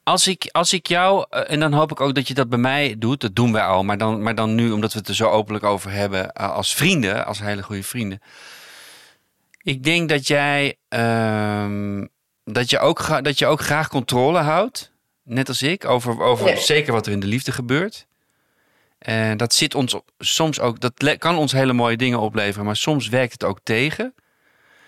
als 0.04 0.28
ik, 0.28 0.50
als 0.52 0.74
ik 0.74 0.88
jou, 0.88 1.26
eh, 1.30 1.52
en 1.52 1.60
dan 1.60 1.74
hoop 1.74 1.92
ik 1.92 2.02
ook 2.02 2.16
dat 2.16 2.28
je 2.28 2.34
dat 2.34 2.50
bij 2.50 2.60
mij 2.60 2.96
doet, 2.98 3.22
dat 3.22 3.36
doen 3.36 3.52
wij 3.54 3.64
al, 3.64 3.84
maar 3.84 3.98
dan, 3.98 4.24
maar 4.24 4.36
dan 4.36 4.56
nu, 4.56 4.72
omdat 4.72 4.94
we 4.94 5.00
het 5.00 5.08
er 5.08 5.16
zo 5.16 5.30
openlijk 5.30 5.66
over 5.66 5.92
hebben, 5.92 6.32
eh, 6.32 6.52
als 6.52 6.76
vrienden, 6.76 7.26
als 7.26 7.40
hele 7.40 7.62
goede 7.64 7.84
vrienden. 7.84 8.22
Ik 9.68 9.84
denk 9.84 10.10
dat 10.10 10.28
jij, 10.28 10.76
ehm, 10.90 12.06
dat 12.44 12.70
je 12.70 12.80
ook, 12.80 13.24
dat 13.24 13.40
je 13.40 13.46
ook 13.46 13.62
graag 13.62 13.88
controle 13.90 14.38
houdt, 14.40 14.92
net 15.24 15.48
als 15.48 15.62
ik, 15.62 15.86
over, 15.86 16.22
over 16.22 16.48
Ja. 16.50 16.56
zeker 16.56 16.94
wat 16.94 17.06
er 17.06 17.12
in 17.12 17.20
de 17.20 17.28
liefde 17.28 17.52
gebeurt. 17.52 18.06
En 19.00 19.38
dat 19.38 19.54
zit 19.54 19.76
ons 19.76 19.96
soms 20.20 20.60
ook, 20.60 20.80
dat 20.80 21.18
kan 21.18 21.38
ons 21.38 21.52
hele 21.52 21.74
mooie 21.74 21.98
dingen 21.98 22.20
opleveren, 22.20 22.66
maar 22.66 22.76
soms 22.76 23.08
werkt 23.10 23.32
het 23.32 23.44
ook 23.44 23.60
tegen. 23.64 24.14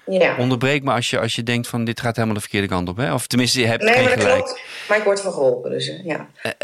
Ja. 0.05 0.35
Onderbreek 0.37 0.83
me 0.83 0.91
als 0.93 1.09
je, 1.09 1.19
als 1.19 1.35
je 1.35 1.43
denkt 1.43 1.67
van 1.67 1.83
dit 1.83 1.99
gaat 2.01 2.15
helemaal 2.15 2.35
de 2.35 2.41
verkeerde 2.41 2.67
kant 2.67 2.89
op. 2.89 2.97
Hè? 2.97 3.13
Of 3.13 3.27
tenminste, 3.27 3.59
je 3.59 3.65
hebt 3.65 3.83
Nee, 3.83 3.93
geen 3.93 4.03
maar 4.03 4.15
dat 4.15 4.23
gelijk. 4.23 4.43
klopt. 4.43 4.61
Maar 4.89 4.97
ik 4.97 5.03
word 5.03 5.21
van 5.21 5.33
geholpen, 5.33 5.71
dus 5.71 5.87
eh, 5.87 6.05
ja. 6.05 6.27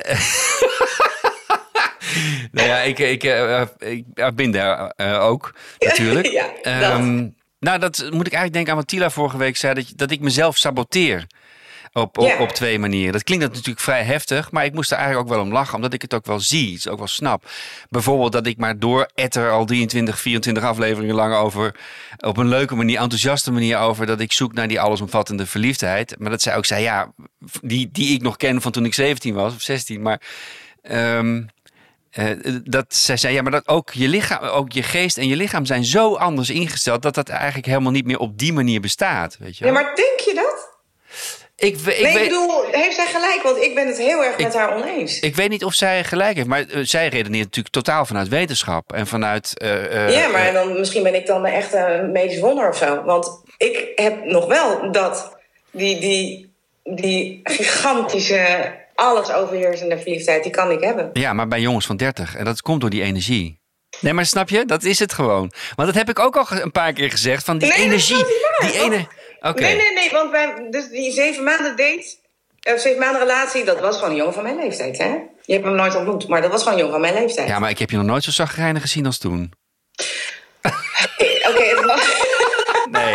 Nou 2.51 2.67
ja, 2.67 2.78
ik, 2.80 2.99
ik, 2.99 3.23
eh, 3.23 3.62
eh, 3.62 3.67
ik 3.82 4.06
ben 4.36 4.51
daar 4.51 4.93
ook 5.21 5.56
natuurlijk. 5.80 6.28
Ja, 6.39 6.45
dat. 6.62 6.63
Ehm, 6.63 7.28
nou, 7.60 7.80
dat 7.80 7.98
moet 7.98 8.28
ik 8.28 8.34
eigenlijk 8.34 8.54
denken 8.54 8.72
aan 8.72 8.78
wat 8.78 8.88
Tila 8.88 9.10
vorige 9.10 9.38
week 9.38 9.58
zei. 9.58 9.74
Dat, 9.74 9.94
dat 9.96 10.12
ik 10.12 10.20
mezelf 10.20 10.58
saboteer. 10.58 11.28
Op, 11.94 12.18
op, 12.18 12.39
op 12.39 12.50
twee 12.50 12.80
manieren. 12.80 13.13
Dat 13.13 13.24
klinkt 13.24 13.46
natuurlijk 13.46 13.80
vrij 13.80 14.04
heftig, 14.04 14.52
maar 14.52 14.65
ik 14.65 14.74
moest 14.74 14.91
er 14.91 14.98
eigenlijk 14.98 15.28
ook 15.28 15.36
wel 15.36 15.46
om 15.46 15.52
lachen, 15.52 15.76
omdat 15.76 15.94
ik 15.94 16.02
het 16.02 16.13
ook 16.13 16.26
wel 16.26 16.39
zie, 16.39 16.74
het 16.74 16.89
ook 16.89 16.98
wel 16.98 17.08
snap. 17.08 17.50
Bijvoorbeeld 17.89 18.32
dat 18.32 18.46
ik 18.48 18.58
maar 18.58 18.80
door 18.80 19.10
etter 19.13 19.52
al 19.52 19.65
23, 19.65 20.20
24 20.20 20.63
afleveringen 20.63 21.15
lang 21.15 21.34
over, 21.34 21.76
op 22.18 22.38
een 22.38 22.48
leuke 22.48 22.76
manier, 22.76 23.00
enthousiaste 23.00 23.52
manier 23.52 23.78
over, 23.78 24.06
dat 24.06 24.20
ik 24.20 24.32
zoek 24.32 24.54
naar 24.54 24.68
die 24.68 24.80
allesomvattende 24.80 25.46
verliefdheid. 25.46 26.15
Maar 26.20 26.30
dat 26.30 26.41
zij 26.41 26.56
ook 26.56 26.65
zei, 26.65 26.84
ja, 26.84 27.13
die, 27.62 27.89
die 27.91 28.13
ik 28.13 28.22
nog 28.22 28.38
ken 28.38 28.62
van 28.62 28.72
toen 28.72 28.86
ik 28.86 28.94
17 28.94 29.34
was 29.34 29.54
of 29.54 29.62
16, 29.62 30.02
maar 30.02 30.22
ehm, 30.82 31.44
eh, 32.15 32.30
dat 32.63 32.86
zij 32.88 33.17
zei, 33.17 33.34
ja, 33.34 33.41
maar 33.41 33.51
dat 33.51 33.67
ook 33.67 33.89
je 33.93 34.08
lichaam, 34.08 34.43
ook 34.43 34.71
je 34.71 34.84
geest 34.84 35.17
en 35.17 35.28
je 35.28 35.36
lichaam 35.36 35.65
zijn 35.65 35.84
zo 35.86 36.15
anders 36.15 36.49
ingesteld 36.49 37.01
dat 37.01 37.15
dat 37.15 37.30
eigenlijk 37.30 37.65
helemaal 37.65 37.91
niet 37.91 38.06
meer 38.06 38.19
op 38.19 38.38
die 38.38 38.54
manier 38.54 38.80
bestaat, 38.82 39.38
weet 39.39 39.58
je? 39.58 39.65
Ja, 39.65 39.71
wel. 39.71 39.82
maar 39.84 39.95
denk 39.95 40.19
je 40.19 40.34
dat? 40.34 40.73
ik, 41.58 41.75
ik 41.78 41.86
nee, 42.01 42.13
weet, 42.13 42.23
bedoel, 42.23 42.63
heeft 42.71 42.95
zij 42.95 43.06
gelijk? 43.06 43.39
Want 43.43 43.58
ik 43.58 43.75
ben 43.75 43.88
het 43.88 43.97
heel 43.97 44.23
erg 44.23 44.36
Ik- 44.36 44.43
met 44.43 44.54
haar 44.54 44.75
oneens. 44.75 45.19
ik 45.19 45.36
weet 45.36 45.49
niet 45.49 45.63
of 45.63 45.73
zij 45.73 46.04
gelijk 46.04 46.36
heeft, 46.36 46.47
maar 46.47 46.65
eh, 46.69 46.80
zij 46.84 47.08
redeneert 47.08 47.43
natuurlijk 47.43 47.73
totaal 47.73 48.06
vanuit 48.06 48.28
wetenschap 48.28 48.93
en 48.93 49.08
vanuit. 49.08 49.58
eh, 49.60 50.12
ja, 50.19 50.28
maar 50.28 50.54
dan, 50.54 50.80
misschien 50.80 51.04
ben 51.04 51.15
ik 51.15 51.25
dan 51.25 51.45
echt 51.45 51.73
een 51.73 52.12
medisch 52.12 52.39
wonder 52.39 52.69
of 52.69 52.78
zo. 52.78 53.04
Want 53.04 53.41
ik 53.58 53.91
heb 53.95 54.23
nog 54.25 54.45
wel 54.45 54.91
dat, 54.91 55.38
die, 55.71 55.99
die, 55.99 56.54
die 56.84 57.39
gigantische, 57.43 58.73
alles 58.96 59.32
overheersende 59.32 59.98
verliefdheid, 59.98 60.44
die 60.44 60.52
kan 60.52 60.72
ik 60.72 60.84
hebben. 60.84 61.10
ja, 61.14 61.34
maar 61.34 61.48
bij 61.48 61.60
jongens 61.62 61.86
van 61.86 61.98
30 61.98 62.36
en 62.36 62.46
dat 62.46 62.62
komt 62.62 62.82
door 62.82 62.90
die 62.90 63.02
energie. 63.04 63.60
Nee, 64.00 64.14
maar 64.14 64.26
snap 64.26 64.50
je? 64.50 64.66
Dat 64.66 64.84
is 64.84 65.00
het 65.00 65.14
gewoon. 65.14 65.52
Want 65.76 65.88
dat 65.88 65.98
heb 65.98 66.10
ik 66.10 66.20
ook 66.20 66.36
al 66.38 66.46
een 66.50 66.72
paar 66.72 66.94
keer 66.94 67.12
gezegd 67.12 67.44
van 67.46 67.58
die 67.58 67.70
Nee, 67.70 67.78
energie. 67.78 68.26
die 68.60 68.80
ene. 68.82 69.08
Oké. 69.42 69.62
Nee, 69.62 69.76
nee, 69.76 69.94
nee, 69.94 70.10
want 70.12 70.32
wij, 70.32 70.68
dus 70.70 70.90
die 70.90 71.12
zeven 71.12 71.44
maanden 71.44 71.76
date, 71.76 72.16
of 72.74 72.80
zeven 72.80 73.00
maanden 73.00 73.22
relatie, 73.22 73.64
dat 73.64 73.80
was 73.80 73.96
gewoon 73.96 74.10
een 74.10 74.16
jongen 74.16 74.34
van 74.34 74.44
mijn 74.44 74.56
leeftijd, 74.56 74.98
hè? 74.98 75.16
Je 75.46 75.54
hebt 75.54 75.66
hem 75.66 75.76
nooit 75.76 75.96
ontmoet, 75.96 76.28
maar 76.28 76.42
dat 76.42 76.52
was 76.52 76.60
gewoon 76.64 76.74
een 76.74 76.86
jongen 76.86 77.02
van 77.02 77.12
mijn 77.12 77.24
leeftijd. 77.24 77.48
Ja, 77.48 77.60
maar 77.60 77.70
ik 77.70 77.80
heb 77.80 77.90
je 77.90 77.98
nog 77.98 78.06
nooit 78.06 78.24
zo 78.24 78.32
zagrijnig 78.32 78.82
gezien 78.82 79.06
als 79.06 79.18
toen. 79.18 79.52
Oké, 81.50 81.64
het 81.64 81.86
was... 81.86 82.24
nee, 82.92 83.14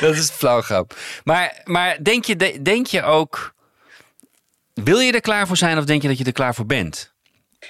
dat 0.00 0.14
is 0.14 0.30
flauw 0.30 0.60
grap. 0.60 0.94
Maar, 1.24 1.60
maar 1.64 2.02
denk, 2.02 2.24
je, 2.24 2.36
de- 2.36 2.62
denk 2.62 2.86
je 2.86 3.02
ook... 3.02 3.54
Wil 4.84 4.98
je 4.98 5.12
er 5.12 5.20
klaar 5.20 5.46
voor 5.46 5.56
zijn 5.56 5.78
of 5.78 5.84
denk 5.84 6.02
je 6.02 6.08
dat 6.08 6.18
je 6.18 6.24
er 6.24 6.32
klaar 6.32 6.54
voor 6.54 6.66
bent? 6.66 7.12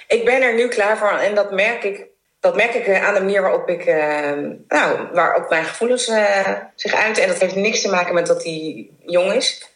Ik 0.07 0.25
ben 0.25 0.41
er 0.41 0.55
nu 0.55 0.67
klaar 0.67 0.97
voor 0.97 1.11
en 1.17 1.35
dat 1.35 1.51
merk 1.51 1.83
ik, 1.83 2.05
dat 2.39 2.55
merk 2.55 2.73
ik 2.73 2.85
eh, 2.87 3.07
aan 3.07 3.13
de 3.13 3.19
manier 3.19 3.41
waarop 3.41 3.69
ik, 3.69 3.85
eh, 3.85 4.31
nou, 4.67 5.07
waarop 5.13 5.49
mijn 5.49 5.65
gevoelens 5.65 6.07
eh, 6.07 6.47
zich 6.75 6.93
uiten. 6.93 7.23
En 7.23 7.29
dat 7.29 7.39
heeft 7.39 7.55
niks 7.55 7.81
te 7.81 7.89
maken 7.89 8.13
met 8.13 8.27
dat 8.27 8.43
hij 8.43 8.87
jong 9.05 9.33
is. 9.33 9.67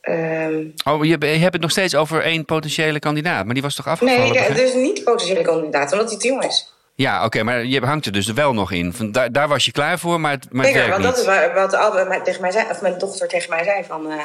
Ehm, 0.00 0.64
Oh, 0.84 1.04
je, 1.04 1.18
je 1.20 1.26
hebt 1.26 1.52
het 1.52 1.62
nog 1.62 1.70
steeds 1.70 1.94
over 1.94 2.22
één 2.22 2.44
potentiële 2.44 2.98
kandidaat. 2.98 3.44
Maar 3.44 3.54
die 3.54 3.62
was 3.62 3.74
toch 3.74 3.86
afgevallen? 3.88 4.32
nee, 4.32 4.52
dus 4.52 4.74
niet 4.74 5.04
potentiële 5.04 5.42
kandidaat, 5.42 5.92
omdat 5.92 6.10
hij 6.10 6.18
te 6.18 6.26
jong 6.26 6.44
is. 6.44 6.72
Ja, 6.94 7.24
oké, 7.24 7.42
maar 7.42 7.64
je 7.64 7.80
hangt 7.80 8.06
er 8.06 8.12
dus 8.12 8.26
wel 8.32 8.52
nog 8.52 8.72
in. 8.72 8.92
Van, 8.92 9.12
daar, 9.12 9.32
daar 9.32 9.48
was 9.48 9.64
je 9.64 9.72
klaar 9.72 9.98
voor, 9.98 10.20
maar 10.20 10.32
het, 10.32 10.46
maar 10.52 10.64
het 10.64 10.74
Zeker, 10.74 10.90
want 10.90 11.02
niet. 11.02 11.10
dat 11.10 11.18
is 11.20 11.26
wa- 11.26 11.52
wat 11.54 11.74
Albert 11.74 12.08
mij- 12.08 12.20
tegen 12.20 12.40
mij 12.40 12.50
zei, 12.50 12.66
of 12.70 12.80
mijn 12.80 12.98
dochter 12.98 13.28
tegen 13.28 13.50
mij 13.50 13.64
zei 13.64 13.84
van... 13.84 14.10
eh, 14.10 14.18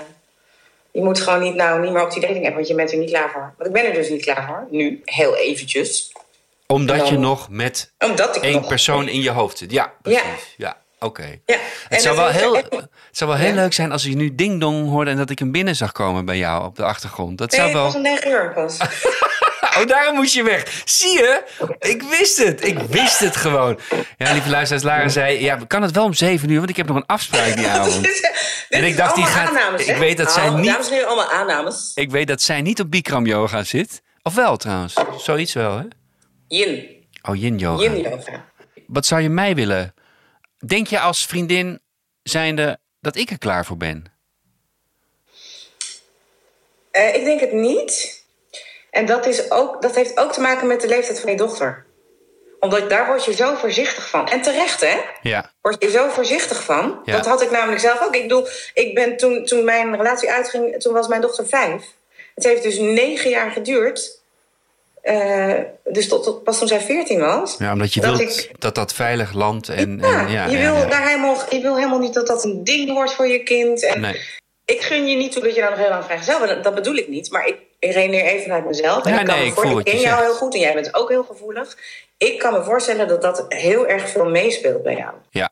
je 0.91 1.03
moet 1.03 1.19
gewoon 1.21 1.41
niet, 1.41 1.55
nou, 1.55 1.81
niet 1.81 1.91
meer 1.91 2.03
op 2.03 2.11
die 2.11 2.21
dating 2.21 2.45
app, 2.45 2.55
want 2.55 2.67
je 2.67 2.75
bent 2.75 2.91
er 2.91 2.97
niet 2.97 3.09
klaar 3.09 3.29
voor. 3.31 3.53
Want 3.57 3.69
ik 3.69 3.73
ben 3.75 3.85
er 3.85 3.93
dus 3.93 4.09
niet 4.09 4.21
klaar 4.23 4.45
voor, 4.47 4.67
nu, 4.69 5.01
heel 5.05 5.35
eventjes. 5.37 6.11
Omdat 6.67 7.07
je 7.07 7.17
nog 7.17 7.49
met 7.49 7.91
Omdat 7.99 8.35
ik 8.35 8.41
één 8.43 8.53
nog- 8.53 8.67
persoon 8.67 9.07
in 9.07 9.21
je 9.21 9.29
hoofd 9.29 9.57
zit. 9.57 9.71
Ja, 9.71 9.93
precies. 10.01 10.53
Ja, 10.57 10.77
oké. 10.99 11.39
Ja, 11.45 11.57
Het 11.89 12.01
zou 12.01 12.15
wel 12.15 12.27
heel, 12.27 12.55
het 12.55 12.87
zou 13.11 13.29
wel 13.29 13.39
heel 13.39 13.49
Ja. 13.49 13.55
leuk 13.55 13.73
zijn 13.73 13.91
als 13.91 14.03
je 14.03 14.15
nu 14.15 14.35
ding 14.35 14.59
dong 14.59 14.89
hoorde 14.89 15.11
en 15.11 15.17
dat 15.17 15.29
ik 15.29 15.39
hem 15.39 15.51
binnen 15.51 15.75
zag 15.75 15.91
komen 15.91 16.25
bij 16.25 16.37
jou 16.37 16.65
op 16.65 16.75
de 16.75 16.83
achtergrond. 16.83 17.37
Dat 17.37 17.51
Nee, 17.51 17.59
zou 17.59 17.71
het 17.71 17.77
wel. 17.77 17.85
was 17.87 17.95
om 17.95 18.01
negen 18.01 18.31
uur 18.31 18.51
pas. 18.53 18.77
Oh, 19.77 19.85
daarom 19.87 20.15
moest 20.15 20.33
je 20.33 20.43
weg. 20.43 20.81
Zie 20.85 21.11
je? 21.11 21.43
Ik 21.79 22.01
wist 22.03 22.37
het. 22.37 22.65
Ik 22.65 22.79
wist 22.79 23.19
het 23.19 23.35
gewoon. 23.35 23.79
Ja, 24.17 24.31
lieve 24.33 24.49
luisteraars, 24.49 24.83
Lara 24.85 25.07
zei, 25.09 25.43
ja, 25.43 25.59
kan 25.67 25.81
het 25.81 25.91
wel 25.95 26.03
om 26.03 26.13
zeven 26.13 26.49
uur, 26.49 26.57
want 26.57 26.69
ik 26.69 26.77
heb 26.77 26.87
nog 26.87 26.95
een 26.95 27.05
afspraak 27.05 27.55
die 27.55 27.67
avond. 27.67 28.09
En 28.69 28.83
ik 28.83 28.97
dacht, 28.97 29.15
die 29.15 29.25
gaat- 29.25 29.47
aannames, 29.47 29.85
ik 29.85 29.95
weet 29.97 30.17
dat 30.17 30.31
zij 30.31 30.49
niet- 30.49 30.65
Dames 30.65 30.87
en 30.87 30.93
heren, 30.93 31.07
allemaal 31.07 31.31
aannames. 31.31 31.91
Ik 31.95 32.11
weet 32.11 32.27
dat 32.27 32.41
zij 32.41 32.61
niet 32.61 32.79
op 32.79 32.91
Bikram 32.91 33.25
yoga 33.25 33.63
zit. 33.63 34.01
Of 34.23 34.35
wel 34.35 34.57
trouwens? 34.57 34.93
Zoiets 35.17 35.53
wel, 35.53 35.77
hè? 35.77 35.83
Yin. 36.47 36.89
Oh, 37.21 37.35
yin 37.35 37.57
yoga. 37.57 37.83
Yin 37.83 38.01
yoga. 38.01 38.45
Wat 38.87 39.05
zou 39.05 39.21
je 39.21 39.29
mij 39.29 39.55
willen? 39.55 39.93
Denk 40.65 40.87
je 40.87 40.99
als 40.99 41.25
vriendin 41.25 41.79
zijnde 42.23 42.79
dat 42.99 43.15
ik 43.15 43.29
er 43.29 43.37
klaar 43.37 43.65
voor 43.65 43.77
ben? 43.77 44.05
Eh, 46.91 47.15
ik 47.15 47.23
denk 47.23 47.39
het 47.39 47.51
niet. 47.53 48.20
En 48.91 49.05
dat, 49.05 49.25
is 49.25 49.51
ook, 49.51 49.81
dat 49.81 49.95
heeft 49.95 50.17
ook 50.19 50.33
te 50.33 50.41
maken 50.41 50.67
met 50.67 50.81
de 50.81 50.87
leeftijd 50.87 51.19
van 51.19 51.31
je 51.31 51.37
dochter. 51.37 51.85
Omdat 52.59 52.89
daar 52.89 53.05
word 53.05 53.25
je 53.25 53.33
zo 53.33 53.55
voorzichtig 53.55 54.09
van. 54.09 54.27
En 54.27 54.41
terecht, 54.41 54.81
hè? 54.81 54.97
Ja. 55.21 55.51
Word 55.61 55.83
je 55.83 55.89
zo 55.89 56.09
voorzichtig 56.09 56.63
van. 56.63 56.99
Ja. 57.03 57.15
Dat 57.15 57.25
had 57.25 57.41
ik 57.41 57.51
namelijk 57.51 57.81
zelf 57.81 58.01
ook. 58.01 58.15
Ik 58.15 58.21
bedoel, 58.21 58.47
ik 58.73 58.95
ben 58.95 59.17
toen, 59.17 59.45
toen 59.45 59.63
mijn 59.63 59.95
relatie 59.95 60.31
uitging, 60.31 60.81
toen 60.81 60.93
was 60.93 61.07
mijn 61.07 61.21
dochter 61.21 61.47
vijf. 61.47 61.83
Het 62.35 62.43
heeft 62.43 62.63
dus 62.63 62.77
negen 62.77 63.29
jaar 63.29 63.51
geduurd. 63.51 64.19
Eh, 65.01 65.53
dus 65.83 66.07
tot, 66.07 66.23
tot, 66.23 66.43
pas 66.43 66.57
toen 66.57 66.67
zij 66.67 66.79
veertien 66.81 67.19
was. 67.19 67.55
Ja, 67.59 67.71
omdat 67.71 67.93
je 67.93 68.01
Dat 68.01 68.17
wilt 68.17 68.29
ik- 68.31 68.51
dat 68.61 68.75
dat 68.75 68.93
veilig 68.93 69.33
land 69.33 69.69
en... 69.69 69.97
ja, 70.01 70.19
en, 70.25 70.31
ja, 70.31 70.45
je, 70.47 70.57
wil 70.57 70.75
ja. 70.75 70.85
Daar 70.85 71.07
helemaal, 71.07 71.37
je 71.49 71.59
wil 71.61 71.75
helemaal 71.75 71.99
niet 71.99 72.13
dat 72.13 72.27
dat 72.27 72.43
een 72.43 72.63
ding 72.63 72.91
wordt 72.93 73.13
voor 73.13 73.27
je 73.27 73.43
kind. 73.43 73.83
En 73.83 73.99
Nee. 74.01 74.21
Ik 74.71 74.81
gun 74.81 75.07
je 75.07 75.15
niet 75.15 75.31
toe 75.31 75.43
dat 75.43 75.55
je 75.55 75.61
dan 75.61 75.69
nog 75.69 75.79
heel 75.79 75.89
lang 75.89 76.03
vrijgezel 76.03 76.39
bent. 76.39 76.63
Dat 76.63 76.75
bedoel 76.75 76.95
ik 76.95 77.07
niet. 77.07 77.31
Maar 77.31 77.47
ik 77.47 77.55
redeneer 77.79 78.23
even 78.25 78.41
vanuit 78.41 78.65
mezelf. 78.65 79.05
En 79.05 79.13
Ja, 79.13 79.19
ik, 79.19 79.25
kan 79.25 79.35
nee, 79.35 79.43
me 79.43 79.49
ik 79.51 79.57
voor- 79.57 79.79
ik 79.79 79.85
ken 79.85 79.93
jou 79.99 80.05
zegt. 80.07 80.21
heel 80.21 80.33
goed 80.33 80.53
en 80.53 80.59
jij 80.59 80.73
bent 80.73 80.95
ook 80.95 81.09
heel 81.09 81.23
gevoelig. 81.23 81.77
Ik 82.17 82.39
kan 82.39 82.53
me 82.53 82.63
voorstellen 82.63 83.07
dat 83.07 83.21
dat 83.21 83.45
heel 83.49 83.87
erg 83.87 84.09
veel 84.09 84.29
meespeelt 84.29 84.83
bij 84.83 84.95
jou. 84.95 85.13
Ja. 85.29 85.49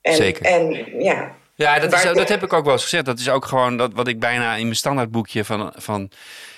En, 0.00 0.14
Zeker. 0.14 0.44
En 0.44 0.86
ja, 1.02 1.34
Ja, 1.54 1.78
dat, 1.78 1.92
is, 1.92 2.02
dat 2.02 2.28
heb 2.28 2.42
ik 2.42 2.52
ook 2.52 2.64
wel 2.64 2.72
eens 2.72 2.82
gezegd. 2.82 3.04
Dat 3.04 3.18
is 3.18 3.28
ook 3.30 3.44
gewoon 3.44 3.76
dat, 3.76 3.90
wat 3.94 4.08
ik 4.08 4.20
bijna 4.20 4.54
in 4.54 4.62
mijn 4.64 4.76
standaardboekje 4.76 5.44
van, 5.44 5.72
van 5.76 6.10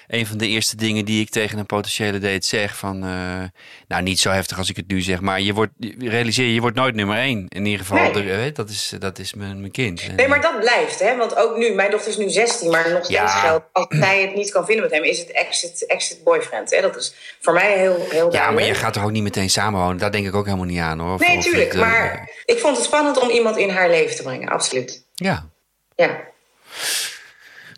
een 0.08 0.26
van 0.26 0.38
de 0.38 0.46
eerste 0.46 0.76
dingen 0.76 1.04
die 1.04 1.20
ik 1.20 1.30
tegen 1.30 1.58
een 1.58 1.66
potentiële 1.66 2.18
date 2.18 2.46
zeg. 2.46 2.76
Van, 2.76 3.04
eh, 3.04 3.42
nou, 3.88 4.02
niet 4.02 4.20
zo 4.20 4.30
heftig 4.30 4.58
als 4.58 4.68
ik 4.70 4.76
het 4.76 4.88
nu 4.88 5.00
zeg, 5.00 5.20
maar 5.20 5.40
je 5.40 5.52
wordt, 5.52 5.72
realiseer 5.98 6.46
je, 6.46 6.54
je 6.54 6.60
wordt 6.60 6.76
nooit 6.76 6.94
nummer 6.94 7.16
één. 7.16 7.46
In 7.48 7.64
ieder 7.66 7.86
geval, 7.86 8.10
Nee. 8.12 8.32
eh, 8.46 8.54
dat 8.54 8.68
is, 8.70 8.92
dat 8.98 9.18
is 9.18 9.34
mijn, 9.34 9.60
mijn 9.60 9.72
kind. 9.72 10.16
Nee, 10.16 10.28
maar 10.28 10.40
dat 10.40 10.60
blijft, 10.60 11.00
hè? 11.00 11.16
Want 11.16 11.36
ook 11.36 11.56
nu, 11.56 11.74
mijn 11.74 11.90
dochter 11.90 12.10
is 12.10 12.16
nu 12.16 12.28
16, 12.30 12.70
maar 12.70 12.90
nog 12.90 13.04
steeds 13.04 13.20
Ja. 13.20 13.26
geldt. 13.28 13.64
Als 13.72 13.86
zij 13.88 14.20
het 14.22 14.34
niet 14.34 14.50
kan 14.50 14.64
vinden 14.64 14.84
met 14.84 14.92
hem, 14.92 15.04
is 15.04 15.18
het 15.18 15.32
exit, 15.32 15.86
exit 15.86 16.24
boyfriend. 16.24 16.70
Hè? 16.70 16.80
Dat 16.80 16.96
is 16.96 17.14
voor 17.40 17.52
mij 17.52 17.78
heel, 17.78 18.06
heel 18.10 18.32
ja, 18.32 18.50
maar 18.50 18.62
je 18.64 18.74
gaat 18.74 18.92
toch 18.92 19.04
ook 19.04 19.10
niet 19.10 19.22
meteen 19.22 19.50
samenwonen? 19.50 19.98
Daar 19.98 20.12
denk 20.12 20.26
ik 20.26 20.34
ook 20.34 20.44
helemaal 20.44 20.66
niet 20.66 20.80
aan 20.80 20.98
hoor. 20.98 21.18
Nee, 21.18 21.38
tuurlijk. 21.38 21.64
het, 21.64 21.74
eh, 21.74 21.80
Maar 21.80 22.30
ik 22.44 22.58
vond 22.58 22.76
het 22.76 22.86
spannend 22.86 23.18
om 23.20 23.28
iemand 23.30 23.56
in 23.56 23.70
haar 23.70 23.90
leven 23.90 24.16
te 24.16 24.22
brengen, 24.22 24.48
absoluut. 24.48 25.04
Ja, 25.14 25.48
Ja. 25.96 26.20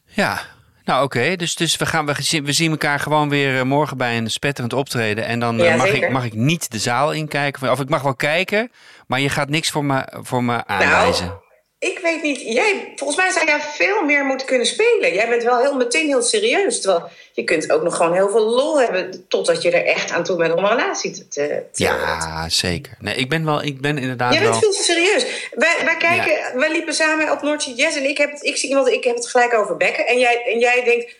ja. 0.07 0.59
Nou, 0.91 1.05
oké. 1.05 1.37
Dus, 1.37 1.55
dus 1.55 1.77
we, 1.77 1.87
gaan, 1.87 2.07
we, 2.07 2.15
zien- 2.23 2.45
we 2.45 2.53
zien 2.53 2.71
elkaar 2.71 3.01
gewoon 3.01 3.29
weer 3.29 3.59
eh, 3.59 3.65
morgen 3.65 3.97
bij 3.97 4.17
een 4.17 4.31
spetterend 4.31 4.73
optreden. 4.73 5.25
En 5.25 5.41
dan 5.41 5.61
eh, 5.61 5.67
Ja, 5.67 5.77
mag, 5.77 5.87
ik, 5.87 6.11
mag 6.11 6.25
ik 6.25 6.35
niet 6.35 6.71
de 6.71 6.79
zaal 6.79 7.13
inkijken. 7.13 7.71
Of 7.71 7.81
ik 7.81 7.89
mag 7.89 8.03
wel 8.03 8.15
kijken, 8.15 8.71
maar 9.07 9.21
je 9.21 9.29
gaat 9.29 9.49
niks 9.49 9.71
voor 9.71 9.85
me, 9.85 10.13
voor 10.23 10.45
me 10.45 10.67
aanwijzen. 10.67 11.27
Nou, 11.27 11.39
ik 11.81 11.99
weet 11.99 12.23
niet. 12.23 12.41
Jij, 12.41 12.93
volgens 12.97 13.19
mij 13.19 13.31
zou 13.31 13.47
jij 13.47 13.61
veel 13.61 14.03
meer 14.03 14.25
moeten 14.25 14.47
kunnen 14.47 14.67
spelen. 14.67 15.15
Jij 15.15 15.29
bent 15.29 15.43
wel 15.43 15.59
heel, 15.61 15.75
meteen 15.77 16.07
heel 16.07 16.23
serieus. 16.23 16.81
Terwijl 16.81 17.09
je 17.33 17.45
kunt 17.45 17.73
ook 17.73 17.83
nog 17.83 17.97
gewoon 17.97 18.13
heel 18.15 18.31
veel 18.31 18.45
lol 18.45 18.81
hebben. 18.81 19.25
Totdat 19.29 19.63
je 19.63 19.71
er 19.71 19.85
echt 19.85 20.11
aan 20.11 20.25
toe 20.25 20.37
bent 20.37 20.55
om 20.55 20.65
een 20.65 20.71
relatie 20.71 21.11
te. 21.11 21.29
te, 21.29 21.63
Ja, 21.73 22.49
zeker. 22.49 22.97
Nee, 22.99 23.15
ik 23.15 23.29
ben 23.29 23.45
wel, 23.45 23.63
ik 23.63 23.81
ben 23.81 23.99
inderdaad 23.99 24.33
Jij 24.33 24.43
bent 24.43 24.53
wel. 24.53 24.61
veel 24.61 24.73
te 24.73 24.83
serieus. 24.83 25.27
Wij, 25.55 25.77
wij 25.85 25.97
kijken, 25.97 26.59
wij 26.59 26.71
liepen 26.73 26.95
samen 26.95 27.31
op 27.31 27.43
Noordse 27.43 27.75
Jazz 27.75 27.97
en 27.97 28.05
ik, 28.09 28.19
heb 28.19 28.31
het, 28.31 28.43
ik 28.45 28.57
zie 28.57 28.69
iemand, 28.69 28.89
ik 28.89 29.05
heb 29.05 29.15
het 29.15 29.29
gelijk 29.29 29.55
over 29.55 29.77
bekken. 29.77 30.07
En 30.07 30.19
jij, 30.19 30.43
en 30.53 30.59
jij 30.59 30.85
denkt, 30.85 31.17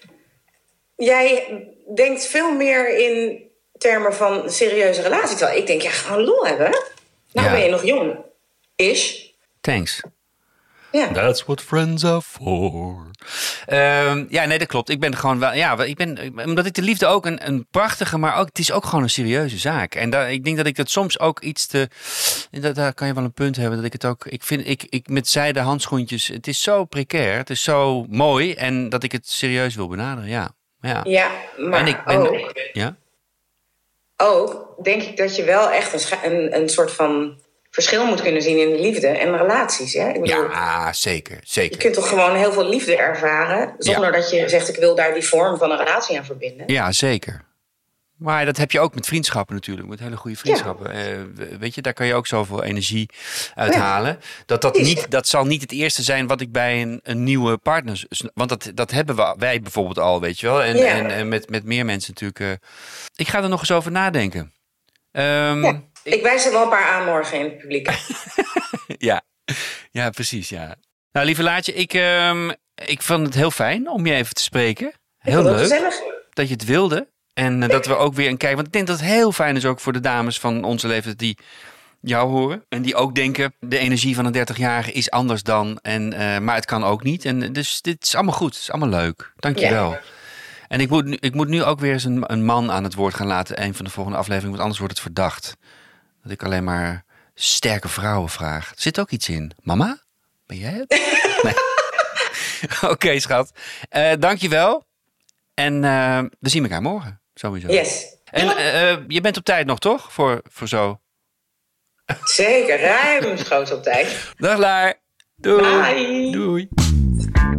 jij 0.97 1.45
denkt 1.95 2.27
veel 2.27 2.53
meer 2.53 2.99
in 2.99 3.43
termen 3.79 4.15
van 4.15 4.51
serieuze 4.51 5.03
relatie. 5.03 5.37
Terwijl 5.37 5.59
ik 5.59 5.67
denk, 5.67 5.83
ja, 5.83 5.91
gewoon 5.91 6.25
lol 6.25 6.47
hebben. 6.47 6.71
Nou 7.33 7.47
Ja. 7.47 7.53
ben 7.53 7.63
je 7.65 7.71
nog 7.71 7.85
jong. 7.85 8.17
Is. 8.77 9.35
Thanks. 9.61 10.01
Ja. 10.93 11.13
That's 11.13 11.45
what 11.45 11.61
friends 11.61 12.05
are 12.05 12.23
for. 12.23 13.11
Ehm, 13.67 14.25
ja, 14.29 14.45
nee, 14.45 14.59
dat 14.59 14.69
klopt. 14.69 14.89
Ik 14.89 15.01
ben 15.01 15.17
gewoon 15.17 15.39
wel. 15.39 15.55
Ja, 15.55 15.83
ik 15.83 15.97
ben, 15.97 16.33
omdat 16.45 16.67
ik 16.67 16.75
de 16.75 16.83
liefde 16.83 17.07
ook 17.07 17.27
een, 17.27 17.47
een 17.47 17.67
prachtige, 17.71 18.19
maar 18.19 18.37
ook, 18.37 18.47
het 18.47 18.59
is 18.59 18.73
ook 18.73 18.85
gewoon 18.85 19.03
een 19.03 19.11
serieuze 19.11 19.59
zaak. 19.59 19.95
En 19.95 20.11
daar, 20.11 20.33
ik 20.33 20.45
denk 20.45 20.57
dat 20.57 20.67
ik 20.67 20.77
dat 20.77 20.91
soms 20.91 21.19
ook 21.19 21.41
iets 21.41 21.67
te. 21.67 21.89
Dat, 22.51 22.75
daar 22.75 22.95
kan 22.95 23.07
je 23.07 23.15
wel 23.15 23.25
een 23.25 23.33
punt 23.33 23.57
hebben. 23.57 23.77
Dat 23.77 23.87
ik 23.87 23.93
het 23.93 24.05
ook. 24.05 24.27
Ik 24.27 24.43
vind, 24.43 24.67
ik, 24.69 24.87
ik 24.89 25.09
met 25.09 25.29
zijde 25.29 25.61
handschoentjes. 25.61 26.27
Het 26.27 26.47
is 26.47 26.63
zo 26.63 26.85
precair. 26.85 27.37
Het 27.37 27.51
is 27.51 27.63
zo 27.63 28.07
mooi. 28.09 28.55
En 28.55 28.89
dat 28.89 29.03
ik 29.03 29.13
het 29.13 29.29
serieus 29.29 29.75
wil 29.75 29.89
benaderen. 29.89 30.31
Ja. 30.31 30.51
Ja. 30.81 31.01
Ja, 31.05 31.31
maar 31.57 31.81
en 31.81 31.87
ik 31.87 32.05
ben. 32.05 32.17
ook, 32.17 32.53
Ja. 32.73 32.97
ook 34.17 34.75
denk 34.83 35.03
ik 35.03 35.17
dat 35.17 35.37
je 35.37 35.45
wel 35.45 35.71
echt 35.71 35.93
een, 36.23 36.33
een, 36.33 36.55
een 36.61 36.69
soort 36.69 36.93
van 36.93 37.41
verschil 37.71 38.07
moet 38.07 38.23
kunnen 38.23 38.43
zien 38.43 38.59
in 38.61 38.71
de 38.71 38.81
liefde 38.81 39.07
en 39.07 39.37
relaties. 39.37 39.93
Hè? 39.93 40.09
Ik 40.09 40.21
bedoel, 40.21 40.51
ja, 40.51 40.93
zeker. 40.93 41.35
Je 41.35 41.41
Zeker. 41.45 41.79
kunt 41.79 41.95
toch 41.95 42.09
gewoon 42.09 42.35
heel 42.37 42.53
veel 42.53 42.69
liefde 42.69 42.97
ervaren 42.97 43.75
zonder 43.79 44.13
dat 44.13 44.31
je 44.31 44.49
zegt 44.49 44.69
ik 44.69 44.77
wil 44.77 44.95
daar 44.95 45.15
die 45.15 45.25
vorm 45.25 45.59
van 45.59 45.71
een 45.71 45.79
relatie 45.79 46.19
aan 46.19 46.25
verbinden. 46.25 46.73
Ja, 46.73 46.93
zeker. 46.93 47.49
Maar 48.17 48.45
dat 48.45 48.57
heb 48.57 48.71
je 48.71 48.81
ook 48.81 48.95
met 48.95 49.07
vriendschappen 49.07 49.55
natuurlijk. 49.55 49.89
Met 49.89 50.01
hele 50.01 50.17
goede 50.17 50.37
vriendschappen. 50.37 50.93
Eh, 50.93 51.57
weet 51.59 51.75
je, 51.75 51.83
daar 51.83 51.93
kan 51.93 52.07
je 52.07 52.15
ook 52.15 52.27
zoveel 52.27 52.63
energie 52.63 53.09
uithalen. 53.55 54.21
Dat, 54.47 54.63
dat, 54.63 54.73
Precies. 54.73 54.95
niet, 54.95 55.11
dat 55.11 55.29
zal 55.29 55.45
niet 55.45 55.61
het 55.61 55.73
eerste 55.73 56.03
zijn 56.03 56.27
wat 56.27 56.41
ik 56.41 56.53
bij 56.53 56.83
een, 56.83 57.01
een 57.03 57.25
nieuwe 57.25 57.57
partner... 57.59 58.05
Want 58.35 58.49
dat, 58.49 58.71
dat 58.75 58.91
hebben 58.91 59.17
we, 59.17 59.35
wij 59.39 59.61
bijvoorbeeld 59.61 59.99
al, 59.99 60.21
weet 60.21 60.41
je 60.41 60.47
wel. 60.47 60.63
En, 60.63 60.77
en, 60.77 61.11
en 61.11 61.29
met, 61.29 61.51
met 61.51 61.65
meer 61.65 61.85
mensen 61.85 62.13
natuurlijk. 62.15 62.41
eh. 62.41 62.69
ik 63.17 63.29
ga 63.29 63.43
er 63.43 63.49
nog 63.49 63.61
eens 63.61 63.71
over 63.73 63.91
nadenken. 63.91 64.53
Ehm. 65.13 65.79
Ik 66.03 66.23
wijs 66.23 66.47
er 66.47 66.53
wel 66.53 66.63
een 66.63 66.69
paar 66.69 66.89
aan 66.89 67.05
morgen 67.05 67.39
in 67.39 67.45
het 67.45 67.59
publiek. 67.59 67.91
ja. 69.11 69.23
ja, 69.91 70.11
precies, 70.11 70.49
ja. 70.49 70.75
Nou, 71.13 71.27
lieve 71.27 71.43
Laatje, 71.43 71.75
ik, 71.75 71.95
ehm, 71.95 72.51
ik 72.75 73.03
vond 73.03 73.27
het 73.27 73.35
heel 73.35 73.51
fijn 73.51 73.89
om 73.89 74.07
je 74.07 74.15
even 74.15 74.35
te 74.35 74.43
spreken. 74.43 74.93
Heel 75.19 75.43
leuk. 75.43 75.59
Gezellig. 75.59 75.95
dat 76.31 76.47
je 76.49 76.53
het 76.55 76.65
wilde. 76.65 77.09
En 77.35 77.61
dat 77.61 77.87
we 77.87 77.97
ook 77.97 78.15
weer 78.15 78.29
een 78.29 78.37
kijk. 78.37 78.55
Want 78.55 78.67
ik 78.67 78.73
denk 78.73 78.87
dat 78.87 79.01
het 79.01 79.09
heel 79.09 79.33
fijn 79.33 79.57
is 79.57 79.65
ook 79.65 79.81
voor 79.81 79.93
de 79.93 80.01
dames 80.01 80.39
van 80.39 80.65
onze 80.65 80.87
leeftijd 80.87 81.19
die 81.19 81.39
jou 82.01 82.31
horen. 82.31 82.65
En 82.69 82.83
die 82.83 82.95
ook 82.95 83.15
denken, 83.15 83.55
de 83.59 83.79
energie 83.79 84.15
van 84.15 84.25
een 84.25 84.47
30-jarige 84.49 84.93
is 84.93 85.11
anders 85.11 85.43
dan. 85.43 85.79
En, 85.83 86.13
eh, 86.13 86.39
maar 86.39 86.55
het 86.55 86.65
kan 86.65 86.85
ook 86.85 87.03
niet. 87.03 87.25
En 87.25 87.53
dus 87.53 87.81
dit 87.81 88.03
is 88.03 88.15
allemaal 88.15 88.35
goed. 88.35 88.53
Het 88.55 88.63
is 88.63 88.71
allemaal 88.71 89.01
leuk. 89.01 89.33
Dankjewel. 89.37 89.91
Ja. 89.91 90.01
En 90.69 90.81
ik 90.81 90.89
moet, 90.91 91.05
nu- 91.05 91.17
ik 91.21 91.35
moet 91.35 91.49
nu 91.49 91.63
ook 91.63 91.81
weer 91.81 91.93
eens 91.93 92.05
een, 92.05 92.33
een 92.33 92.45
man 92.45 92.71
aan 92.71 92.85
het 92.85 92.95
woord 92.95 93.15
gaan 93.15 93.27
laten. 93.27 93.63
Een 93.63 93.75
van 93.75 93.85
de 93.85 93.91
volgende 93.91 94.19
afleveringen. 94.19 94.51
Want 94.51 94.63
anders 94.63 94.79
wordt 94.79 94.95
het 94.95 95.03
verdacht. 95.03 95.57
Dat 96.23 96.33
ik 96.33 96.43
alleen 96.43 96.65
maar 96.65 97.05
sterke 97.35 97.89
vrouwen 97.89 98.29
vraag. 98.31 98.71
Er 98.71 98.81
zit 98.81 99.01
ook 99.01 99.11
iets 99.11 99.29
in. 99.29 99.53
Mama? 99.63 99.99
Ben 100.47 100.57
jij 100.57 100.73
het? 100.73 100.89
Nee. 101.43 101.55
Oké, 102.91 103.19
schat. 103.21 103.51
Eh 103.89 104.13
dankjewel. 104.19 104.87
En 105.55 105.85
eh, 105.85 106.23
we 106.39 106.49
zien 106.49 106.63
elkaar 106.63 106.83
morgen. 106.83 107.21
Sowieso. 107.35 107.69
Yes. 107.69 108.17
En 108.25 108.57
eh, 108.57 108.97
je 109.09 109.21
bent 109.21 109.37
op 109.37 109.45
tijd 109.45 109.67
nog, 109.67 109.79
toch? 109.79 110.13
Voor, 110.13 110.43
voor 110.51 110.69
zo. 110.69 111.01
Zeker, 112.25 112.81
ruimschoots 112.81 113.71
op 113.73 113.83
tijd. 113.83 114.33
Dag 114.37 114.59
Laar. 114.59 114.95
Doei. 115.37 115.63
Bye. 115.63 116.31
Doei. 116.33 116.69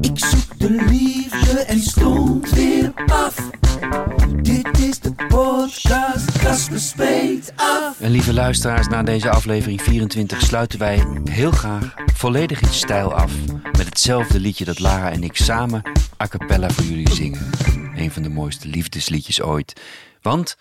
Ik 0.02 0.20
zoek 0.20 0.60
de 0.60 0.70
liefde 0.70 1.60
en 1.62 1.80
stond 1.80 2.50
weer 2.50 2.92
af. 3.06 3.61
Dit 4.42 4.80
is 4.80 5.00
de 5.00 5.16
podcast 5.28 6.38
Casper 6.38 6.80
Spreekt 6.80 7.54
Af. 7.56 8.00
En 8.00 8.12
lieve 8.12 8.34
luisteraars, 8.34 8.88
na 8.88 9.04
deze 9.04 9.30
aflevering 9.30 9.82
24 9.82 10.42
sluiten 10.42 10.80
wij 10.80 11.06
heel 11.30 11.52
graag 11.52 11.94
volledig 12.14 12.62
in 12.62 12.68
stijl 12.68 13.14
af. 13.14 13.34
Met 13.64 13.86
hetzelfde 13.86 14.40
liedje 14.40 14.66
dat 14.66 14.80
Lara 14.80 15.12
en 15.12 15.24
ik 15.24 15.36
samen 15.36 15.82
a 16.22 16.28
cappella 16.28 16.70
voor 16.70 16.84
jullie 16.84 17.12
zingen. 17.12 17.50
Een 17.96 18.12
van 18.12 18.24
de 18.24 18.30
mooiste 18.30 18.68
liefdesliedjes 18.68 19.42
ooit. 19.42 19.82
Want 20.22 20.58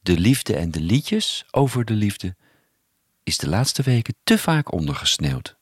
de 0.00 0.18
liefde 0.18 0.56
en 0.56 0.70
de 0.70 0.80
liedjes 0.80 1.44
over 1.50 1.84
de 1.84 1.94
liefde 1.94 2.36
is 3.22 3.38
de 3.38 3.48
laatste 3.48 3.82
weken 3.82 4.14
te 4.24 4.38
vaak 4.38 4.72
ondergesneeuwd. 4.72 5.56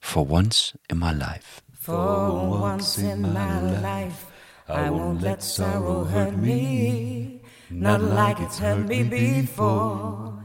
For 0.00 0.28
once 0.28 0.74
in 0.86 0.98
my 0.98 1.12
life. 1.12 1.62
For 1.80 2.30
once 2.62 3.00
in 3.00 3.20
my 3.20 3.60
life, 3.62 4.29
I 4.70 4.88
won't 4.88 5.20
let 5.20 5.42
sorrow 5.42 6.04
hurt 6.04 6.36
me, 6.36 7.40
not 7.70 8.00
like 8.00 8.38
it's 8.40 8.58
hurt 8.58 8.86
me 8.86 9.02
before. 9.02 10.44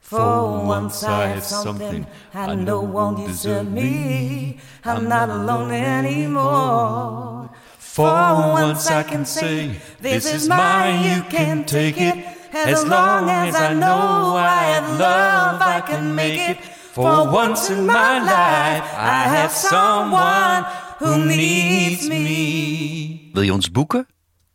For 0.00 0.64
once 0.66 1.04
I 1.04 1.28
have 1.28 1.44
something 1.44 2.06
I 2.34 2.54
know 2.54 2.80
won't 2.82 3.26
desert 3.26 3.64
me. 3.64 4.58
I'm 4.84 5.08
not 5.08 5.30
alone 5.30 5.70
anymore. 5.70 7.50
For 7.78 8.04
once 8.04 8.88
I 8.88 9.04
can 9.04 9.24
say, 9.24 9.80
This 10.00 10.26
is 10.32 10.48
mine, 10.48 11.04
you 11.04 11.22
can 11.30 11.64
take 11.64 12.00
it. 12.00 12.26
As 12.52 12.84
long 12.84 13.30
as 13.30 13.54
I 13.54 13.72
know 13.74 14.34
I 14.36 14.62
have 14.74 14.98
love, 14.98 15.62
I 15.62 15.80
can 15.80 16.14
make 16.14 16.50
it. 16.50 16.58
For 16.64 17.30
once 17.30 17.70
in 17.70 17.86
my 17.86 18.18
life, 18.18 18.84
I 18.94 19.22
have 19.36 19.52
someone 19.52 20.64
who 20.98 21.24
needs 21.24 22.08
me. 22.08 23.21
Wil 23.32 23.42
je 23.42 23.52
ons 23.52 23.70
boeken? 23.70 24.06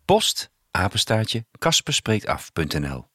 Post, 0.05 0.51
apenstaartje, 0.71 1.45
kasperspreektaf.nl 1.57 3.05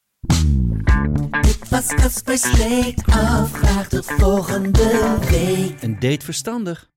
Dit 1.40 1.68
was 1.68 1.86
Casper 1.86 2.38
Spreekt 2.38 3.06
Af. 3.06 3.52
Graag 3.52 3.88
tot 3.88 4.04
volgende 4.04 5.18
week. 5.30 5.82
Een 5.82 5.98
date 6.00 6.24
verstandig. 6.24 6.91